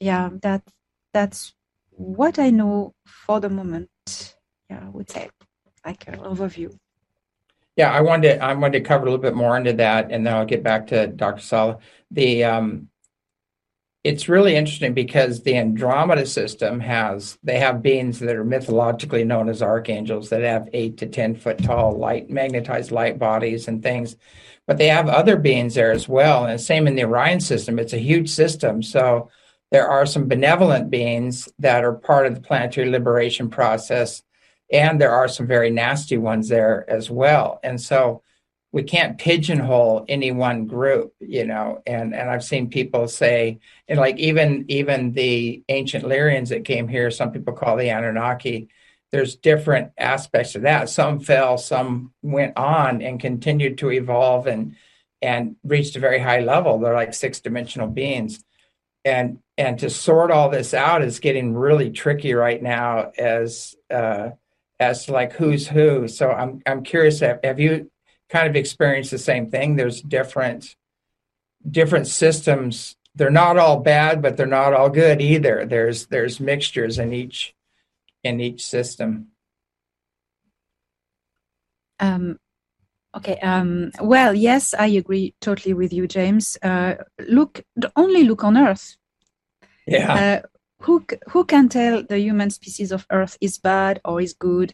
yeah 0.00 0.30
that 0.42 0.62
that's 1.12 1.54
what 1.90 2.38
I 2.38 2.50
know 2.50 2.94
for 3.04 3.40
the 3.40 3.50
moment. 3.50 3.88
Yeah, 4.68 4.84
I 4.86 4.88
would 4.88 5.10
say 5.10 5.30
like 5.84 6.08
an 6.08 6.18
overview. 6.18 6.76
Yeah, 7.76 7.92
I 7.92 8.00
wanted 8.00 8.34
to, 8.34 8.44
I 8.44 8.52
wanted 8.54 8.78
to 8.78 8.84
cover 8.84 9.02
a 9.02 9.04
little 9.06 9.22
bit 9.22 9.34
more 9.34 9.56
into 9.56 9.72
that, 9.74 10.10
and 10.10 10.26
then 10.26 10.34
I'll 10.34 10.44
get 10.44 10.62
back 10.62 10.88
to 10.88 11.06
Dr. 11.06 11.40
Salla. 11.40 11.78
The 12.10 12.44
um, 12.44 12.88
it's 14.02 14.28
really 14.28 14.56
interesting 14.56 14.94
because 14.94 15.42
the 15.42 15.56
Andromeda 15.56 16.24
system 16.24 16.80
has 16.80 17.38
they 17.42 17.58
have 17.58 17.82
beings 17.82 18.18
that 18.20 18.36
are 18.36 18.44
mythologically 18.44 19.24
known 19.24 19.48
as 19.48 19.62
archangels 19.62 20.30
that 20.30 20.42
have 20.42 20.70
eight 20.72 20.96
to 20.98 21.06
ten 21.06 21.34
foot 21.34 21.62
tall 21.62 21.98
light 21.98 22.30
magnetized 22.30 22.90
light 22.90 23.18
bodies 23.18 23.68
and 23.68 23.82
things, 23.82 24.16
but 24.66 24.78
they 24.78 24.88
have 24.88 25.08
other 25.08 25.36
beings 25.36 25.74
there 25.74 25.92
as 25.92 26.08
well. 26.08 26.46
And 26.46 26.58
same 26.60 26.86
in 26.86 26.94
the 26.94 27.04
Orion 27.04 27.40
system; 27.40 27.78
it's 27.78 27.92
a 27.92 27.98
huge 27.98 28.30
system, 28.30 28.82
so 28.82 29.28
there 29.70 29.88
are 29.88 30.06
some 30.06 30.28
benevolent 30.28 30.90
beings 30.90 31.48
that 31.58 31.84
are 31.84 31.92
part 31.92 32.26
of 32.26 32.34
the 32.34 32.40
planetary 32.40 32.88
liberation 32.88 33.50
process, 33.50 34.22
and 34.72 34.98
there 34.98 35.12
are 35.12 35.28
some 35.28 35.46
very 35.46 35.70
nasty 35.70 36.16
ones 36.16 36.48
there 36.48 36.88
as 36.88 37.10
well. 37.10 37.60
And 37.62 37.78
so 37.80 38.22
we 38.72 38.82
can't 38.82 39.18
pigeonhole 39.18 40.04
any 40.08 40.30
one 40.30 40.66
group 40.66 41.14
you 41.20 41.44
know 41.44 41.82
and 41.86 42.14
and 42.14 42.30
i've 42.30 42.44
seen 42.44 42.70
people 42.70 43.08
say 43.08 43.58
and 43.88 43.98
like 43.98 44.16
even 44.18 44.64
even 44.68 45.12
the 45.12 45.62
ancient 45.68 46.04
lyrians 46.04 46.48
that 46.48 46.64
came 46.64 46.88
here 46.88 47.10
some 47.10 47.32
people 47.32 47.52
call 47.52 47.76
the 47.76 47.88
anunnaki 47.88 48.68
there's 49.10 49.36
different 49.36 49.92
aspects 49.98 50.54
of 50.54 50.62
that. 50.62 50.88
Some 50.88 51.20
fell 51.20 51.58
some 51.58 52.12
went 52.22 52.56
on 52.56 53.02
and 53.02 53.20
continued 53.20 53.78
to 53.78 53.90
evolve 53.90 54.46
and 54.46 54.76
and 55.22 55.56
reached 55.64 55.96
a 55.96 56.00
very 56.00 56.18
high 56.18 56.40
level. 56.40 56.78
They're 56.78 56.94
like 56.94 57.12
six 57.12 57.40
dimensional 57.40 57.88
beings. 57.88 58.42
And 59.04 59.40
and 59.58 59.78
to 59.80 59.90
sort 59.90 60.30
all 60.30 60.48
this 60.48 60.74
out 60.74 61.02
is 61.02 61.18
getting 61.18 61.54
really 61.54 61.90
tricky 61.90 62.34
right 62.34 62.62
now 62.62 63.10
as 63.18 63.74
uh 63.90 64.30
as 64.78 65.06
to 65.06 65.12
like 65.12 65.32
who's 65.32 65.66
who. 65.66 66.06
So 66.08 66.30
i'm 66.30 66.62
i'm 66.66 66.84
curious 66.84 67.20
have, 67.20 67.40
have 67.42 67.58
you 67.60 67.90
kind 68.30 68.48
of 68.48 68.56
experience 68.56 69.10
the 69.10 69.18
same 69.18 69.50
thing. 69.50 69.76
There's 69.76 70.00
different 70.00 70.76
different 71.68 72.06
systems. 72.06 72.96
They're 73.14 73.30
not 73.30 73.58
all 73.58 73.80
bad, 73.80 74.22
but 74.22 74.36
they're 74.36 74.46
not 74.46 74.72
all 74.72 74.88
good 74.88 75.20
either. 75.20 75.66
There's 75.66 76.06
there's 76.06 76.40
mixtures 76.40 76.98
in 76.98 77.12
each 77.12 77.54
in 78.22 78.40
each 78.40 78.64
system. 78.64 79.28
Um, 81.98 82.38
okay. 83.16 83.38
Um, 83.40 83.90
well, 84.00 84.34
yes, 84.34 84.72
I 84.74 84.86
agree 84.86 85.34
totally 85.40 85.74
with 85.74 85.92
you, 85.92 86.06
James. 86.06 86.56
Uh, 86.62 86.94
look, 87.28 87.62
only 87.96 88.24
look 88.24 88.44
on 88.44 88.56
Earth. 88.56 88.96
Yeah. 89.86 90.14
Uh, 90.14 90.46
who 90.82 91.04
who 91.28 91.44
can 91.44 91.68
tell 91.68 92.02
the 92.02 92.18
human 92.18 92.50
species 92.50 92.92
of 92.92 93.06
Earth 93.10 93.36
is 93.40 93.58
bad 93.58 94.00
or 94.04 94.20
is 94.20 94.32
good? 94.32 94.72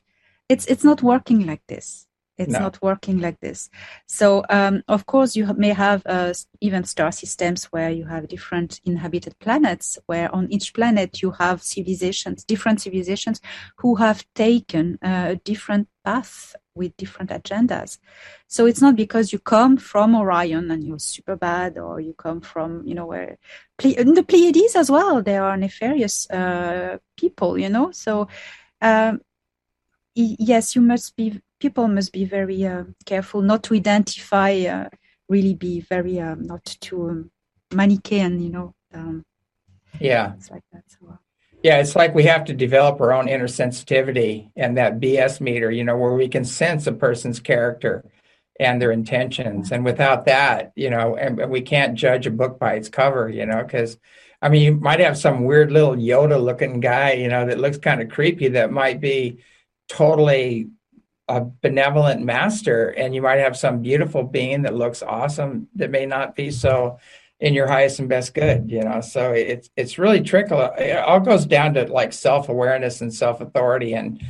It's 0.48 0.66
it's 0.66 0.84
not 0.84 1.02
working 1.02 1.46
like 1.46 1.62
this 1.66 2.06
it's 2.38 2.52
no. 2.52 2.60
not 2.60 2.80
working 2.82 3.18
like 3.20 3.40
this. 3.40 3.70
So 4.06 4.44
um, 4.50 4.82
of 4.88 5.06
course 5.06 5.36
you 5.36 5.46
may 5.54 5.70
have 5.70 6.02
uh, 6.06 6.34
even 6.60 6.84
star 6.84 7.12
systems 7.12 7.64
where 7.66 7.90
you 7.90 8.04
have 8.06 8.28
different 8.28 8.80
inhabited 8.84 9.38
planets 9.38 9.98
where 10.06 10.34
on 10.34 10.50
each 10.50 10.74
planet 10.74 11.22
you 11.22 11.30
have 11.32 11.62
civilizations 11.62 12.44
different 12.44 12.80
civilizations 12.80 13.40
who 13.76 13.96
have 13.96 14.24
taken 14.34 14.98
a 15.02 15.36
different 15.44 15.88
path 16.04 16.54
with 16.74 16.96
different 16.96 17.30
agendas. 17.30 17.98
So 18.48 18.66
it's 18.66 18.82
not 18.82 18.96
because 18.96 19.32
you 19.32 19.38
come 19.38 19.76
from 19.78 20.14
orion 20.14 20.70
and 20.70 20.84
you're 20.84 20.98
super 20.98 21.36
bad 21.36 21.78
or 21.78 22.00
you 22.00 22.12
come 22.12 22.40
from 22.40 22.86
you 22.86 22.94
know 22.94 23.06
where 23.06 23.38
in 23.82 24.14
the 24.14 24.22
pleiades 24.22 24.76
as 24.76 24.90
well 24.90 25.22
there 25.22 25.44
are 25.44 25.56
nefarious 25.56 26.28
uh, 26.30 26.98
people 27.16 27.58
you 27.58 27.70
know? 27.70 27.90
So 27.92 28.28
um, 28.82 29.20
yes 30.14 30.74
you 30.74 30.82
must 30.82 31.16
be 31.16 31.40
people 31.60 31.88
must 31.88 32.12
be 32.12 32.24
very 32.24 32.64
uh, 32.66 32.84
careful 33.04 33.42
not 33.42 33.62
to 33.64 33.74
identify, 33.74 34.60
uh, 34.60 34.88
really 35.28 35.54
be 35.54 35.80
very 35.80 36.20
um, 36.20 36.46
not 36.46 36.64
too 36.64 37.08
um, 37.08 37.30
Manichaean, 37.72 38.40
you 38.40 38.50
know. 38.50 38.74
Um, 38.94 39.24
yeah. 40.00 40.34
It's 40.34 40.50
like 40.50 40.62
that. 40.72 40.82
So, 40.88 41.08
uh, 41.10 41.16
yeah, 41.62 41.78
it's 41.78 41.96
like 41.96 42.14
we 42.14 42.24
have 42.24 42.44
to 42.44 42.54
develop 42.54 43.00
our 43.00 43.12
own 43.12 43.28
inner 43.28 43.48
sensitivity 43.48 44.50
and 44.56 44.76
that 44.76 45.00
BS 45.00 45.40
meter, 45.40 45.70
you 45.70 45.84
know, 45.84 45.96
where 45.96 46.12
we 46.12 46.28
can 46.28 46.44
sense 46.44 46.86
a 46.86 46.92
person's 46.92 47.40
character. 47.40 48.04
and 48.58 48.80
their 48.80 48.92
intentions. 48.92 49.70
And 49.70 49.84
without 49.84 50.24
that, 50.26 50.72
you 50.76 50.88
know, 50.90 51.16
and 51.16 51.50
we 51.50 51.60
can't 51.60 51.94
judge 51.94 52.26
a 52.26 52.30
book 52.30 52.58
by 52.58 52.74
its 52.74 52.88
cover, 52.88 53.28
you 53.28 53.44
know, 53.44 53.62
because 53.62 53.98
I 54.40 54.48
mean, 54.48 54.62
you 54.62 54.74
might 54.80 55.00
have 55.00 55.18
some 55.18 55.44
weird 55.44 55.72
little 55.72 55.94
Yoda 55.96 56.42
looking 56.42 56.80
guy, 56.80 57.12
you 57.12 57.28
know, 57.28 57.46
that 57.46 57.60
looks 57.60 57.78
kind 57.78 58.00
of 58.00 58.08
creepy 58.08 58.48
that 58.48 58.70
might 58.72 59.00
be 59.00 59.38
totally 59.88 60.68
a 61.28 61.40
benevolent 61.40 62.22
master, 62.22 62.88
and 62.90 63.14
you 63.14 63.22
might 63.22 63.38
have 63.38 63.56
some 63.56 63.82
beautiful 63.82 64.22
being 64.22 64.62
that 64.62 64.74
looks 64.74 65.02
awesome 65.02 65.68
that 65.74 65.90
may 65.90 66.06
not 66.06 66.36
be 66.36 66.50
so 66.50 66.98
in 67.38 67.52
your 67.52 67.66
highest 67.66 67.98
and 67.98 68.08
best 68.08 68.32
good, 68.32 68.70
you 68.70 68.82
know. 68.82 69.00
So 69.00 69.32
it's 69.32 69.68
it's 69.76 69.98
really 69.98 70.22
trickle. 70.22 70.60
It 70.78 70.96
all 70.96 71.20
goes 71.20 71.46
down 71.46 71.74
to 71.74 71.84
like 71.86 72.12
self 72.12 72.48
awareness 72.48 73.00
and 73.00 73.12
self 73.12 73.40
authority 73.40 73.94
and 73.94 74.22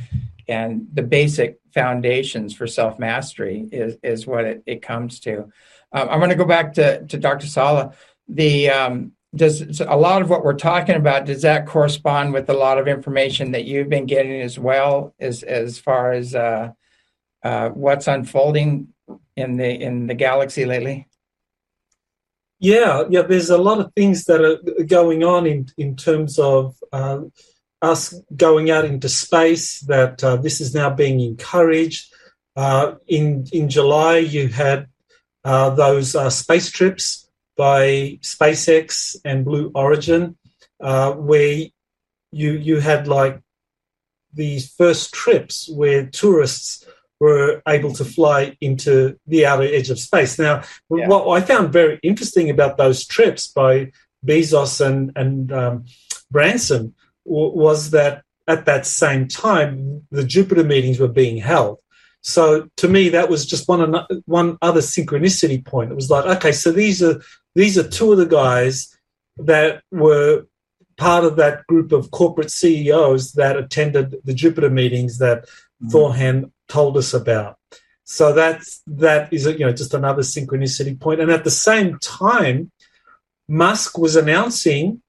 and 0.47 0.87
the 0.93 1.03
basic 1.03 1.59
foundations 1.73 2.53
for 2.53 2.67
self 2.67 2.99
mastery 2.99 3.67
is 3.71 3.97
is 4.03 4.27
what 4.27 4.45
it, 4.45 4.63
it 4.65 4.81
comes 4.81 5.19
to. 5.21 5.49
Um, 5.91 6.09
I'm 6.09 6.19
going 6.19 6.29
to 6.29 6.35
go 6.35 6.45
back 6.45 6.73
to 6.73 7.05
to 7.05 7.17
Dr. 7.17 7.47
Salla. 7.47 7.93
The 8.27 8.69
um, 8.69 9.13
does 9.35 9.81
a 9.81 9.95
lot 9.95 10.21
of 10.21 10.29
what 10.29 10.43
we're 10.43 10.53
talking 10.53 10.95
about 10.95 11.25
does 11.25 11.43
that 11.43 11.65
correspond 11.67 12.33
with 12.33 12.49
a 12.49 12.53
lot 12.53 12.77
of 12.77 12.87
information 12.87 13.51
that 13.51 13.65
you've 13.65 13.89
been 13.89 14.05
getting 14.05 14.41
as 14.41 14.57
well 14.57 15.13
as 15.19 15.43
as 15.43 15.79
far 15.79 16.11
as 16.11 16.35
uh, 16.35 16.71
uh, 17.47 17.69
what's 17.69 18.07
unfolding 18.07 18.89
in 19.37 19.55
the 19.55 19.69
in 19.87 20.07
the 20.07 20.13
galaxy 20.13 20.65
lately? 20.65 21.07
Yeah, 22.59 23.03
yeah. 23.09 23.21
There's 23.21 23.49
a 23.49 23.57
lot 23.69 23.79
of 23.79 23.93
things 23.93 24.25
that 24.25 24.41
are 24.43 24.83
going 24.83 25.23
on 25.23 25.47
in 25.47 25.67
in 25.77 25.95
terms 25.95 26.39
of 26.39 26.75
uh, 26.91 27.19
us 27.81 28.13
going 28.35 28.69
out 28.69 28.83
into 28.83 29.07
space. 29.07 29.79
That 29.81 30.21
uh, 30.23 30.35
this 30.35 30.59
is 30.59 30.75
now 30.75 30.89
being 30.89 31.21
encouraged. 31.21 32.13
Uh, 32.55 32.95
in 33.07 33.45
in 33.53 33.69
July, 33.69 34.17
you 34.17 34.49
had 34.49 34.87
uh, 35.45 35.69
those 35.69 36.09
space 36.35 36.69
trips 36.69 37.29
by 37.55 38.19
SpaceX 38.21 39.15
and 39.23 39.45
Blue 39.45 39.71
Origin, 39.73 40.37
where 40.79 41.67
you 42.31 42.51
you 42.69 42.81
had 42.81 43.07
like 43.07 43.41
these 44.33 44.69
first 44.73 45.13
trips 45.13 45.69
where 45.69 46.05
tourists 46.07 46.85
were 47.19 47.61
able 47.67 47.93
to 47.93 48.05
fly 48.05 48.55
into 48.61 49.19
the 49.25 49.45
outer 49.45 49.63
edge 49.63 49.89
of 49.89 49.99
space. 49.99 50.37
Now, 50.37 50.63
yeah. 50.89 51.07
what 51.07 51.27
I 51.29 51.45
found 51.45 51.73
very 51.73 51.99
interesting 52.03 52.49
about 52.49 52.77
those 52.77 53.05
trips 53.05 53.47
by 53.47 53.91
Bezos 54.25 54.85
and, 54.85 55.11
and 55.15 55.51
um, 55.51 55.85
Branson 56.29 56.93
w- 57.25 57.53
was 57.53 57.91
that 57.91 58.23
at 58.47 58.65
that 58.65 58.85
same 58.85 59.27
time, 59.27 60.07
the 60.11 60.23
Jupiter 60.23 60.63
meetings 60.63 60.99
were 60.99 61.07
being 61.07 61.37
held. 61.37 61.79
So 62.21 62.69
to 62.77 62.87
me, 62.87 63.09
that 63.09 63.29
was 63.29 63.45
just 63.45 63.67
one 63.67 63.95
one 64.25 64.57
other 64.61 64.81
synchronicity 64.81 65.63
point. 65.63 65.91
It 65.91 65.95
was 65.95 66.09
like, 66.09 66.25
okay, 66.37 66.51
so 66.51 66.71
these 66.71 67.01
are 67.01 67.21
these 67.55 67.77
are 67.77 67.87
two 67.87 68.11
of 68.11 68.17
the 68.17 68.25
guys 68.25 68.95
that 69.37 69.81
were 69.91 70.45
part 70.97 71.23
of 71.23 71.35
that 71.37 71.65
group 71.67 71.91
of 71.91 72.11
corporate 72.11 72.51
CEOs 72.51 73.33
that 73.33 73.55
attended 73.55 74.15
the 74.23 74.33
Jupiter 74.33 74.69
meetings 74.69 75.19
that 75.19 75.43
mm-hmm. 75.43 75.89
Thorhan 75.89 76.51
told 76.67 76.97
us 76.97 77.13
about. 77.13 77.57
So 78.03 78.31
that's 78.33 78.81
that 78.87 79.33
is 79.33 79.45
you 79.45 79.59
know 79.59 79.73
just 79.73 79.93
another 79.93 80.21
synchronicity 80.21 80.99
point. 80.99 81.19
And 81.19 81.29
at 81.29 81.43
the 81.43 81.51
same 81.51 81.99
time, 81.99 82.71
Musk 83.49 83.97
was 83.97 84.15
announcing 84.15 85.01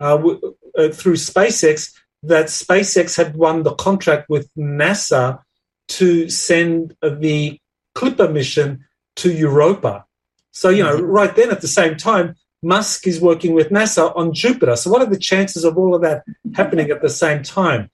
uh, 0.00 0.16
w- 0.16 0.54
uh, 0.76 0.88
through 0.90 1.14
SpaceX 1.14 1.92
that 2.22 2.46
SpaceX 2.46 3.16
had 3.16 3.36
won 3.36 3.62
the 3.62 3.74
contract 3.74 4.28
with 4.28 4.50
NASA 4.54 5.40
to 5.88 6.28
send 6.28 6.94
the 7.02 7.58
Clipper 7.94 8.28
mission 8.28 8.84
to 9.16 9.32
Europa. 9.32 10.04
So 10.50 10.68
you 10.68 10.82
know, 10.82 10.96
mm-hmm. 10.96 11.06
right 11.06 11.34
then 11.34 11.50
at 11.50 11.62
the 11.62 11.68
same 11.68 11.96
time, 11.96 12.36
Musk 12.62 13.06
is 13.06 13.20
working 13.20 13.54
with 13.54 13.70
NASA 13.70 14.14
on 14.14 14.34
Jupiter. 14.34 14.76
So 14.76 14.90
what 14.90 15.02
are 15.02 15.10
the 15.10 15.18
chances 15.18 15.64
of 15.64 15.76
all 15.76 15.94
of 15.94 16.02
that 16.02 16.22
happening 16.54 16.90
at 16.90 17.02
the 17.02 17.10
same 17.10 17.42
time? 17.42 17.90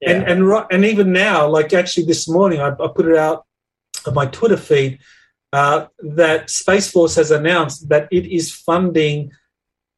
Yeah. 0.00 0.12
And 0.12 0.28
and 0.28 0.66
and 0.70 0.84
even 0.84 1.12
now, 1.12 1.48
like 1.48 1.72
actually 1.72 2.06
this 2.06 2.28
morning, 2.28 2.60
I, 2.60 2.68
I 2.68 2.88
put 2.94 3.06
it 3.06 3.16
out 3.16 3.44
on 4.06 4.14
my 4.14 4.26
Twitter 4.26 4.56
feed 4.56 5.00
uh, 5.52 5.86
that 6.00 6.50
Space 6.50 6.90
Force 6.90 7.16
has 7.16 7.30
announced 7.30 7.88
that 7.88 8.08
it 8.10 8.26
is 8.26 8.54
funding 8.54 9.32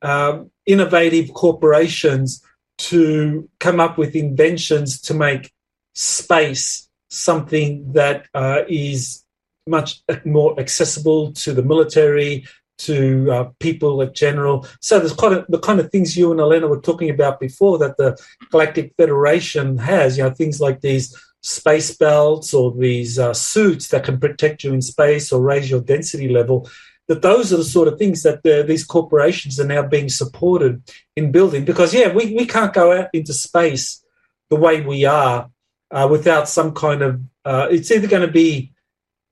um, 0.02 0.50
innovative 0.66 1.32
corporations 1.34 2.42
to 2.78 3.48
come 3.58 3.80
up 3.80 3.98
with 3.98 4.16
inventions 4.16 5.00
to 5.02 5.14
make 5.14 5.52
space 5.94 6.88
something 7.10 7.92
that 7.92 8.26
uh, 8.32 8.62
is 8.68 9.24
much 9.66 10.02
more 10.24 10.58
accessible 10.58 11.32
to 11.32 11.52
the 11.52 11.62
military, 11.62 12.46
to 12.80 13.30
uh, 13.30 13.44
people 13.58 14.00
in 14.00 14.12
general. 14.14 14.66
So 14.80 14.98
there's 14.98 15.12
quite 15.12 15.32
a, 15.32 15.46
the 15.48 15.58
kind 15.58 15.80
of 15.80 15.90
things 15.90 16.16
you 16.16 16.30
and 16.30 16.40
Elena 16.40 16.66
were 16.66 16.80
talking 16.80 17.10
about 17.10 17.40
before 17.40 17.78
that 17.78 17.96
the 17.96 18.18
Galactic 18.50 18.94
Federation 18.96 19.78
has. 19.78 20.16
You 20.16 20.24
know, 20.24 20.30
things 20.30 20.60
like 20.60 20.80
these 20.80 21.14
space 21.42 21.96
belts 21.96 22.52
or 22.52 22.72
these 22.72 23.18
uh, 23.18 23.34
suits 23.34 23.88
that 23.88 24.04
can 24.04 24.18
protect 24.18 24.64
you 24.64 24.72
in 24.72 24.82
space 24.82 25.32
or 25.32 25.40
raise 25.40 25.70
your 25.70 25.80
density 25.80 26.28
level. 26.28 26.68
That 27.08 27.22
those 27.22 27.52
are 27.52 27.56
the 27.56 27.64
sort 27.64 27.88
of 27.88 27.98
things 27.98 28.22
that 28.22 28.42
the, 28.42 28.62
these 28.62 28.84
corporations 28.84 29.58
are 29.58 29.66
now 29.66 29.82
being 29.82 30.08
supported 30.08 30.82
in 31.16 31.32
building. 31.32 31.64
Because 31.64 31.92
yeah, 31.92 32.12
we 32.12 32.34
we 32.34 32.46
can't 32.46 32.72
go 32.72 32.92
out 32.92 33.08
into 33.12 33.32
space 33.32 34.04
the 34.48 34.56
way 34.56 34.80
we 34.80 35.04
are 35.04 35.50
uh, 35.90 36.08
without 36.10 36.48
some 36.48 36.72
kind 36.72 37.02
of. 37.02 37.20
Uh, 37.44 37.68
it's 37.70 37.90
either 37.90 38.06
going 38.06 38.26
to 38.26 38.32
be 38.32 38.72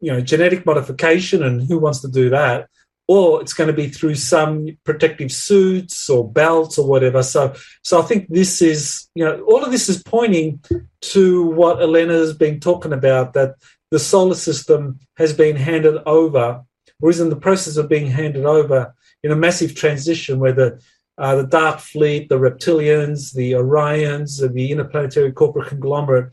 you 0.00 0.10
know 0.12 0.20
genetic 0.20 0.66
modification, 0.66 1.42
and 1.42 1.68
who 1.68 1.78
wants 1.78 2.00
to 2.00 2.08
do 2.08 2.30
that? 2.30 2.68
Or 3.08 3.40
it's 3.40 3.54
going 3.54 3.68
to 3.68 3.72
be 3.72 3.88
through 3.88 4.14
some 4.14 4.68
protective 4.84 5.32
suits 5.32 6.10
or 6.10 6.30
belts 6.30 6.78
or 6.78 6.86
whatever. 6.86 7.22
So, 7.22 7.54
so 7.82 8.00
I 8.00 8.04
think 8.04 8.28
this 8.28 8.60
is, 8.60 9.08
you 9.14 9.24
know, 9.24 9.40
all 9.44 9.64
of 9.64 9.72
this 9.72 9.88
is 9.88 10.02
pointing 10.02 10.62
to 11.00 11.46
what 11.46 11.80
Elena 11.80 12.12
has 12.12 12.34
been 12.34 12.60
talking 12.60 12.92
about 12.92 13.32
that 13.32 13.54
the 13.90 13.98
solar 13.98 14.34
system 14.34 15.00
has 15.16 15.32
been 15.32 15.56
handed 15.56 15.96
over, 16.04 16.62
or 17.00 17.10
is 17.10 17.20
in 17.20 17.30
the 17.30 17.36
process 17.36 17.78
of 17.78 17.88
being 17.88 18.08
handed 18.08 18.44
over 18.44 18.94
in 19.22 19.32
a 19.32 19.36
massive 19.36 19.74
transition 19.74 20.38
where 20.38 20.52
the 20.52 20.80
uh, 21.16 21.34
the 21.34 21.46
Dark 21.46 21.80
Fleet, 21.80 22.28
the 22.28 22.38
Reptilians, 22.38 23.32
the 23.32 23.52
Orions, 23.52 24.40
the 24.54 24.70
interplanetary 24.70 25.32
corporate 25.32 25.66
conglomerate 25.66 26.32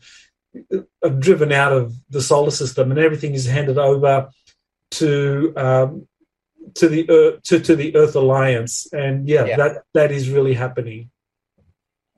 are 1.02 1.10
driven 1.10 1.50
out 1.50 1.72
of 1.72 1.94
the 2.10 2.20
solar 2.20 2.52
system, 2.52 2.90
and 2.90 3.00
everything 3.00 3.34
is 3.34 3.46
handed 3.46 3.78
over 3.78 4.28
to 4.92 5.52
um, 5.56 6.06
to 6.74 6.88
the 6.88 7.08
Earth, 7.10 7.42
to, 7.44 7.60
to 7.60 7.76
the 7.76 7.94
Earth 7.96 8.14
Alliance, 8.16 8.86
and 8.92 9.28
yeah, 9.28 9.44
yeah, 9.44 9.56
that 9.56 9.82
that 9.94 10.12
is 10.12 10.30
really 10.30 10.54
happening. 10.54 11.10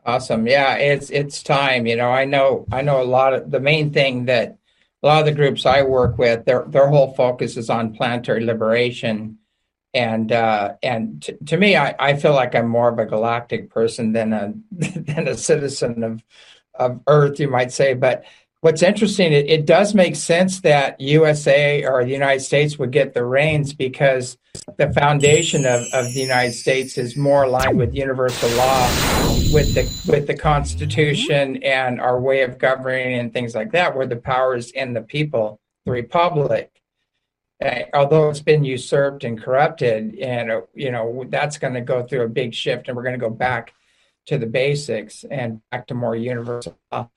Awesome. 0.04 0.46
Yeah, 0.46 0.76
it's 0.76 1.10
it's 1.10 1.42
time. 1.42 1.86
You 1.86 1.96
know, 1.96 2.10
I 2.10 2.24
know 2.24 2.66
I 2.72 2.82
know 2.82 3.02
a 3.02 3.04
lot 3.04 3.34
of 3.34 3.50
the 3.50 3.60
main 3.60 3.92
thing 3.92 4.24
that 4.24 4.58
a 5.02 5.06
lot 5.06 5.20
of 5.20 5.26
the 5.26 5.32
groups 5.32 5.66
I 5.66 5.82
work 5.82 6.18
with, 6.18 6.44
their 6.44 6.64
their 6.66 6.88
whole 6.88 7.14
focus 7.14 7.56
is 7.56 7.70
on 7.70 7.94
planetary 7.94 8.44
liberation. 8.44 9.38
And 9.94 10.32
uh, 10.32 10.74
and 10.82 11.22
t- 11.22 11.36
to 11.46 11.56
me, 11.56 11.76
I, 11.76 11.94
I 11.98 12.16
feel 12.16 12.34
like 12.34 12.54
I'm 12.54 12.68
more 12.68 12.88
of 12.88 12.98
a 12.98 13.06
galactic 13.06 13.70
person 13.70 14.12
than 14.12 14.32
a 14.32 14.54
than 14.72 15.28
a 15.28 15.36
citizen 15.36 16.02
of 16.02 16.22
of 16.74 17.00
Earth, 17.06 17.40
you 17.40 17.48
might 17.48 17.72
say. 17.72 17.94
But 17.94 18.24
what's 18.60 18.82
interesting, 18.82 19.32
it, 19.32 19.48
it, 19.48 19.66
does 19.66 19.94
make 19.94 20.16
sense 20.16 20.60
that 20.60 21.00
USA 21.00 21.84
or 21.84 22.04
the 22.04 22.10
United 22.10 22.40
States 22.40 22.78
would 22.78 22.90
get 22.90 23.14
the 23.14 23.24
reins 23.24 23.72
because 23.72 24.36
the 24.76 24.92
foundation 24.92 25.64
of, 25.64 25.84
of 25.92 26.12
the 26.12 26.20
United 26.20 26.52
States 26.52 26.98
is 26.98 27.16
more 27.16 27.44
aligned 27.44 27.78
with 27.78 27.94
universal 27.94 28.48
law, 28.50 28.88
with 29.52 29.74
the 29.74 30.10
with 30.10 30.26
the 30.26 30.36
Constitution 30.36 31.62
and 31.62 32.00
our 32.00 32.20
way 32.20 32.42
of 32.42 32.58
governing 32.58 33.18
and 33.18 33.32
things 33.32 33.54
like 33.54 33.72
that, 33.72 33.96
where 33.96 34.06
the 34.06 34.16
power 34.16 34.56
is 34.56 34.70
in 34.72 34.92
the 34.92 35.02
people, 35.02 35.60
the 35.84 35.92
republic. 35.92 36.72
Uh, 37.64 37.82
although 37.92 38.30
it's 38.30 38.40
been 38.40 38.62
usurped 38.62 39.24
and 39.24 39.42
corrupted, 39.42 40.14
and 40.20 40.50
uh, 40.50 40.60
you 40.74 40.90
know 40.90 41.24
that's 41.28 41.58
going 41.58 41.74
to 41.74 41.80
go 41.80 42.04
through 42.04 42.22
a 42.22 42.28
big 42.28 42.54
shift, 42.54 42.88
and 42.88 42.96
we're 42.96 43.02
going 43.02 43.18
to 43.18 43.18
go 43.18 43.30
back 43.30 43.72
to 44.26 44.38
the 44.38 44.46
basics 44.46 45.24
and 45.30 45.60
back 45.70 45.86
to 45.86 45.94
more 45.94 46.14
universal 46.14 46.78
law 46.92 47.08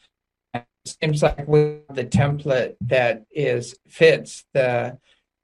seems 0.85 1.21
like 1.21 1.47
we 1.47 1.79
the 1.93 2.05
template 2.05 2.75
that 2.81 3.25
is 3.31 3.75
fits 3.87 4.45
the 4.53 4.97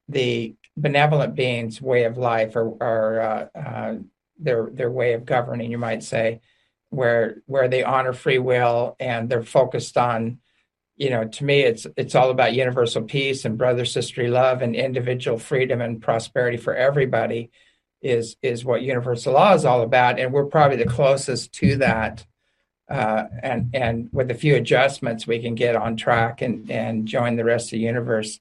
the 0.10 0.56
benevolent 0.76 1.36
beings' 1.36 1.82
way 1.82 2.04
of 2.06 2.18
life 2.18 2.56
or, 2.56 2.70
or 2.82 3.20
uh, 3.20 3.60
uh, 3.60 3.96
their 4.40 4.70
their 4.72 4.92
way 4.92 5.14
of 5.14 5.26
governing, 5.26 5.72
you 5.72 5.78
might 5.78 6.04
say, 6.04 6.42
where 6.90 7.42
where 7.46 7.68
they 7.68 7.84
honor 7.84 8.14
free 8.14 8.40
will 8.40 8.96
and 9.00 9.30
they're 9.30 9.44
focused 9.44 9.98
on, 9.98 10.40
you 10.96 11.10
know, 11.10 11.26
to 11.26 11.44
me 11.44 11.62
it's 11.62 11.86
it's 11.98 12.16
all 12.16 12.30
about 12.30 12.54
universal 12.54 13.04
peace 13.04 13.46
and 13.46 13.58
brother 13.58 13.86
sisterly 13.86 14.30
love 14.30 14.62
and 14.62 14.76
individual 14.76 15.38
freedom 15.38 15.82
and 15.82 16.02
prosperity 16.02 16.58
for 16.58 16.76
everybody 16.76 17.52
is 18.02 18.38
is 18.42 18.64
what 18.64 18.82
universal 18.82 19.34
law 19.34 19.54
is 19.54 19.66
all 19.66 19.82
about, 19.82 20.20
and 20.20 20.32
we're 20.32 20.46
probably 20.46 20.78
the 20.78 20.86
closest 20.86 21.52
to 21.54 21.78
that 21.78 22.26
uh, 22.90 23.26
and 23.44 23.70
and 23.74 24.10
with 24.12 24.32
a 24.32 24.36
few 24.36 24.56
adjustments, 24.56 25.28
we 25.28 25.40
can 25.40 25.56
get 25.56 25.76
on 25.76 25.98
track 25.98 26.42
and 26.42 26.70
and 26.72 27.08
join 27.08 27.36
the 27.36 27.44
rest 27.44 27.68
of 27.68 27.72
the 27.72 27.80
universe 27.80 28.40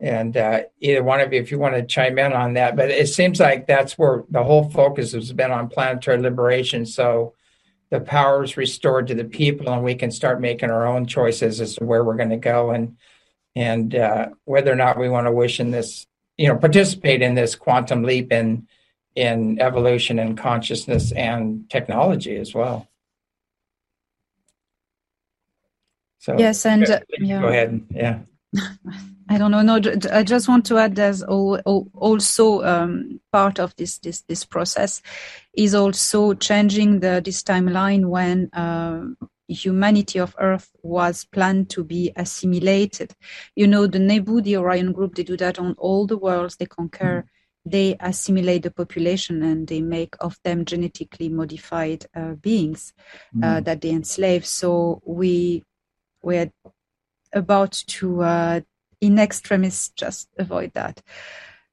And 0.00 0.36
uh, 0.36 0.62
either 0.80 1.02
one 1.02 1.20
of 1.20 1.32
you, 1.32 1.40
if 1.40 1.50
you 1.50 1.58
want 1.58 1.76
to 1.76 1.82
chime 1.82 2.18
in 2.18 2.32
on 2.32 2.54
that, 2.54 2.76
but 2.76 2.90
it 2.90 3.08
seems 3.08 3.38
like 3.40 3.66
that's 3.66 3.96
where 3.96 4.24
the 4.28 4.42
whole 4.42 4.68
focus 4.70 5.12
has 5.12 5.32
been 5.32 5.52
on 5.52 5.68
planetary 5.68 6.20
liberation. 6.20 6.84
So 6.84 7.34
the 7.90 8.00
power 8.00 8.42
is 8.42 8.56
restored 8.56 9.06
to 9.08 9.14
the 9.14 9.24
people, 9.24 9.72
and 9.72 9.84
we 9.84 9.94
can 9.94 10.10
start 10.10 10.40
making 10.40 10.70
our 10.70 10.86
own 10.86 11.06
choices 11.06 11.60
as 11.60 11.76
to 11.76 11.84
where 11.84 12.02
we're 12.04 12.16
going 12.16 12.30
to 12.30 12.36
go 12.36 12.70
and 12.70 12.96
and 13.56 13.94
uh, 13.94 14.30
whether 14.44 14.72
or 14.72 14.76
not 14.76 14.98
we 14.98 15.08
want 15.08 15.28
to 15.28 15.32
wish 15.32 15.60
in 15.60 15.70
this, 15.70 16.06
you 16.36 16.48
know, 16.48 16.56
participate 16.56 17.22
in 17.22 17.34
this 17.34 17.54
quantum 17.54 18.02
leap 18.02 18.32
in 18.32 18.66
in 19.14 19.60
evolution 19.60 20.18
and 20.18 20.36
consciousness 20.36 21.12
and 21.12 21.70
technology 21.70 22.36
as 22.36 22.52
well. 22.52 22.88
So 26.24 26.38
yes, 26.38 26.64
and 26.64 26.88
uh, 26.88 27.00
yeah. 27.18 27.40
go 27.42 27.48
ahead. 27.48 27.82
Yeah. 27.90 28.20
I 29.28 29.36
don't 29.36 29.50
know. 29.50 29.60
No, 29.60 29.78
I 30.10 30.22
just 30.22 30.48
want 30.48 30.64
to 30.66 30.78
add 30.78 30.96
there's 30.96 31.22
also 31.22 32.62
um, 32.62 33.20
part 33.30 33.58
of 33.58 33.76
this 33.76 33.98
this 33.98 34.22
this 34.22 34.42
process 34.42 35.02
is 35.52 35.74
also 35.74 36.32
changing 36.32 37.00
the 37.00 37.20
this 37.22 37.42
timeline 37.42 38.06
when 38.06 38.48
uh, 38.54 39.04
humanity 39.48 40.18
of 40.18 40.34
Earth 40.38 40.70
was 40.82 41.26
planned 41.26 41.68
to 41.70 41.84
be 41.84 42.10
assimilated. 42.16 43.14
You 43.54 43.66
know, 43.66 43.86
the 43.86 43.98
Nebu, 43.98 44.40
the 44.40 44.56
Orion 44.56 44.92
group, 44.92 45.16
they 45.16 45.24
do 45.24 45.36
that 45.36 45.58
on 45.58 45.74
all 45.76 46.06
the 46.06 46.16
worlds 46.16 46.56
they 46.56 46.66
conquer. 46.66 47.26
Mm. 47.26 47.28
They 47.66 47.96
assimilate 48.00 48.62
the 48.62 48.70
population 48.70 49.42
and 49.42 49.66
they 49.66 49.82
make 49.82 50.14
of 50.20 50.38
them 50.42 50.64
genetically 50.64 51.28
modified 51.28 52.06
uh, 52.16 52.32
beings 52.32 52.94
mm. 53.36 53.44
uh, 53.44 53.60
that 53.60 53.82
they 53.82 53.90
enslave. 53.90 54.46
So 54.46 55.02
we 55.04 55.64
we're 56.24 56.50
about 57.32 57.72
to 57.72 58.22
uh, 58.22 58.60
in 59.00 59.18
extremis 59.18 59.90
just 59.90 60.28
avoid 60.38 60.72
that. 60.74 61.02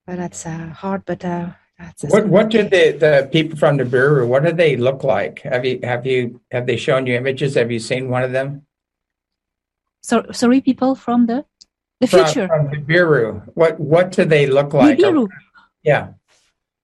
But 0.05 0.17
that's 0.17 0.45
uh, 0.45 0.69
hard, 0.69 1.05
but 1.05 1.23
uh, 1.23 1.51
that's 1.79 2.03
what 2.03 2.27
what 2.27 2.49
do 2.49 2.63
the, 2.63 2.91
the 2.91 3.29
people 3.31 3.57
from 3.57 3.77
the 3.77 3.83
Nibiru 3.83 4.27
what 4.27 4.43
do 4.43 4.51
they 4.51 4.75
look 4.75 5.03
like? 5.03 5.41
Have 5.41 5.65
you 5.65 5.79
have 5.83 6.05
you 6.05 6.41
have 6.51 6.65
they 6.65 6.77
shown 6.77 7.07
you 7.07 7.15
images? 7.15 7.55
Have 7.55 7.71
you 7.71 7.79
seen 7.79 8.09
one 8.09 8.23
of 8.23 8.31
them? 8.31 8.65
So 10.01 10.25
sorry, 10.31 10.61
people 10.61 10.95
from 10.95 11.27
the 11.27 11.45
the 11.99 12.07
from, 12.07 12.25
future 12.25 12.47
from 12.47 12.67
Nibiru. 12.69 13.43
What 13.53 13.79
what 13.79 14.11
do 14.11 14.25
they 14.25 14.47
look 14.47 14.73
like? 14.73 14.97
Nibiru. 14.97 15.27
Yeah. 15.83 16.13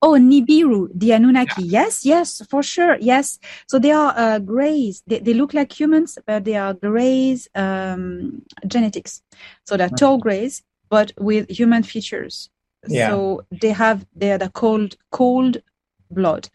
Oh, 0.01 0.13
Nibiru, 0.13 0.89
the 0.93 1.13
Anunnaki. 1.13 1.63
Yeah. 1.63 1.81
Yes, 1.81 2.05
yes, 2.05 2.41
for 2.49 2.61
sure. 2.61 2.97
Yes. 2.99 3.39
So 3.67 3.79
they 3.79 3.91
are 3.91 4.13
uh, 4.15 4.39
grays. 4.39 5.01
They, 5.07 5.19
they 5.19 5.33
look 5.33 5.53
like 5.53 5.77
humans, 5.77 6.19
but 6.27 6.45
they 6.45 6.55
are 6.55 6.73
grays 6.73 7.47
um, 7.55 8.43
genetics. 8.67 9.23
So 9.65 9.75
they're 9.75 9.89
tall 9.89 10.19
grays, 10.19 10.61
but 10.89 11.13
with 11.17 11.49
human 11.49 11.81
features. 11.83 12.49
Yeah. 12.87 13.09
So 13.09 13.41
they 13.49 13.71
have 13.71 14.05
they 14.15 14.31
are 14.31 14.37
the 14.37 14.49
cold 14.49 14.95
cold 15.11 15.57
blood. 16.11 16.49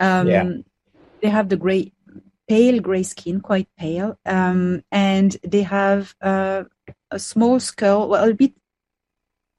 Um, 0.00 0.28
yeah. 0.28 0.50
They 1.22 1.28
have 1.28 1.48
the 1.48 1.56
gray, 1.56 1.92
pale 2.48 2.80
gray 2.80 3.04
skin, 3.04 3.40
quite 3.40 3.68
pale, 3.78 4.18
um, 4.26 4.82
and 4.90 5.36
they 5.44 5.62
have 5.62 6.14
uh, 6.22 6.64
a 7.10 7.18
small 7.18 7.60
skull, 7.60 8.08
well, 8.08 8.28
a 8.28 8.34
bit 8.34 8.54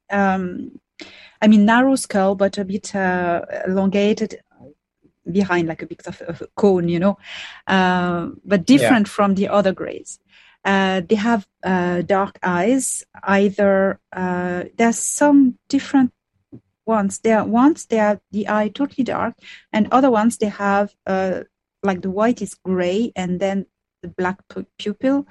um, 0.10 0.80
I 1.42 1.48
mean, 1.48 1.66
narrow 1.66 1.96
skull, 1.96 2.36
but 2.36 2.58
a 2.58 2.66
bit 2.66 2.96
uh, 2.96 3.42
elongated 3.66 4.42
behind, 5.32 5.68
like 5.68 5.82
a 5.82 5.88
bit 5.88 6.06
of, 6.08 6.22
of 6.22 6.42
a 6.42 6.48
cone, 6.56 6.90
you 6.90 7.00
know, 7.00 7.18
uh, 7.68 8.30
but 8.46 8.66
different 8.66 9.08
yeah. 9.08 9.12
from 9.12 9.36
the 9.36 9.48
other 9.48 9.74
grays. 9.74 10.20
Uh, 10.64 11.02
they 11.08 11.16
have 11.16 11.48
uh, 11.64 12.02
dark 12.04 12.38
eyes. 12.44 13.04
Either 13.24 14.00
uh, 14.14 14.64
there's 14.78 15.00
some 15.00 15.58
different 15.70 16.12
ones. 16.86 17.20
There 17.20 17.40
are 17.40 17.46
ones 17.46 17.88
they 17.88 18.00
are 18.00 18.20
the 18.32 18.48
eye 18.48 18.70
totally 18.70 19.04
dark, 19.04 19.36
and 19.74 19.88
other 19.92 20.12
ones 20.12 20.38
they 20.38 20.50
have 20.50 20.94
uh, 21.08 21.42
like 21.84 22.02
the 22.02 22.12
white 22.12 22.42
is 22.42 22.54
gray 22.54 23.12
and 23.16 23.40
then 23.40 23.66
the 24.04 24.10
black 24.10 24.40
pupil. 24.78 25.28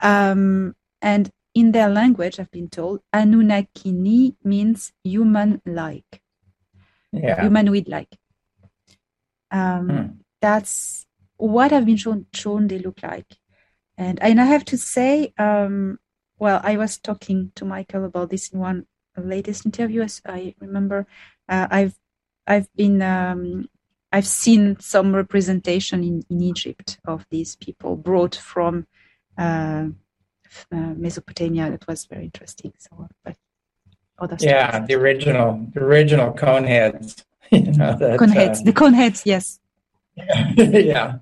Um, 0.00 0.74
and 1.00 1.30
in 1.56 1.72
their 1.72 1.88
language, 1.88 2.38
I've 2.38 2.50
been 2.50 2.68
told, 2.68 3.00
Anunnakini 3.14 4.36
means 4.44 4.92
human-like, 5.02 6.20
yeah. 7.12 7.40
humanoid-like. 7.40 8.14
Um, 9.50 9.88
hmm. 9.88 10.06
That's 10.42 11.06
what 11.38 11.72
I've 11.72 11.86
been 11.86 11.96
shown, 11.96 12.26
shown 12.34 12.68
they 12.68 12.78
look 12.78 13.02
like. 13.02 13.38
And, 13.96 14.22
and 14.22 14.38
I 14.38 14.44
have 14.44 14.66
to 14.66 14.76
say, 14.76 15.32
um, 15.38 15.98
well, 16.38 16.60
I 16.62 16.76
was 16.76 16.98
talking 16.98 17.52
to 17.54 17.64
Michael 17.64 18.04
about 18.04 18.28
this 18.28 18.50
in 18.50 18.58
one 18.58 18.86
latest 19.16 19.64
interview. 19.64 20.02
As 20.02 20.20
I 20.26 20.54
remember, 20.60 21.06
uh, 21.48 21.66
I've 21.70 21.98
I've 22.46 22.68
been 22.74 23.00
um, 23.00 23.70
I've 24.12 24.26
seen 24.26 24.78
some 24.78 25.16
representation 25.16 26.04
in, 26.04 26.22
in 26.28 26.42
Egypt 26.42 26.98
of 27.06 27.24
these 27.30 27.56
people 27.56 27.96
brought 27.96 28.34
from 28.36 28.86
uh, 29.38 29.86
uh, 30.72 30.94
Mesopotamia 30.96 31.70
that 31.70 31.86
was 31.86 32.06
very 32.06 32.24
interesting. 32.24 32.72
So, 32.78 33.08
but 33.24 33.36
other 34.18 34.36
yeah, 34.40 34.80
the 34.80 34.94
original, 34.94 35.66
the 35.72 35.80
original 35.80 36.32
cone 36.32 36.64
heads. 36.64 37.24
you 37.50 37.72
know, 37.72 37.96
that, 37.96 38.18
cone 38.18 38.30
heads, 38.30 38.60
uh, 38.60 38.64
the 38.64 38.72
cone 38.72 38.94
heads, 38.94 39.22
yes. 39.24 39.60
yeah. 40.56 41.18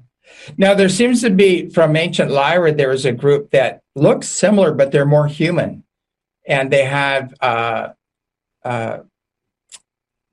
Now 0.57 0.75
there 0.75 0.89
seems 0.89 1.21
to 1.23 1.31
be 1.31 1.69
from 1.71 1.97
ancient 1.97 2.31
Lyra 2.31 2.73
there 2.73 2.93
is 2.93 3.05
a 3.05 3.13
group 3.13 3.51
that 3.51 3.83
looks 3.95 4.29
similar, 4.29 4.73
but 4.73 4.93
they're 4.93 5.07
more 5.07 5.27
human, 5.27 5.85
and 6.47 6.71
they 6.71 6.85
have. 6.85 7.35
Uh, 7.41 7.89
uh, 8.65 8.99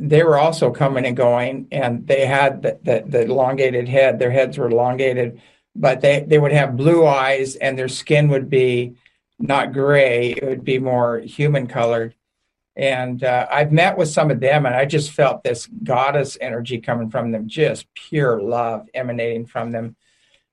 they 0.01 0.23
were 0.23 0.39
also 0.39 0.71
coming 0.71 1.05
and 1.05 1.15
going, 1.15 1.67
and 1.71 2.07
they 2.07 2.25
had 2.25 2.63
the, 2.63 2.79
the, 2.81 3.03
the 3.05 3.21
elongated 3.25 3.87
head. 3.87 4.17
Their 4.17 4.31
heads 4.31 4.57
were 4.57 4.67
elongated, 4.67 5.39
but 5.75 6.01
they, 6.01 6.21
they 6.27 6.37
would 6.37 6.51
have 6.51 6.77
blue 6.77 7.05
eyes 7.05 7.55
and 7.55 7.77
their 7.77 7.87
skin 7.87 8.29
would 8.29 8.49
be 8.49 8.95
not 9.39 9.73
gray, 9.73 10.31
it 10.31 10.43
would 10.43 10.63
be 10.63 10.79
more 10.79 11.19
human 11.19 11.67
colored. 11.67 12.15
And 12.75 13.23
uh, 13.23 13.47
I've 13.51 13.71
met 13.71 13.97
with 13.97 14.09
some 14.09 14.31
of 14.31 14.39
them 14.39 14.65
and 14.65 14.75
I 14.75 14.85
just 14.85 15.11
felt 15.11 15.43
this 15.43 15.67
goddess 15.83 16.37
energy 16.39 16.79
coming 16.79 17.09
from 17.09 17.31
them, 17.31 17.47
just 17.47 17.93
pure 17.93 18.41
love 18.41 18.87
emanating 18.93 19.45
from 19.45 19.71
them. 19.71 19.95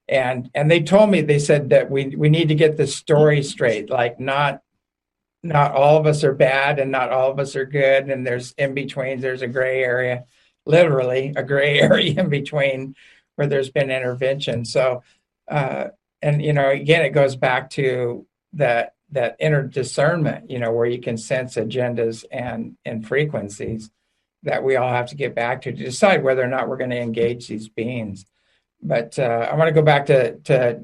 And 0.09 0.51
and 0.55 0.71
they 0.71 0.83
told 0.83 1.11
me 1.11 1.21
they 1.21 1.39
said 1.39 1.69
that 1.69 1.91
we 1.91 2.17
we 2.17 2.31
need 2.31 2.49
to 2.49 2.55
get 2.55 2.79
the 2.79 2.87
story 2.87 3.43
straight, 3.43 3.91
like 3.91 4.19
not 4.19 4.63
not 5.43 5.73
all 5.73 5.99
of 5.99 6.07
us 6.07 6.25
are 6.25 6.35
bad 6.35 6.79
and 6.79 6.91
not 6.91 7.11
all 7.11 7.31
of 7.31 7.39
us 7.39 7.55
are 7.55 7.65
good 7.65 8.09
and 8.09 8.27
there's 8.27 8.53
in 8.53 8.75
between 8.75 9.21
there's 9.21 9.43
a 9.43 9.47
gray 9.47 9.83
area 9.83 10.25
literally 10.67 11.33
a 11.37 11.43
gray 11.43 11.81
area 11.81 12.21
in 12.21 12.29
between 12.29 12.95
where 13.39 13.47
there's 13.47 13.71
been 13.71 13.91
intervention. 13.91 14.65
So, 14.65 15.05
uh, 15.47 15.89
and 16.21 16.43
you 16.43 16.53
know, 16.53 16.71
again, 16.71 17.05
it 17.05 17.11
goes 17.11 17.37
back 17.37 17.71
to 17.71 18.27
that 18.55 18.95
that 19.11 19.37
inner 19.39 19.63
discernment, 19.63 20.51
you 20.51 20.59
know, 20.59 20.73
where 20.73 20.87
you 20.87 21.01
can 21.01 21.17
sense 21.17 21.55
agendas 21.55 22.25
and 22.33 22.77
and 22.85 23.07
frequencies 23.07 23.91
that 24.43 24.65
we 24.65 24.75
all 24.75 24.91
have 24.91 25.07
to 25.07 25.15
get 25.15 25.37
back 25.37 25.63
to 25.63 25.73
to 25.73 25.85
decide 25.85 26.25
whether 26.25 26.43
or 26.43 26.49
not 26.49 26.69
we're 26.69 26.77
going 26.77 26.91
to 26.91 27.01
engage 27.01 27.47
these 27.47 27.69
beings. 27.69 28.27
But 28.83 29.17
uh, 29.21 29.49
I 29.51 29.55
want 29.55 29.69
to 29.69 29.75
go 29.75 29.83
back 29.83 30.07
to 30.07 30.37
to 30.39 30.83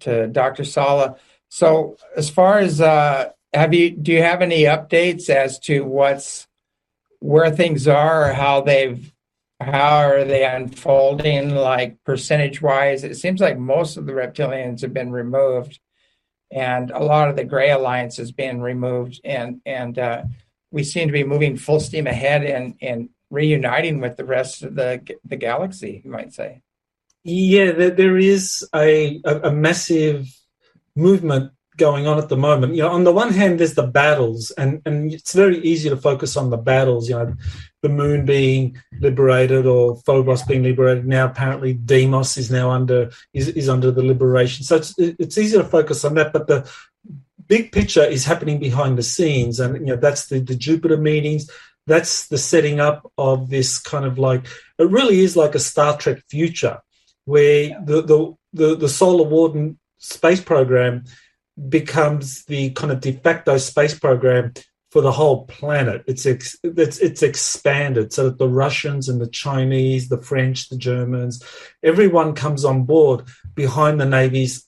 to 0.00 0.26
Dr. 0.26 0.64
Salla. 0.64 1.16
So, 1.48 1.96
as 2.16 2.28
far 2.28 2.58
as 2.58 2.82
uh, 2.82 3.30
have 3.54 3.72
you 3.72 3.92
do 3.92 4.12
you 4.12 4.22
have 4.22 4.42
any 4.42 4.64
updates 4.64 5.30
as 5.30 5.58
to 5.60 5.84
what's 5.84 6.46
where 7.20 7.50
things 7.50 7.88
are 7.88 8.28
or 8.28 8.32
how 8.34 8.60
they've 8.60 9.13
how 9.64 9.98
are 9.98 10.24
they 10.24 10.44
unfolding 10.44 11.54
like 11.54 12.02
percentage 12.04 12.60
wise 12.62 13.04
it 13.04 13.16
seems 13.16 13.40
like 13.40 13.58
most 13.58 13.96
of 13.96 14.06
the 14.06 14.12
reptilians 14.12 14.80
have 14.80 14.94
been 14.94 15.10
removed 15.10 15.80
and 16.50 16.90
a 16.90 17.02
lot 17.02 17.28
of 17.28 17.36
the 17.36 17.44
gray 17.44 17.70
alliance 17.70 18.16
has 18.16 18.32
been 18.32 18.60
removed 18.60 19.20
and 19.24 19.60
and 19.66 19.98
uh, 19.98 20.22
we 20.70 20.84
seem 20.84 21.08
to 21.08 21.12
be 21.12 21.24
moving 21.24 21.56
full 21.56 21.80
steam 21.80 22.06
ahead 22.06 22.44
and 22.44 22.76
and 22.80 23.08
reuniting 23.30 24.00
with 24.00 24.16
the 24.16 24.24
rest 24.24 24.62
of 24.62 24.74
the 24.74 25.00
the 25.24 25.36
galaxy 25.36 26.02
you 26.04 26.10
might 26.10 26.32
say 26.32 26.60
yeah 27.24 27.72
there 27.72 28.18
is 28.18 28.68
a, 28.74 29.20
a, 29.24 29.50
massive 29.50 30.28
movement 30.94 31.50
going 31.76 32.06
on 32.06 32.18
at 32.18 32.28
the 32.28 32.36
moment. 32.36 32.74
You 32.74 32.82
know, 32.82 32.90
on 32.90 33.04
the 33.04 33.12
one 33.12 33.32
hand, 33.32 33.58
there's 33.58 33.74
the 33.74 33.86
battles, 33.86 34.50
and 34.52 34.82
and 34.84 35.12
it's 35.12 35.32
very 35.32 35.58
easy 35.58 35.88
to 35.88 35.96
focus 35.96 36.36
on 36.36 36.50
the 36.50 36.56
battles. 36.56 37.08
You 37.08 37.16
know, 37.16 37.34
the 37.84 37.90
moon 37.90 38.24
being 38.24 38.80
liberated 38.98 39.66
or 39.66 39.96
Phobos 40.06 40.42
being 40.42 40.62
liberated. 40.62 41.06
Now, 41.06 41.26
apparently, 41.26 41.74
Deimos 41.74 42.38
is 42.38 42.50
now 42.50 42.70
under 42.70 43.10
is, 43.34 43.48
is 43.48 43.68
under 43.68 43.90
the 43.90 44.02
liberation. 44.02 44.64
So 44.64 44.76
it's 44.76 44.94
it's 44.98 45.36
easy 45.36 45.58
to 45.58 45.64
focus 45.64 46.02
on 46.02 46.14
that, 46.14 46.32
but 46.32 46.46
the 46.46 46.68
big 47.46 47.72
picture 47.72 48.02
is 48.02 48.24
happening 48.24 48.58
behind 48.58 48.96
the 48.96 49.02
scenes, 49.02 49.60
and 49.60 49.76
you 49.76 49.92
know 49.92 49.96
that's 49.96 50.26
the 50.28 50.40
the 50.40 50.56
Jupiter 50.56 50.96
meetings. 50.96 51.50
That's 51.86 52.28
the 52.28 52.38
setting 52.38 52.80
up 52.80 53.12
of 53.18 53.50
this 53.50 53.78
kind 53.78 54.06
of 54.06 54.18
like 54.18 54.46
it 54.78 54.90
really 54.90 55.20
is 55.20 55.36
like 55.36 55.54
a 55.54 55.60
Star 55.60 55.98
Trek 55.98 56.22
future, 56.30 56.78
where 57.26 57.78
the 57.84 58.00
the 58.00 58.34
the, 58.54 58.76
the 58.76 58.88
solar 58.88 59.28
warden 59.28 59.78
space 59.98 60.40
program 60.40 61.04
becomes 61.68 62.44
the 62.46 62.70
kind 62.70 62.90
of 62.92 63.00
de 63.00 63.12
facto 63.12 63.58
space 63.58 63.98
program 63.98 64.54
for 64.94 65.02
the 65.02 65.10
whole 65.10 65.44
planet. 65.46 66.04
It's 66.06 66.24
ex, 66.24 66.56
it's 66.62 66.98
it's 66.98 67.20
expanded 67.20 68.12
so 68.12 68.30
that 68.30 68.38
the 68.38 68.48
Russians 68.48 69.08
and 69.08 69.20
the 69.20 69.26
Chinese, 69.26 70.08
the 70.08 70.22
French, 70.22 70.68
the 70.68 70.76
Germans, 70.76 71.42
everyone 71.82 72.36
comes 72.36 72.64
on 72.64 72.84
board 72.84 73.26
behind 73.56 74.00
the 74.00 74.04
Navy's 74.04 74.64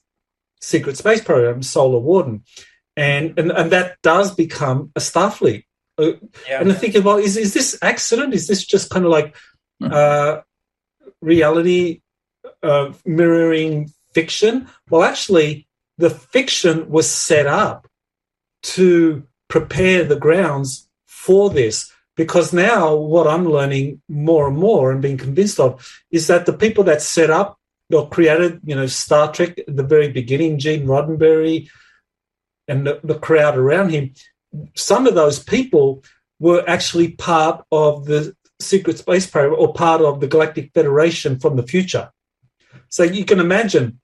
secret 0.59 0.97
space 0.97 1.21
program, 1.21 1.63
Solar 1.63 1.99
Warden, 1.99 2.43
and 2.97 3.39
and, 3.39 3.53
and 3.53 3.71
that 3.71 4.01
does 4.03 4.35
become 4.35 4.91
a 4.97 4.99
Starfleet. 4.99 5.63
Uh, 5.97 6.19
yeah. 6.45 6.59
And 6.59 6.73
I 6.73 6.75
think, 6.75 7.05
well, 7.05 7.19
is 7.19 7.37
is 7.37 7.53
this 7.53 7.79
accident? 7.81 8.33
Is 8.33 8.47
this 8.47 8.65
just 8.65 8.89
kind 8.89 9.05
of 9.05 9.11
like 9.11 9.33
hmm. 9.79 9.87
uh, 9.93 10.41
reality 11.21 12.01
uh, 12.61 12.91
mirroring 13.05 13.93
fiction? 14.11 14.67
Well, 14.89 15.03
actually, 15.03 15.69
the 15.97 16.09
fiction 16.09 16.89
was 16.89 17.09
set 17.09 17.47
up 17.47 17.87
to 18.75 19.25
prepare 19.47 20.03
the 20.03 20.15
grounds 20.15 20.87
for 21.05 21.49
this. 21.49 21.91
Because 22.15 22.51
now, 22.51 22.95
what 22.95 23.27
I'm 23.27 23.47
learning 23.47 24.01
more 24.09 24.47
and 24.47 24.57
more 24.57 24.91
and 24.91 25.01
being 25.01 25.17
convinced 25.17 25.59
of 25.59 25.87
is 26.09 26.27
that 26.27 26.45
the 26.45 26.53
people 26.53 26.83
that 26.85 27.01
set 27.01 27.29
up 27.29 27.59
or 27.93 28.09
created, 28.09 28.59
you 28.65 28.75
know, 28.75 28.87
Star 28.87 29.31
Trek 29.31 29.59
at 29.59 29.75
the 29.75 29.83
very 29.83 30.11
beginning, 30.11 30.57
Gene 30.57 30.87
Roddenberry 30.87 31.69
and 32.67 32.85
the, 32.85 32.99
the 33.03 33.19
crowd 33.19 33.57
around 33.57 33.91
him, 33.91 34.13
some 34.75 35.07
of 35.07 35.15
those 35.15 35.39
people 35.39 36.03
were 36.39 36.63
actually 36.67 37.09
part 37.11 37.63
of 37.71 38.05
the 38.05 38.35
secret 38.59 38.97
space 38.97 39.27
program 39.27 39.59
or 39.59 39.73
part 39.73 40.01
of 40.01 40.19
the 40.19 40.27
Galactic 40.27 40.71
Federation 40.73 41.39
from 41.39 41.55
the 41.55 41.63
future. 41.63 42.11
So 42.89 43.03
you 43.03 43.25
can 43.25 43.39
imagine, 43.39 43.99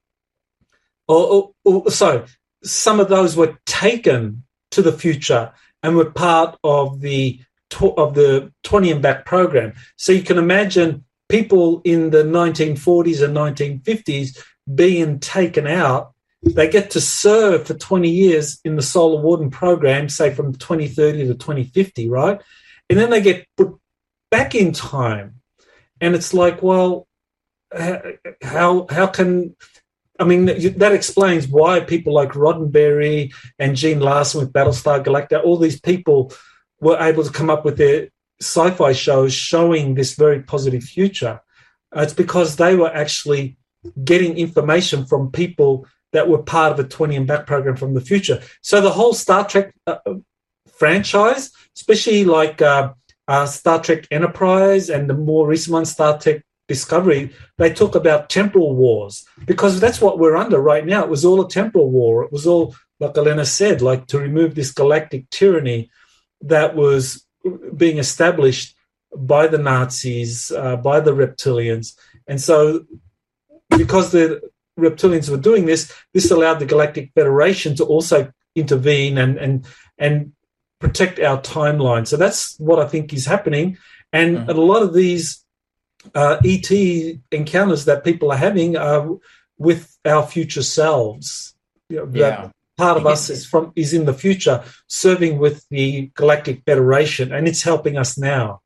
or, 1.07 1.53
or, 1.65 1.83
or 1.83 1.91
sorry, 1.91 2.25
some 2.63 2.99
of 2.99 3.09
those 3.09 3.35
were 3.35 3.57
taken 3.65 4.43
to 4.73 4.81
the 4.81 4.91
future 4.91 5.51
and 5.81 5.95
were 5.95 6.11
part 6.11 6.57
of 6.63 7.01
the 7.01 7.39
of 7.97 8.13
the 8.13 8.53
20 8.63 8.91
and 8.91 9.01
back 9.01 9.25
program. 9.25 9.73
So 9.95 10.11
you 10.11 10.21
can 10.21 10.37
imagine 10.37 11.05
people 11.27 11.81
in 11.83 12.11
the 12.11 12.23
1940s 12.23 13.23
and 13.23 13.35
1950s 13.35 14.37
being 14.75 15.19
taken 15.19 15.65
out. 15.65 16.13
They 16.43 16.69
get 16.69 16.91
to 16.91 17.01
serve 17.01 17.65
for 17.65 17.73
20 17.73 18.09
years 18.09 18.59
in 18.63 18.75
the 18.75 18.83
Solar 18.83 19.19
Warden 19.21 19.49
program, 19.49 20.07
say 20.07 20.31
from 20.33 20.53
2030 20.53 21.27
to 21.27 21.33
2050, 21.33 22.09
right? 22.09 22.39
And 22.89 22.99
then 22.99 23.09
they 23.09 23.21
get 23.21 23.47
put 23.57 23.75
back 24.29 24.53
in 24.53 24.71
time. 24.71 25.41
And 25.99 26.13
it's 26.13 26.33
like, 26.33 26.61
well, 26.61 27.07
how 28.43 28.85
how 28.89 29.07
can 29.07 29.55
I 30.23 30.25
mean, 30.25 30.45
that 30.45 30.93
explains 30.93 31.49
why 31.49 31.81
people 31.81 32.13
like 32.13 32.29
Roddenberry 32.29 33.33
and 33.59 33.75
Gene 33.75 33.99
Larson 33.99 34.39
with 34.39 34.53
Battlestar 34.53 35.03
Galactica, 35.03 35.43
all 35.43 35.57
these 35.57 35.81
people 35.81 36.31
were 36.79 36.97
able 36.97 37.25
to 37.25 37.31
come 37.31 37.49
up 37.49 37.65
with 37.65 37.75
their 37.75 38.07
sci-fi 38.39 38.93
shows 38.93 39.33
showing 39.33 39.95
this 39.95 40.15
very 40.15 40.41
positive 40.41 40.81
future. 40.81 41.41
Uh, 41.93 42.03
it's 42.03 42.13
because 42.13 42.55
they 42.55 42.73
were 42.73 42.93
actually 42.95 43.57
getting 44.05 44.37
information 44.37 45.05
from 45.05 45.29
people 45.29 45.85
that 46.13 46.29
were 46.29 46.41
part 46.41 46.71
of 46.71 46.79
a 46.79 46.87
20 46.87 47.17
and 47.17 47.27
back 47.27 47.45
program 47.45 47.75
from 47.75 47.93
the 47.93 47.99
future. 47.99 48.41
So 48.61 48.79
the 48.79 48.91
whole 48.91 49.13
Star 49.13 49.45
Trek 49.45 49.75
uh, 49.85 49.97
franchise, 50.71 51.51
especially 51.75 52.23
like 52.23 52.61
uh, 52.61 52.93
uh, 53.27 53.45
Star 53.45 53.81
Trek 53.81 54.07
Enterprise 54.09 54.89
and 54.89 55.09
the 55.09 55.15
more 55.15 55.45
recent 55.45 55.73
one, 55.73 55.85
Star 55.85 56.17
Trek 56.17 56.43
Discovery, 56.73 57.23
they 57.59 57.71
talk 57.73 57.93
about 57.95 58.29
temporal 58.29 58.73
wars 58.75 59.25
because 59.45 59.79
that's 59.79 60.01
what 60.01 60.19
we're 60.19 60.41
under 60.43 60.59
right 60.59 60.85
now. 60.93 61.01
It 61.03 61.09
was 61.15 61.25
all 61.25 61.41
a 61.41 61.49
temporal 61.49 61.89
war. 61.99 62.23
It 62.23 62.31
was 62.31 62.45
all, 62.51 62.75
like 62.99 63.17
Elena 63.17 63.45
said, 63.45 63.81
like 63.81 64.07
to 64.07 64.17
remove 64.27 64.51
this 64.53 64.71
galactic 64.71 65.29
tyranny 65.29 65.81
that 66.41 66.75
was 66.75 67.25
being 67.75 67.97
established 67.97 68.75
by 69.15 69.47
the 69.47 69.57
Nazis, 69.57 70.51
uh, 70.51 70.77
by 70.77 70.99
the 70.99 71.11
reptilians. 71.11 71.87
And 72.27 72.39
so, 72.41 72.85
because 73.69 74.11
the 74.11 74.41
reptilians 74.79 75.29
were 75.29 75.37
doing 75.49 75.65
this, 75.65 75.91
this 76.13 76.31
allowed 76.31 76.59
the 76.59 76.65
Galactic 76.65 77.11
Federation 77.13 77.75
to 77.75 77.83
also 77.83 78.31
intervene 78.55 79.17
and, 79.17 79.37
and, 79.37 79.65
and 79.97 80.33
protect 80.79 81.19
our 81.19 81.39
timeline. 81.41 82.07
So 82.07 82.17
that's 82.17 82.57
what 82.59 82.79
I 82.79 82.87
think 82.87 83.13
is 83.13 83.25
happening. 83.25 83.77
And 84.11 84.37
mm-hmm. 84.37 84.49
a 84.49 84.53
lot 84.53 84.83
of 84.83 84.93
these 84.93 85.42
uh, 86.15 86.37
ET 86.43 86.71
encounters 87.31 87.85
that 87.85 88.03
people 88.03 88.31
are 88.31 88.37
having 88.37 88.77
are 88.77 89.17
with 89.57 89.97
our 90.05 90.25
future 90.25 90.63
selves. 90.63 91.55
You 91.89 92.05
know, 92.05 92.11
yeah. 92.13 92.49
Part 92.75 92.97
of 92.97 93.05
us 93.05 93.29
is 93.29 93.45
from 93.45 93.71
is 93.75 93.93
in 93.93 94.05
the 94.05 94.15
future, 94.15 94.63
serving 94.87 95.37
with 95.37 95.63
the 95.69 96.07
Galactic 96.15 96.63
Federation, 96.65 97.31
and 97.31 97.47
it's 97.47 97.61
helping 97.61 97.97
us 97.97 98.17
now. 98.17 98.61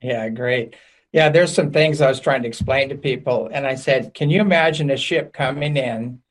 Yeah, 0.00 0.30
great. 0.30 0.76
Yeah, 1.12 1.28
there's 1.28 1.52
some 1.52 1.70
things 1.70 2.00
I 2.00 2.08
was 2.08 2.20
trying 2.20 2.42
to 2.42 2.48
explain 2.48 2.88
to 2.88 2.94
people, 2.94 3.50
and 3.52 3.66
I 3.66 3.74
said, 3.74 4.14
"Can 4.14 4.30
you 4.30 4.40
imagine 4.40 4.90
a 4.90 4.96
ship 4.96 5.34
coming 5.34 5.76
in, 5.76 6.22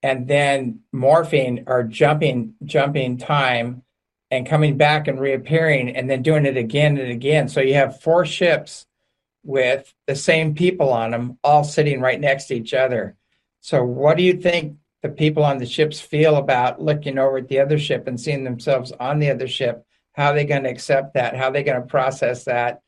and 0.00 0.28
then 0.28 0.80
morphing 0.94 1.64
or 1.66 1.82
jumping, 1.82 2.54
jumping 2.64 3.18
time, 3.18 3.82
and 4.30 4.46
coming 4.46 4.76
back 4.76 5.08
and 5.08 5.18
reappearing, 5.18 5.96
and 5.96 6.08
then 6.08 6.22
doing 6.22 6.46
it 6.46 6.56
again 6.56 6.98
and 6.98 7.10
again? 7.10 7.48
So 7.48 7.60
you 7.60 7.74
have 7.74 8.00
four 8.00 8.24
ships." 8.24 8.86
With 9.48 9.94
the 10.06 10.14
same 10.14 10.54
people 10.54 10.92
on 10.92 11.10
them 11.10 11.38
all 11.42 11.64
sitting 11.64 12.02
right 12.02 12.20
next 12.20 12.44
to 12.44 12.54
each 12.54 12.74
other. 12.74 13.16
So, 13.62 13.82
what 13.82 14.18
do 14.18 14.22
you 14.22 14.34
think 14.34 14.76
the 15.02 15.08
people 15.08 15.42
on 15.42 15.56
the 15.56 15.64
ships 15.64 15.98
feel 15.98 16.36
about 16.36 16.82
looking 16.82 17.18
over 17.18 17.38
at 17.38 17.48
the 17.48 17.60
other 17.60 17.78
ship 17.78 18.06
and 18.06 18.20
seeing 18.20 18.44
themselves 18.44 18.92
on 18.92 19.18
the 19.18 19.30
other 19.30 19.48
ship? 19.48 19.86
How 20.12 20.32
are 20.32 20.34
they 20.34 20.44
going 20.44 20.64
to 20.64 20.70
accept 20.70 21.14
that? 21.14 21.34
How 21.34 21.46
are 21.46 21.52
they 21.52 21.62
going 21.62 21.80
to 21.80 21.86
process 21.88 22.44
that? 22.44 22.82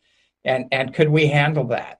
And 0.45 0.67
and 0.71 0.93
could 0.93 1.09
we 1.09 1.29
handle 1.29 1.69
that? 1.69 1.99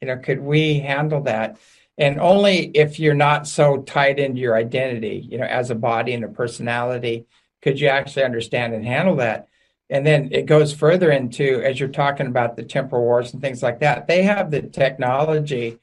You 0.00 0.06
know, 0.06 0.18
could 0.18 0.40
we 0.40 0.78
handle 0.78 1.22
that? 1.22 1.58
And 1.98 2.20
only 2.20 2.68
if 2.68 3.00
you're 3.00 3.14
not 3.14 3.48
so 3.48 3.82
tied 3.82 4.20
into 4.20 4.40
your 4.40 4.54
identity, 4.54 5.26
you 5.28 5.38
know, 5.38 5.46
as 5.46 5.70
a 5.70 5.74
body 5.74 6.14
and 6.14 6.24
a 6.24 6.28
personality, 6.28 7.26
could 7.60 7.80
you 7.80 7.88
actually 7.88 8.22
understand 8.22 8.72
and 8.72 8.86
handle 8.86 9.16
that. 9.16 9.48
And 9.90 10.06
then 10.06 10.28
it 10.30 10.46
goes 10.46 10.72
further 10.72 11.10
into, 11.10 11.60
as 11.64 11.80
you're 11.80 11.88
talking 11.88 12.28
about 12.28 12.56
the 12.56 12.62
temporal 12.62 13.02
wars 13.02 13.32
and 13.32 13.42
things 13.42 13.62
like 13.62 13.80
that, 13.80 14.06
they 14.06 14.22
have 14.22 14.50
the 14.50 14.62
technology 14.62 15.78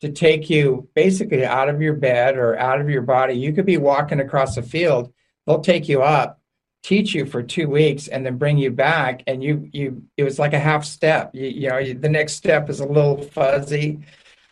to 0.00 0.10
take 0.10 0.48
you 0.48 0.88
basically 0.94 1.44
out 1.44 1.68
of 1.68 1.82
your 1.82 1.94
bed 1.94 2.38
or 2.38 2.56
out 2.58 2.80
of 2.80 2.88
your 2.88 3.02
body. 3.02 3.34
You 3.34 3.52
could 3.52 3.66
be 3.66 3.76
walking 3.76 4.20
across 4.20 4.56
a 4.56 4.62
field, 4.62 5.12
they'll 5.46 5.60
take 5.60 5.88
you 5.88 6.00
up, 6.02 6.40
teach 6.82 7.12
you 7.12 7.26
for 7.26 7.42
two 7.42 7.68
weeks, 7.68 8.08
and 8.08 8.24
then 8.24 8.38
bring 8.38 8.56
you 8.56 8.70
back. 8.70 9.22
And 9.26 9.42
you, 9.42 9.68
you, 9.72 10.04
it 10.16 10.24
was 10.24 10.38
like 10.38 10.54
a 10.54 10.58
half 10.58 10.84
step. 10.84 11.34
You, 11.34 11.48
you 11.48 11.68
know, 11.68 11.92
the 11.92 12.08
next 12.08 12.34
step 12.34 12.70
is 12.70 12.80
a 12.80 12.86
little 12.86 13.20
fuzzy 13.20 13.98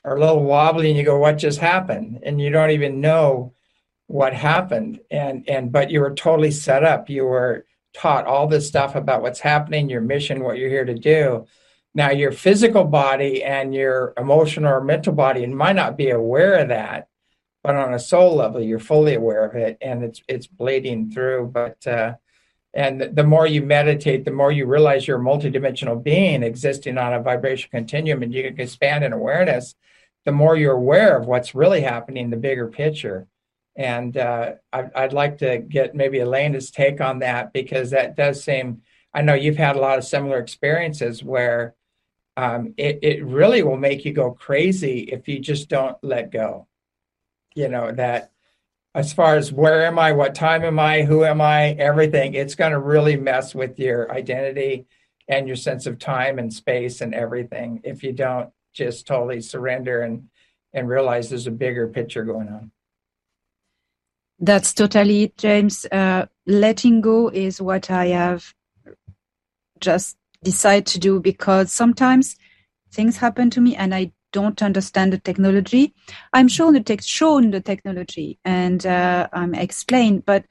or 0.04 0.16
a 0.16 0.20
little 0.20 0.42
wobbly, 0.42 0.88
and 0.88 0.98
you 0.98 1.04
go, 1.04 1.18
"What 1.18 1.38
just 1.38 1.60
happened?" 1.60 2.20
And 2.22 2.40
you 2.40 2.50
don't 2.50 2.70
even 2.70 3.00
know 3.00 3.54
what 4.06 4.32
happened. 4.34 5.00
And 5.10 5.48
and 5.48 5.72
but 5.72 5.90
you 5.90 6.00
were 6.00 6.14
totally 6.14 6.50
set 6.50 6.84
up. 6.84 7.08
You 7.08 7.24
were 7.24 7.64
taught 7.94 8.26
all 8.26 8.46
this 8.46 8.68
stuff 8.68 8.94
about 8.94 9.22
what's 9.22 9.40
happening, 9.40 9.88
your 9.88 10.00
mission, 10.00 10.42
what 10.42 10.58
you're 10.58 10.68
here 10.68 10.84
to 10.84 10.94
do. 10.94 11.46
Now, 11.94 12.10
your 12.10 12.32
physical 12.32 12.84
body 12.84 13.42
and 13.42 13.74
your 13.74 14.12
emotional 14.16 14.72
or 14.72 14.84
mental 14.84 15.12
body 15.12 15.46
might 15.46 15.76
not 15.76 15.96
be 15.96 16.10
aware 16.10 16.58
of 16.58 16.68
that, 16.68 17.08
but 17.62 17.74
on 17.74 17.94
a 17.94 17.98
soul 17.98 18.36
level, 18.36 18.60
you're 18.60 18.78
fully 18.78 19.14
aware 19.14 19.44
of 19.44 19.56
it, 19.56 19.78
and 19.80 20.04
it's 20.04 20.22
it's 20.28 20.46
bleeding 20.46 21.10
through. 21.10 21.50
But 21.52 21.86
uh, 21.86 22.14
and 22.74 23.00
the 23.00 23.24
more 23.24 23.46
you 23.46 23.62
meditate, 23.62 24.24
the 24.24 24.30
more 24.30 24.52
you 24.52 24.66
realize 24.66 25.08
you're 25.08 25.20
a 25.20 25.24
multidimensional 25.24 26.02
being 26.02 26.42
existing 26.42 26.98
on 26.98 27.14
a 27.14 27.22
vibration 27.22 27.70
continuum, 27.70 28.22
and 28.22 28.32
you 28.32 28.44
can 28.44 28.60
expand 28.60 29.04
in 29.04 29.12
awareness. 29.12 29.74
The 30.24 30.32
more 30.32 30.56
you're 30.56 30.74
aware 30.74 31.16
of 31.16 31.26
what's 31.26 31.54
really 31.54 31.80
happening, 31.80 32.30
the 32.30 32.36
bigger 32.36 32.68
picture. 32.68 33.26
And 33.78 34.16
uh, 34.16 34.54
I'd 34.72 35.12
like 35.12 35.38
to 35.38 35.58
get 35.58 35.94
maybe 35.94 36.18
Elena's 36.18 36.72
take 36.72 37.00
on 37.00 37.20
that 37.20 37.52
because 37.52 37.90
that 37.90 38.16
does 38.16 38.42
seem. 38.42 38.82
I 39.14 39.22
know 39.22 39.34
you've 39.34 39.56
had 39.56 39.76
a 39.76 39.80
lot 39.80 39.98
of 39.98 40.04
similar 40.04 40.38
experiences 40.38 41.22
where 41.22 41.76
um, 42.36 42.74
it, 42.76 42.98
it 43.02 43.24
really 43.24 43.62
will 43.62 43.76
make 43.76 44.04
you 44.04 44.12
go 44.12 44.32
crazy 44.32 45.02
if 45.02 45.28
you 45.28 45.38
just 45.38 45.68
don't 45.68 45.96
let 46.02 46.32
go. 46.32 46.66
You 47.54 47.68
know, 47.68 47.92
that 47.92 48.32
as 48.96 49.12
far 49.12 49.36
as 49.36 49.52
where 49.52 49.86
am 49.86 49.96
I, 49.96 50.10
what 50.10 50.34
time 50.34 50.64
am 50.64 50.80
I, 50.80 51.02
who 51.02 51.24
am 51.24 51.40
I, 51.40 51.70
everything, 51.70 52.34
it's 52.34 52.56
going 52.56 52.72
to 52.72 52.80
really 52.80 53.16
mess 53.16 53.54
with 53.54 53.78
your 53.78 54.12
identity 54.12 54.86
and 55.28 55.46
your 55.46 55.56
sense 55.56 55.86
of 55.86 56.00
time 56.00 56.40
and 56.40 56.52
space 56.52 57.00
and 57.00 57.14
everything 57.14 57.80
if 57.84 58.02
you 58.02 58.12
don't 58.12 58.50
just 58.72 59.06
totally 59.06 59.40
surrender 59.40 60.02
and 60.02 60.28
and 60.74 60.88
realize 60.88 61.30
there's 61.30 61.46
a 61.46 61.52
bigger 61.52 61.88
picture 61.88 62.24
going 62.24 62.48
on. 62.48 62.70
That's 64.38 64.72
totally 64.72 65.24
it, 65.24 65.36
James. 65.36 65.84
Uh, 65.86 66.26
letting 66.46 67.00
go 67.00 67.28
is 67.28 67.60
what 67.60 67.90
I 67.90 68.06
have 68.06 68.54
just 69.80 70.16
decided 70.42 70.86
to 70.86 70.98
do 70.98 71.20
because 71.20 71.72
sometimes 71.72 72.36
things 72.92 73.16
happen 73.16 73.50
to 73.50 73.60
me 73.60 73.74
and 73.76 73.94
I 73.94 74.12
don't 74.32 74.62
understand 74.62 75.12
the 75.12 75.18
technology. 75.18 75.94
I'm 76.32 76.48
shown 76.48 76.74
the, 76.74 76.98
shown 77.02 77.50
the 77.50 77.60
technology 77.60 78.38
and 78.44 78.84
uh, 78.86 79.28
I'm 79.32 79.54
explained, 79.54 80.24
but 80.24 80.44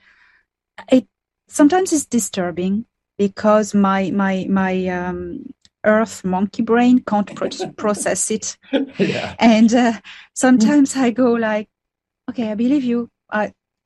it 0.91 1.07
sometimes 1.47 1.93
it's 1.93 2.05
disturbing 2.05 2.85
because 3.17 3.73
my 3.73 4.11
my 4.11 4.45
my 4.49 4.87
um, 4.87 5.45
earth 5.85 6.23
monkey 6.23 6.61
brain 6.61 6.99
can't 6.99 7.33
pro- 7.35 7.49
process 7.77 8.29
it 8.31 8.57
yeah. 8.97 9.35
and 9.39 9.73
uh, 9.73 9.93
sometimes 10.35 10.95
i 10.95 11.09
go 11.09 11.31
like 11.31 11.69
okay 12.29 12.51
i 12.51 12.55
believe 12.55 12.83
you 12.83 13.09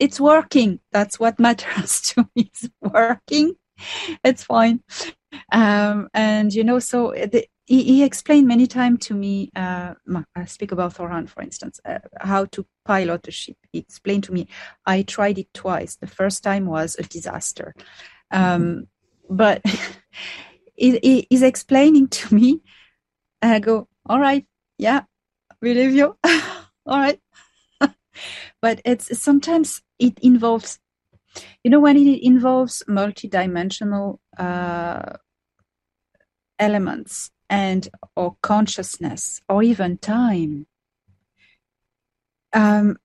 it's 0.01 0.19
working. 0.19 0.79
That's 0.91 1.19
what 1.19 1.39
matters 1.39 2.01
to 2.09 2.27
me. 2.35 2.51
It's 2.51 2.67
working. 2.81 3.53
It's 4.23 4.43
fine. 4.43 4.83
Um, 5.51 6.09
and 6.13 6.53
you 6.53 6.63
know 6.63 6.79
so 6.79 7.11
the, 7.11 7.45
he, 7.65 7.83
he, 7.83 8.03
explained 8.03 8.49
many 8.49 8.67
times 8.67 9.05
to 9.05 9.13
me 9.13 9.49
uh, 9.55 9.93
i 10.35 10.43
speak 10.43 10.73
about 10.73 10.93
thoran 10.93 11.29
for 11.29 11.41
instance 11.41 11.79
uh, 11.85 11.99
how 12.19 12.43
to 12.45 12.65
pilot 12.83 13.25
a 13.29 13.31
ship. 13.31 13.55
He 13.71 13.79
explained 13.79 14.25
to 14.25 14.33
me 14.33 14.49
i 14.85 15.03
tried 15.03 15.37
it 15.37 15.47
twice. 15.53 15.95
The 15.95 16.07
first 16.07 16.43
time 16.43 16.65
was 16.65 16.97
a 16.99 17.03
disaster. 17.03 17.73
Um, 18.29 18.87
but 19.29 19.61
he, 20.75 21.25
he's 21.29 21.43
explaining 21.43 22.09
to 22.09 22.35
me 22.35 22.61
and 23.41 23.53
i 23.53 23.59
go 23.59 23.87
all 24.05 24.19
right. 24.19 24.45
Yeah. 24.77 25.03
Believe 25.61 25.93
you. 25.93 26.17
All 26.85 26.97
right. 26.97 27.19
But 28.61 28.81
it's 28.83 29.19
sometimes 29.19 29.81
it 30.01 30.19
involves 30.21 30.79
you 31.63 31.71
know 31.71 31.79
when 31.79 31.95
it 31.95 32.23
involves 32.23 32.83
multidimensional 32.89 34.17
uh, 34.37 35.13
elements 36.59 37.31
and 37.49 37.87
or 38.15 38.35
consciousness 38.41 39.41
or 39.47 39.63
even 39.63 39.97
time 39.97 40.65
um, 42.53 42.97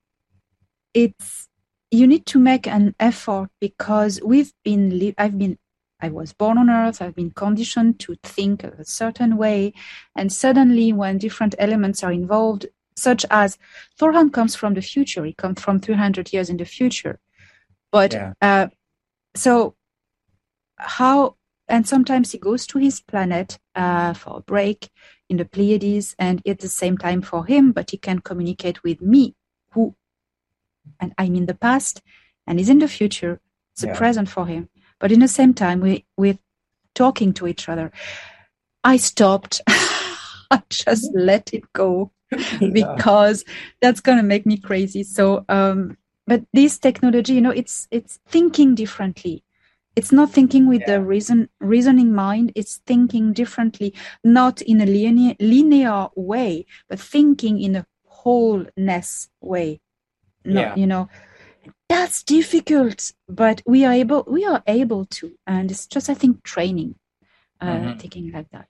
it's 0.95 1.49
you 1.91 2.07
need 2.07 2.27
to 2.27 2.39
make 2.39 2.67
an 2.67 2.95
effort 2.99 3.49
because 3.61 4.21
we've 4.25 4.53
been 4.65 4.99
li- 4.99 5.15
i've 5.19 5.39
been 5.39 5.57
i 6.01 6.09
was 6.09 6.33
born 6.33 6.59
on 6.59 6.69
earth 6.69 7.01
i've 7.01 7.15
been 7.15 7.31
conditioned 7.31 8.01
to 8.01 8.17
think 8.23 8.65
a 8.65 8.85
certain 8.85 9.37
way 9.37 9.73
and 10.17 10.33
suddenly 10.33 10.93
when 10.93 11.19
different 11.19 11.55
elements 11.59 12.03
are 12.03 12.13
involved 12.13 12.67
such 12.97 13.25
as 13.31 13.59
Thorhan 14.01 14.33
comes 14.33 14.55
from 14.55 14.75
the 14.75 14.83
future. 14.83 15.25
He 15.25 15.35
comes 15.35 15.61
from 15.61 15.81
300 15.81 16.33
years 16.33 16.49
in 16.49 16.57
the 16.57 16.65
future. 16.65 17.19
But 17.93 18.13
yeah. 18.13 18.33
uh, 18.41 18.69
so 19.35 19.77
how, 20.79 21.37
and 21.69 21.87
sometimes 21.87 22.33
he 22.33 22.39
goes 22.39 22.67
to 22.69 22.79
his 22.79 23.01
planet 23.01 23.59
uh, 23.75 24.15
for 24.15 24.39
a 24.39 24.41
break 24.41 24.91
in 25.29 25.37
the 25.37 25.45
Pleiades, 25.45 26.15
and 26.19 26.41
at 26.47 26.61
the 26.61 26.69
same 26.69 26.97
time 26.97 27.21
for 27.21 27.45
him, 27.45 27.73
but 27.73 27.91
he 27.91 27.97
can 27.97 28.21
communicate 28.21 28.83
with 28.85 29.01
me, 29.01 29.35
who, 29.73 29.95
and 31.01 31.13
I'm 31.19 31.35
in 31.35 31.47
the 31.47 31.55
past, 31.55 32.01
and 32.47 32.61
is 32.61 32.69
in 32.69 32.79
the 32.79 32.89
future. 32.89 33.41
It's 33.73 33.83
yeah. 33.83 33.93
a 33.93 33.97
present 33.97 34.29
for 34.29 34.47
him. 34.47 34.69
But 35.01 35.11
in 35.13 35.21
the 35.21 35.29
same 35.29 35.53
time, 35.53 35.81
we, 35.81 36.07
we're 36.17 36.39
talking 36.95 37.33
to 37.35 37.47
each 37.47 37.69
other. 37.69 37.91
I 38.85 38.97
stopped. 38.99 39.61
I 40.51 40.63
just 40.71 41.11
let 41.13 41.53
it 41.53 41.73
go 41.73 42.13
because 42.73 43.45
that's 43.81 44.01
going 44.01 44.19
to 44.19 44.25
make 44.25 44.47
me 44.47 44.57
crazy. 44.57 45.03
So, 45.03 45.45
um, 45.49 45.97
but 46.27 46.43
this 46.53 46.79
technology, 46.79 47.35
you 47.35 47.41
know, 47.41 47.51
it's 47.51 47.87
it's 47.91 48.19
thinking 48.27 48.75
differently. 48.75 49.45
It's 49.95 50.13
not 50.13 50.31
thinking 50.31 50.67
with 50.69 50.83
yeah. 50.83 50.99
the 50.99 51.03
reason 51.03 51.49
reasoning 51.61 52.13
mind. 52.13 52.53
It's 52.55 52.79
thinking 52.87 53.33
differently, 53.33 53.95
not 54.25 54.61
in 54.63 54.81
a 54.81 54.87
linear 54.87 55.35
linear 55.41 56.09
way, 56.15 56.67
but 56.89 57.01
thinking 57.01 57.61
in 57.61 57.77
a 57.77 57.87
wholeness 58.05 59.29
way. 59.41 59.81
No, 60.45 60.61
yeah. 60.61 60.77
you 60.77 60.87
know, 60.87 61.09
that's 61.89 62.23
difficult, 62.23 63.13
but 63.29 63.63
we 63.67 63.85
are 63.85 63.93
able 63.93 64.25
we 64.27 64.45
are 64.45 64.63
able 64.67 65.07
to, 65.07 65.33
and 65.47 65.71
it's 65.71 65.87
just 65.87 66.11
I 66.11 66.15
think 66.15 66.43
training, 66.43 66.97
uh, 67.61 67.67
mm-hmm. 67.67 67.99
thinking 67.99 68.33
like 68.33 68.51
that. 68.51 68.69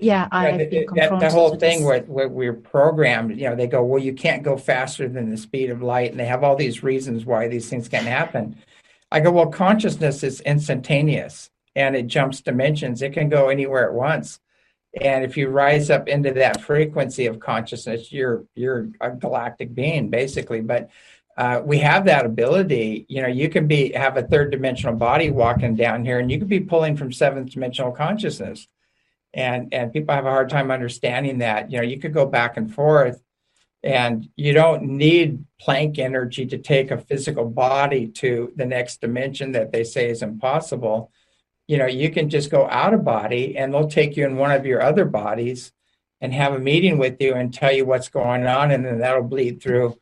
Yeah, 0.00 0.28
I 0.32 0.50
yeah, 0.50 0.56
the, 0.56 0.88
that, 0.94 1.20
the 1.20 1.30
whole 1.30 1.56
thing 1.56 1.84
where, 1.84 2.00
where 2.02 2.28
we're 2.28 2.52
programmed, 2.52 3.38
you 3.38 3.48
know, 3.48 3.54
they 3.54 3.66
go, 3.66 3.82
well, 3.82 4.02
you 4.02 4.12
can't 4.12 4.42
go 4.42 4.56
faster 4.56 5.08
than 5.08 5.30
the 5.30 5.36
speed 5.36 5.70
of 5.70 5.82
light, 5.82 6.10
and 6.10 6.20
they 6.20 6.26
have 6.26 6.44
all 6.44 6.56
these 6.56 6.82
reasons 6.82 7.24
why 7.24 7.48
these 7.48 7.68
things 7.68 7.88
can't 7.88 8.06
happen. 8.06 8.56
I 9.10 9.20
go, 9.20 9.30
well, 9.30 9.46
consciousness 9.46 10.22
is 10.22 10.40
instantaneous 10.40 11.50
and 11.74 11.94
it 11.94 12.06
jumps 12.06 12.40
dimensions. 12.40 13.02
It 13.02 13.12
can 13.12 13.28
go 13.28 13.48
anywhere 13.48 13.86
at 13.88 13.94
once. 13.94 14.40
And 15.00 15.24
if 15.24 15.36
you 15.36 15.48
rise 15.48 15.90
up 15.90 16.08
into 16.08 16.32
that 16.32 16.62
frequency 16.62 17.26
of 17.26 17.38
consciousness, 17.38 18.10
you're 18.10 18.44
you're 18.54 18.88
a 19.00 19.10
galactic 19.10 19.74
being, 19.74 20.08
basically. 20.08 20.62
But 20.62 20.88
uh, 21.36 21.60
we 21.62 21.78
have 21.78 22.06
that 22.06 22.24
ability. 22.24 23.04
You 23.08 23.20
know, 23.20 23.28
you 23.28 23.50
can 23.50 23.66
be 23.66 23.92
have 23.92 24.16
a 24.16 24.22
third 24.22 24.50
dimensional 24.50 24.96
body 24.96 25.30
walking 25.30 25.76
down 25.76 26.04
here, 26.04 26.18
and 26.18 26.30
you 26.30 26.38
could 26.38 26.48
be 26.48 26.60
pulling 26.60 26.96
from 26.96 27.12
seventh 27.12 27.50
dimensional 27.50 27.92
consciousness 27.92 28.68
and 29.36 29.72
and 29.72 29.92
people 29.92 30.14
have 30.14 30.26
a 30.26 30.30
hard 30.30 30.48
time 30.48 30.70
understanding 30.70 31.38
that. 31.38 31.70
You 31.70 31.78
know 31.78 31.84
you 31.84 32.00
could 32.00 32.14
go 32.14 32.26
back 32.26 32.56
and 32.56 32.72
forth 32.74 33.22
and 33.84 34.28
you 34.34 34.52
don't 34.52 34.82
need 34.84 35.44
planck 35.64 35.98
energy 35.98 36.46
to 36.46 36.58
take 36.58 36.90
a 36.90 36.98
physical 36.98 37.44
body 37.44 38.08
to 38.08 38.52
the 38.56 38.66
next 38.66 39.00
dimension 39.00 39.52
that 39.52 39.70
they 39.70 39.84
say 39.84 40.08
is 40.08 40.22
impossible. 40.22 41.12
You 41.68 41.76
know 41.78 41.86
you 41.86 42.10
can 42.10 42.30
just 42.30 42.50
go 42.50 42.66
out 42.68 42.94
of 42.94 43.04
body 43.04 43.56
and 43.56 43.72
they'll 43.72 43.88
take 43.88 44.16
you 44.16 44.24
in 44.24 44.36
one 44.36 44.50
of 44.50 44.64
your 44.64 44.82
other 44.82 45.04
bodies 45.04 45.70
and 46.22 46.32
have 46.32 46.54
a 46.54 46.58
meeting 46.58 46.96
with 46.96 47.20
you 47.20 47.34
and 47.34 47.52
tell 47.52 47.72
you 47.72 47.84
what's 47.84 48.08
going 48.08 48.46
on 48.46 48.70
and 48.70 48.86
then 48.86 49.00
that'll 49.00 49.22
bleed 49.22 49.62
through 49.62 49.98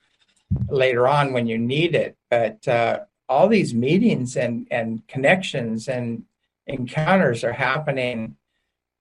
later 0.68 1.08
on 1.08 1.32
when 1.32 1.48
you 1.48 1.58
need 1.58 1.96
it. 1.96 2.16
But 2.30 2.66
uh, 2.68 3.00
all 3.28 3.48
these 3.48 3.74
meetings 3.74 4.36
and 4.36 4.68
and 4.70 5.06
connections 5.08 5.88
and 5.88 6.24
encounters 6.68 7.42
are 7.42 7.52
happening 7.52 8.36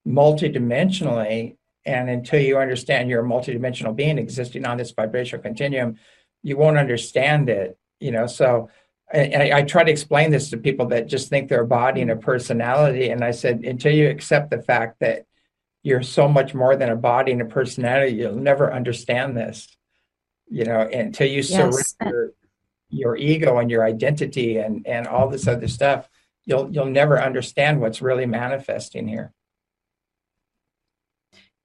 multidimensionally. 0.08 1.58
And 1.86 2.10
until 2.10 2.42
you 2.42 2.58
understand 2.58 3.10
you're 3.10 3.26
a 3.26 3.28
multidimensional 3.28 3.96
being 3.96 4.18
existing 4.18 4.66
on 4.66 4.78
this 4.78 4.92
vibrational 4.92 5.44
continuum, 5.44 5.98
you 6.42 6.58
won't 6.58 6.78
understand 6.78 7.50
it. 7.50 7.78
You 8.00 8.12
know, 8.12 8.28
so 8.28 8.70
I, 9.14 9.52
I, 9.54 9.62
try 9.64 9.84
to 9.84 9.92
explain 9.92 10.32
this 10.32 10.50
to 10.50 10.58
people 10.58 10.88
that 10.88 11.08
just 11.08 11.30
think 11.30 11.48
they're 11.48 11.62
a 11.62 11.68
body 11.68 12.02
and 12.02 12.12
a 12.12 12.16
personality. 12.16 13.10
And 13.10 13.24
I 13.24 13.32
said, 13.32 13.64
until 13.64 13.94
you 13.94 14.10
accept 14.10 14.50
the 14.50 14.62
fact 14.62 15.00
that 15.00 15.26
you're 15.84 16.02
so 16.02 16.28
much 16.28 16.54
more 16.54 16.76
than 16.76 16.90
a 16.90 16.96
body 16.96 17.32
and 17.32 17.42
a 17.42 17.46
personality, 17.46 18.16
you'll 18.16 18.36
never 18.36 18.74
understand 18.74 19.38
this. 19.38 19.68
You 20.50 20.66
know, 20.66 20.82
until 20.82 21.28
you 21.28 21.42
yes. 21.42 21.50
surrender 21.50 22.34
your 22.90 23.16
ego 23.16 23.58
and 23.58 23.72
your 23.72 23.84
identity 23.84 24.58
and 24.58 24.86
and 24.86 25.08
all 25.08 25.30
this 25.30 25.48
other 25.48 25.68
stuff, 25.68 26.10
you'll 26.46 26.72
you'll 26.72 26.86
never 26.86 27.22
understand 27.22 27.82
what's 27.82 28.02
really 28.02 28.26
manifesting 28.26 29.08
here. 29.08 29.34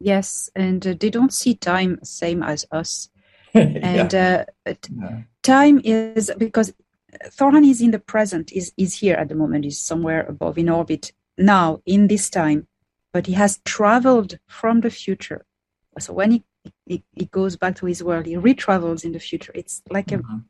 Yes, 0.01 0.49
and 0.55 0.87
uh, 0.87 0.95
they 0.99 1.11
don't 1.11 1.33
see 1.33 1.55
time 1.55 1.99
same 2.03 2.43
as 2.43 2.67
us. 2.71 3.11
and 3.55 4.13
yeah. 4.13 4.45
uh, 4.67 4.75
yeah. 4.91 5.23
time 5.43 5.81
is 5.83 6.31
because 6.39 6.73
Thoran 7.31 7.69
is 7.69 7.81
in 7.81 7.91
the 7.91 7.99
present, 7.99 8.53
is 8.53 8.73
is 8.77 8.95
here 8.95 9.17
at 9.17 9.29
the 9.29 9.35
moment, 9.35 9.65
is 9.65 9.81
somewhere 9.81 10.27
above 10.27 10.59
in 10.59 10.69
orbit 10.69 11.13
now 11.37 11.81
in 11.87 12.09
this 12.09 12.31
time, 12.31 12.69
but 13.13 13.27
he 13.27 13.33
has 13.33 13.61
traveled 13.65 14.39
from 14.47 14.81
the 14.81 14.91
future. 14.91 15.45
So 15.99 16.13
when 16.13 16.31
he 16.31 16.45
he, 16.87 17.03
he 17.13 17.25
goes 17.27 17.57
back 17.57 17.77
to 17.77 17.87
his 17.87 18.03
world, 18.03 18.27
he 18.27 18.37
retravels 18.37 19.05
in 19.05 19.13
the 19.13 19.21
future. 19.21 19.53
It's 19.55 19.83
like 19.91 20.09
mm-hmm. 20.09 20.31
a 20.31 20.43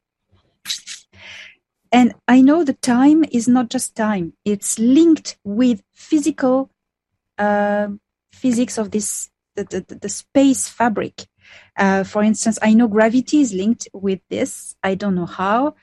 and 1.91 2.15
I 2.27 2.43
know 2.43 2.65
the 2.65 2.75
time 2.75 3.25
is 3.33 3.49
not 3.49 3.71
just 3.71 3.97
time; 3.97 4.35
it's 4.45 4.79
linked 4.79 5.39
with 5.45 5.83
physical 5.95 6.71
uh, 7.39 7.89
physics 8.33 8.79
of 8.79 8.91
this 8.91 9.31
the, 9.65 9.85
the, 9.87 9.95
the 9.95 10.09
space 10.09 10.69
fabric. 10.69 11.27
Uh, 11.77 12.05
for 12.05 12.23
instance, 12.23 12.59
I 12.61 12.75
know 12.75 12.89
gravity 12.89 13.41
is 13.41 13.53
linked 13.53 13.89
with 13.93 14.21
this. 14.29 14.77
I 14.83 14.95
don't 14.95 15.15
know 15.15 15.27
how, 15.27 15.75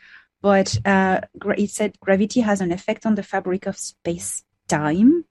but 0.42 0.78
uh, 0.86 1.22
it 1.58 1.72
said 1.72 2.00
gravity 2.00 2.42
has 2.42 2.62
an 2.62 2.72
effect 2.72 3.06
on 3.06 3.16
the 3.16 3.24
fabric 3.24 3.66
of 3.66 3.78
space 3.78 4.44
time, 4.68 5.26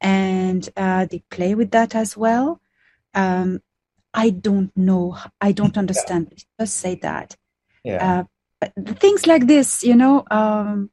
and 0.00 0.68
uh, 0.76 1.06
they 1.06 1.24
play 1.30 1.54
with 1.54 1.72
that 1.72 1.94
as 1.94 2.16
well. 2.16 2.60
Um, 3.14 3.60
I 4.12 4.30
don't 4.30 4.70
know. 4.76 5.18
I 5.40 5.52
don't 5.52 5.76
understand. 5.76 6.28
Yeah. 6.30 6.44
Just 6.60 6.76
say 6.76 6.94
that. 6.96 7.36
Yeah. 7.82 8.24
Uh, 8.62 8.82
things 8.94 9.26
like 9.26 9.46
this, 9.46 9.82
you 9.82 9.96
know. 9.96 10.24
Um, 10.30 10.90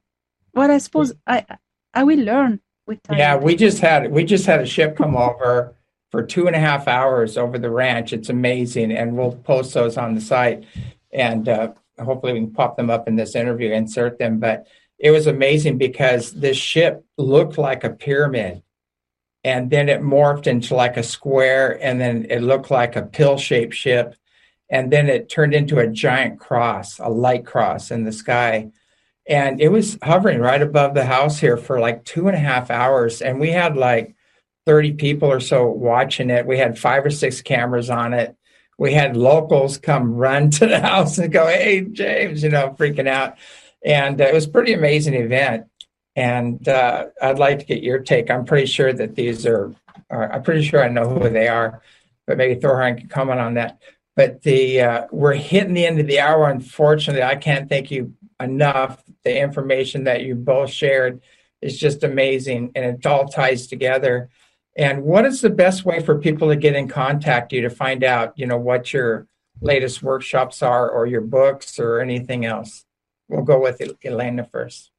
what 0.52 0.70
I 0.70 0.78
suppose 0.78 1.12
I 1.26 1.46
I 1.94 2.04
will 2.04 2.18
learn 2.18 2.60
with 2.86 3.02
time. 3.02 3.18
Yeah, 3.18 3.36
we 3.36 3.54
just 3.54 3.78
had 3.78 4.10
we 4.10 4.24
just 4.24 4.46
had 4.46 4.60
a 4.60 4.66
ship 4.66 4.96
come 4.96 5.16
over 5.16 5.76
for 6.12 6.22
two 6.22 6.46
and 6.46 6.54
a 6.54 6.60
half 6.60 6.86
hours 6.86 7.36
over 7.36 7.58
the 7.58 7.70
ranch. 7.70 8.12
It's 8.12 8.28
amazing, 8.28 8.92
and 8.92 9.16
we'll 9.16 9.32
post 9.32 9.74
those 9.74 9.96
on 9.96 10.14
the 10.14 10.20
site, 10.20 10.64
and 11.10 11.48
uh, 11.48 11.72
hopefully 11.98 12.34
we 12.34 12.40
can 12.40 12.52
pop 12.52 12.76
them 12.76 12.90
up 12.90 13.08
in 13.08 13.16
this 13.16 13.34
interview, 13.34 13.72
insert 13.72 14.18
them. 14.18 14.38
But 14.38 14.66
it 14.98 15.10
was 15.10 15.26
amazing 15.26 15.78
because 15.78 16.30
this 16.32 16.56
ship 16.56 17.04
looked 17.18 17.58
like 17.58 17.82
a 17.82 17.90
pyramid, 17.90 18.62
and 19.42 19.70
then 19.70 19.88
it 19.88 20.02
morphed 20.02 20.46
into 20.46 20.76
like 20.76 20.96
a 20.96 21.02
square, 21.02 21.82
and 21.82 22.00
then 22.00 22.26
it 22.28 22.42
looked 22.42 22.70
like 22.70 22.94
a 22.94 23.02
pill-shaped 23.02 23.74
ship, 23.74 24.14
and 24.68 24.92
then 24.92 25.08
it 25.08 25.28
turned 25.28 25.54
into 25.54 25.78
a 25.78 25.88
giant 25.88 26.38
cross, 26.38 26.98
a 26.98 27.08
light 27.08 27.46
cross 27.46 27.90
in 27.90 28.04
the 28.04 28.12
sky. 28.12 28.70
and 29.26 29.60
it 29.60 29.68
was 29.68 29.98
hovering 30.02 30.40
right 30.40 30.62
above 30.62 30.94
the 30.94 31.04
house 31.04 31.38
here 31.38 31.56
for 31.56 31.78
like 31.78 32.04
two 32.04 32.28
and 32.28 32.36
a 32.36 32.40
half 32.40 32.70
hours. 32.70 33.22
And 33.22 33.38
we 33.38 33.50
had 33.50 33.76
like 33.76 34.14
30 34.66 34.92
people 34.94 35.30
or 35.30 35.40
so 35.40 35.66
watching 35.66 36.30
it. 36.30 36.46
We 36.46 36.58
had 36.58 36.78
five 36.78 37.04
or 37.04 37.10
six 37.10 37.42
cameras 37.42 37.90
on 37.90 38.14
it. 38.14 38.36
We 38.78 38.92
had 38.92 39.16
locals 39.16 39.78
come 39.78 40.14
run 40.14 40.50
to 40.58 40.66
the 40.66 40.80
house 40.80 41.18
and 41.18 41.32
go, 41.32 41.46
Hey, 41.46 41.82
James, 41.82 42.42
you 42.42 42.50
know, 42.50 42.74
freaking 42.78 43.08
out. 43.08 43.36
And 43.84 44.20
uh, 44.20 44.24
it 44.24 44.34
was 44.34 44.46
pretty 44.46 44.72
amazing 44.72 45.14
event. 45.14 45.66
And 46.14 46.66
uh, 46.68 47.06
I'd 47.20 47.38
like 47.38 47.60
to 47.60 47.64
get 47.64 47.82
your 47.82 47.98
take. 47.98 48.30
I'm 48.30 48.44
pretty 48.44 48.66
sure 48.66 48.92
that 48.92 49.14
these 49.14 49.46
are, 49.46 49.74
are, 50.10 50.32
I'm 50.32 50.42
pretty 50.42 50.62
sure 50.62 50.84
I 50.84 50.88
know 50.88 51.08
who 51.08 51.30
they 51.30 51.48
are, 51.48 51.82
but 52.26 52.36
maybe 52.36 52.60
Thorhan 52.60 52.98
can 52.98 53.08
comment 53.08 53.40
on 53.40 53.54
that. 53.54 53.80
But 54.14 54.42
the 54.42 54.82
uh, 54.82 55.06
we're 55.10 55.34
hitting 55.34 55.72
the 55.72 55.86
end 55.86 55.98
of 55.98 56.06
the 56.06 56.20
hour. 56.20 56.50
Unfortunately, 56.50 57.22
I 57.22 57.36
can't 57.36 57.68
thank 57.68 57.90
you 57.90 58.12
enough. 58.38 59.02
The 59.24 59.40
information 59.40 60.04
that 60.04 60.22
you 60.22 60.34
both 60.34 60.70
shared 60.70 61.22
is 61.62 61.78
just 61.78 62.04
amazing, 62.04 62.72
and 62.74 62.84
it 62.84 63.06
all 63.06 63.26
ties 63.26 63.68
together. 63.68 64.28
And 64.76 65.04
what 65.04 65.24
is 65.26 65.40
the 65.40 65.50
best 65.50 65.84
way 65.84 66.00
for 66.00 66.18
people 66.18 66.48
to 66.48 66.56
get 66.56 66.74
in 66.74 66.88
contact 66.88 67.52
you 67.52 67.60
to 67.62 67.70
find 67.70 68.02
out, 68.02 68.32
you 68.36 68.46
know, 68.46 68.56
what 68.56 68.92
your 68.92 69.28
latest 69.60 70.02
workshops 70.02 70.62
are, 70.62 70.90
or 70.90 71.06
your 71.06 71.20
books, 71.20 71.78
or 71.78 72.00
anything 72.00 72.44
else? 72.46 72.84
We'll 73.28 73.44
go 73.44 73.60
with 73.60 73.80
Elena 74.04 74.44
first. 74.44 74.90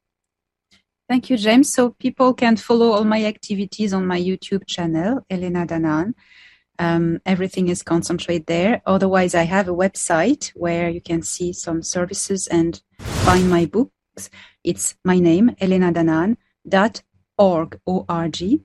Thank 1.08 1.28
you, 1.28 1.36
James. 1.36 1.72
So 1.72 1.90
people 1.90 2.32
can 2.34 2.56
follow 2.56 2.92
all 2.92 3.04
my 3.04 3.24
activities 3.24 3.92
on 3.92 4.06
my 4.06 4.20
YouTube 4.20 4.64
channel, 4.66 5.26
Elena 5.28 5.66
Danaan 5.66 6.14
Um, 6.78 7.20
everything 7.24 7.68
is 7.68 7.82
concentrated 7.82 8.46
there. 8.46 8.82
Otherwise, 8.86 9.34
I 9.34 9.42
have 9.44 9.68
a 9.68 9.74
website 9.74 10.52
where 10.54 10.88
you 10.88 11.00
can 11.00 11.22
see 11.22 11.52
some 11.52 11.82
services 11.82 12.46
and 12.48 12.80
find 12.98 13.50
my 13.50 13.66
books. 13.66 14.30
It's 14.64 14.96
my 15.04 15.20
name, 15.20 15.50
elenadanaan.org, 15.60 17.80
O-R-G, 17.86 18.60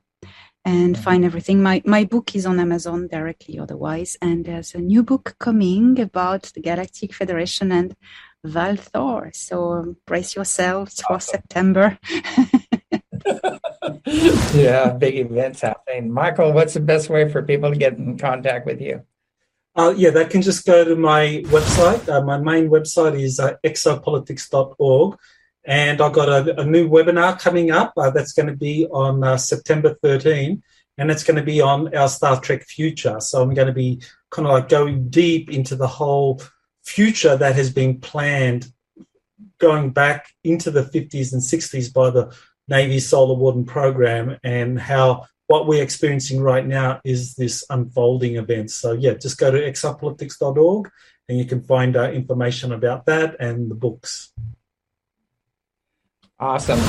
and 0.70 0.95
find 0.97 1.26
everything. 1.26 1.63
My, 1.63 1.82
my 1.84 2.03
book 2.03 2.36
is 2.36 2.45
on 2.45 2.59
Amazon 2.59 3.07
directly 3.07 3.57
otherwise. 3.57 4.15
And 4.22 4.45
there's 4.45 4.76
a 4.76 4.78
new 4.78 5.01
book 5.01 5.36
coming 5.39 5.99
about 5.99 6.43
the 6.53 6.61
Galactic 6.61 7.11
Federation 7.11 7.72
and 7.72 7.95
Valthor. 8.45 9.36
So 9.36 9.95
brace 10.05 10.36
yourselves 10.36 11.01
for 11.01 11.20
September. 11.20 11.97
yeah, 14.53 14.91
big 14.91 15.17
events 15.17 15.61
happening. 15.61 16.11
Michael, 16.13 16.53
what's 16.53 16.76
the 16.76 16.82
best 16.82 17.09
way 17.09 17.28
for 17.32 17.41
people 17.41 17.72
to 17.72 17.78
get 17.78 17.93
in 17.93 18.20
contact 18.20 18.67
with 18.67 18.80
you? 18.80 19.01
Uh, 19.76 19.95
yeah, 19.97 20.11
they 20.11 20.26
can 20.26 20.43
just 20.43 20.67
go 20.67 20.86
to 20.86 20.95
my 20.95 21.41
website. 21.47 22.07
Uh, 22.07 22.22
my 22.22 22.38
main 22.38 22.70
website 22.70 23.20
is 23.20 23.39
uh, 23.39 23.55
exopolitics.org. 23.65 25.17
And 25.66 26.01
I've 26.01 26.14
got 26.14 26.30
a, 26.30 26.62
a 26.62 26.66
new 26.66 26.89
webinar 26.89 27.39
coming 27.39 27.72
up 27.72 27.93
uh, 27.97 28.10
that's 28.10 28.34
going 28.34 28.47
to 28.47 28.55
be 28.55 28.88
on 28.88 29.24
uh, 29.24 29.38
September 29.38 29.95
13, 30.01 30.64
and 30.97 31.12
it's 31.12 31.24
going 31.24 31.38
to 31.38 31.43
be 31.43 31.62
on 31.62 31.95
our 31.95 32.07
Star 32.07 32.39
Trek 32.39 32.64
future. 32.64 33.20
So 33.20 33.41
I'm 33.41 33.53
going 33.53 33.68
to 33.68 33.74
be 33.74 34.01
kind 34.32 34.47
of 34.47 34.53
like 34.53 34.70
going 34.70 35.10
deep 35.10 35.51
into 35.51 35.76
the 35.76 35.88
whole 35.88 36.41
future 36.84 37.36
that 37.36 37.55
has 37.55 37.72
been 37.72 37.99
planned 37.99 38.72
going 39.60 39.91
back 39.91 40.30
into 40.43 40.72
the 40.72 40.84
50s 40.84 41.34
and 41.34 41.41
60s 41.41 41.93
by 41.93 42.10
the 42.10 42.36
Navy 42.68 42.99
Solar 42.99 43.36
Warden 43.36 43.66
program 43.66 44.38
and 44.43 44.80
how 44.80 45.26
what 45.47 45.66
we're 45.66 45.84
experiencing 45.84 46.41
right 46.41 46.66
now 46.66 47.01
is 47.03 47.34
this 47.34 47.66
unfolding 47.70 48.36
event. 48.36 48.70
So, 48.70 48.91
yeah, 48.91 49.16
just 49.16 49.39
go 49.39 49.49
to 49.49 49.60
exopolitics.org 49.60 50.91
and 51.28 51.38
you 51.38 51.45
can 51.45 51.64
find 51.64 51.97
uh, 51.97 52.12
information 52.12 52.72
about 52.72 53.07
that 53.07 53.39
and 53.39 53.70
the 53.70 53.76
books. 53.76 54.32
Awesome. 56.39 56.79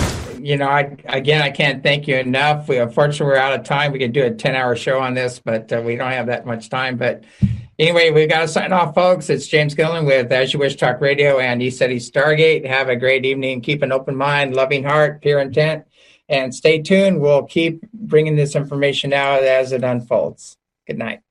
You 0.42 0.56
know, 0.56 0.68
I 0.68 0.96
again, 1.06 1.42
I 1.42 1.50
can't 1.50 1.82
thank 1.82 2.06
you 2.06 2.16
enough. 2.16 2.68
We 2.68 2.78
unfortunately 2.78 3.26
we're 3.26 3.36
out 3.36 3.58
of 3.58 3.64
time. 3.64 3.90
We 3.90 3.98
could 3.98 4.12
do 4.12 4.24
a 4.24 4.30
ten-hour 4.30 4.76
show 4.76 5.00
on 5.00 5.14
this, 5.14 5.40
but 5.40 5.72
uh, 5.72 5.82
we 5.84 5.96
don't 5.96 6.12
have 6.12 6.26
that 6.26 6.46
much 6.46 6.68
time. 6.68 6.96
But 6.96 7.24
anyway, 7.76 8.10
we've 8.10 8.28
got 8.28 8.42
to 8.42 8.48
sign 8.48 8.72
off, 8.72 8.94
folks. 8.94 9.28
It's 9.28 9.48
James 9.48 9.74
Gilliland 9.74 10.06
with 10.06 10.30
As 10.30 10.52
You 10.52 10.60
Wish 10.60 10.76
Talk 10.76 11.00
Radio 11.00 11.40
and 11.40 11.60
ECETI 11.60 11.96
Stargate. 11.96 12.64
Have 12.64 12.88
a 12.88 12.96
great 12.96 13.26
evening. 13.26 13.60
Keep 13.60 13.82
an 13.82 13.90
open 13.90 14.14
mind, 14.14 14.54
loving 14.54 14.84
heart, 14.84 15.20
pure 15.20 15.40
intent, 15.40 15.84
and 16.28 16.54
stay 16.54 16.80
tuned. 16.80 17.20
We'll 17.20 17.42
keep 17.42 17.82
bringing 17.92 18.36
this 18.36 18.54
information 18.54 19.12
out 19.12 19.42
as 19.42 19.72
it 19.72 19.82
unfolds. 19.82 20.56
Good 20.86 20.98
night. 20.98 21.22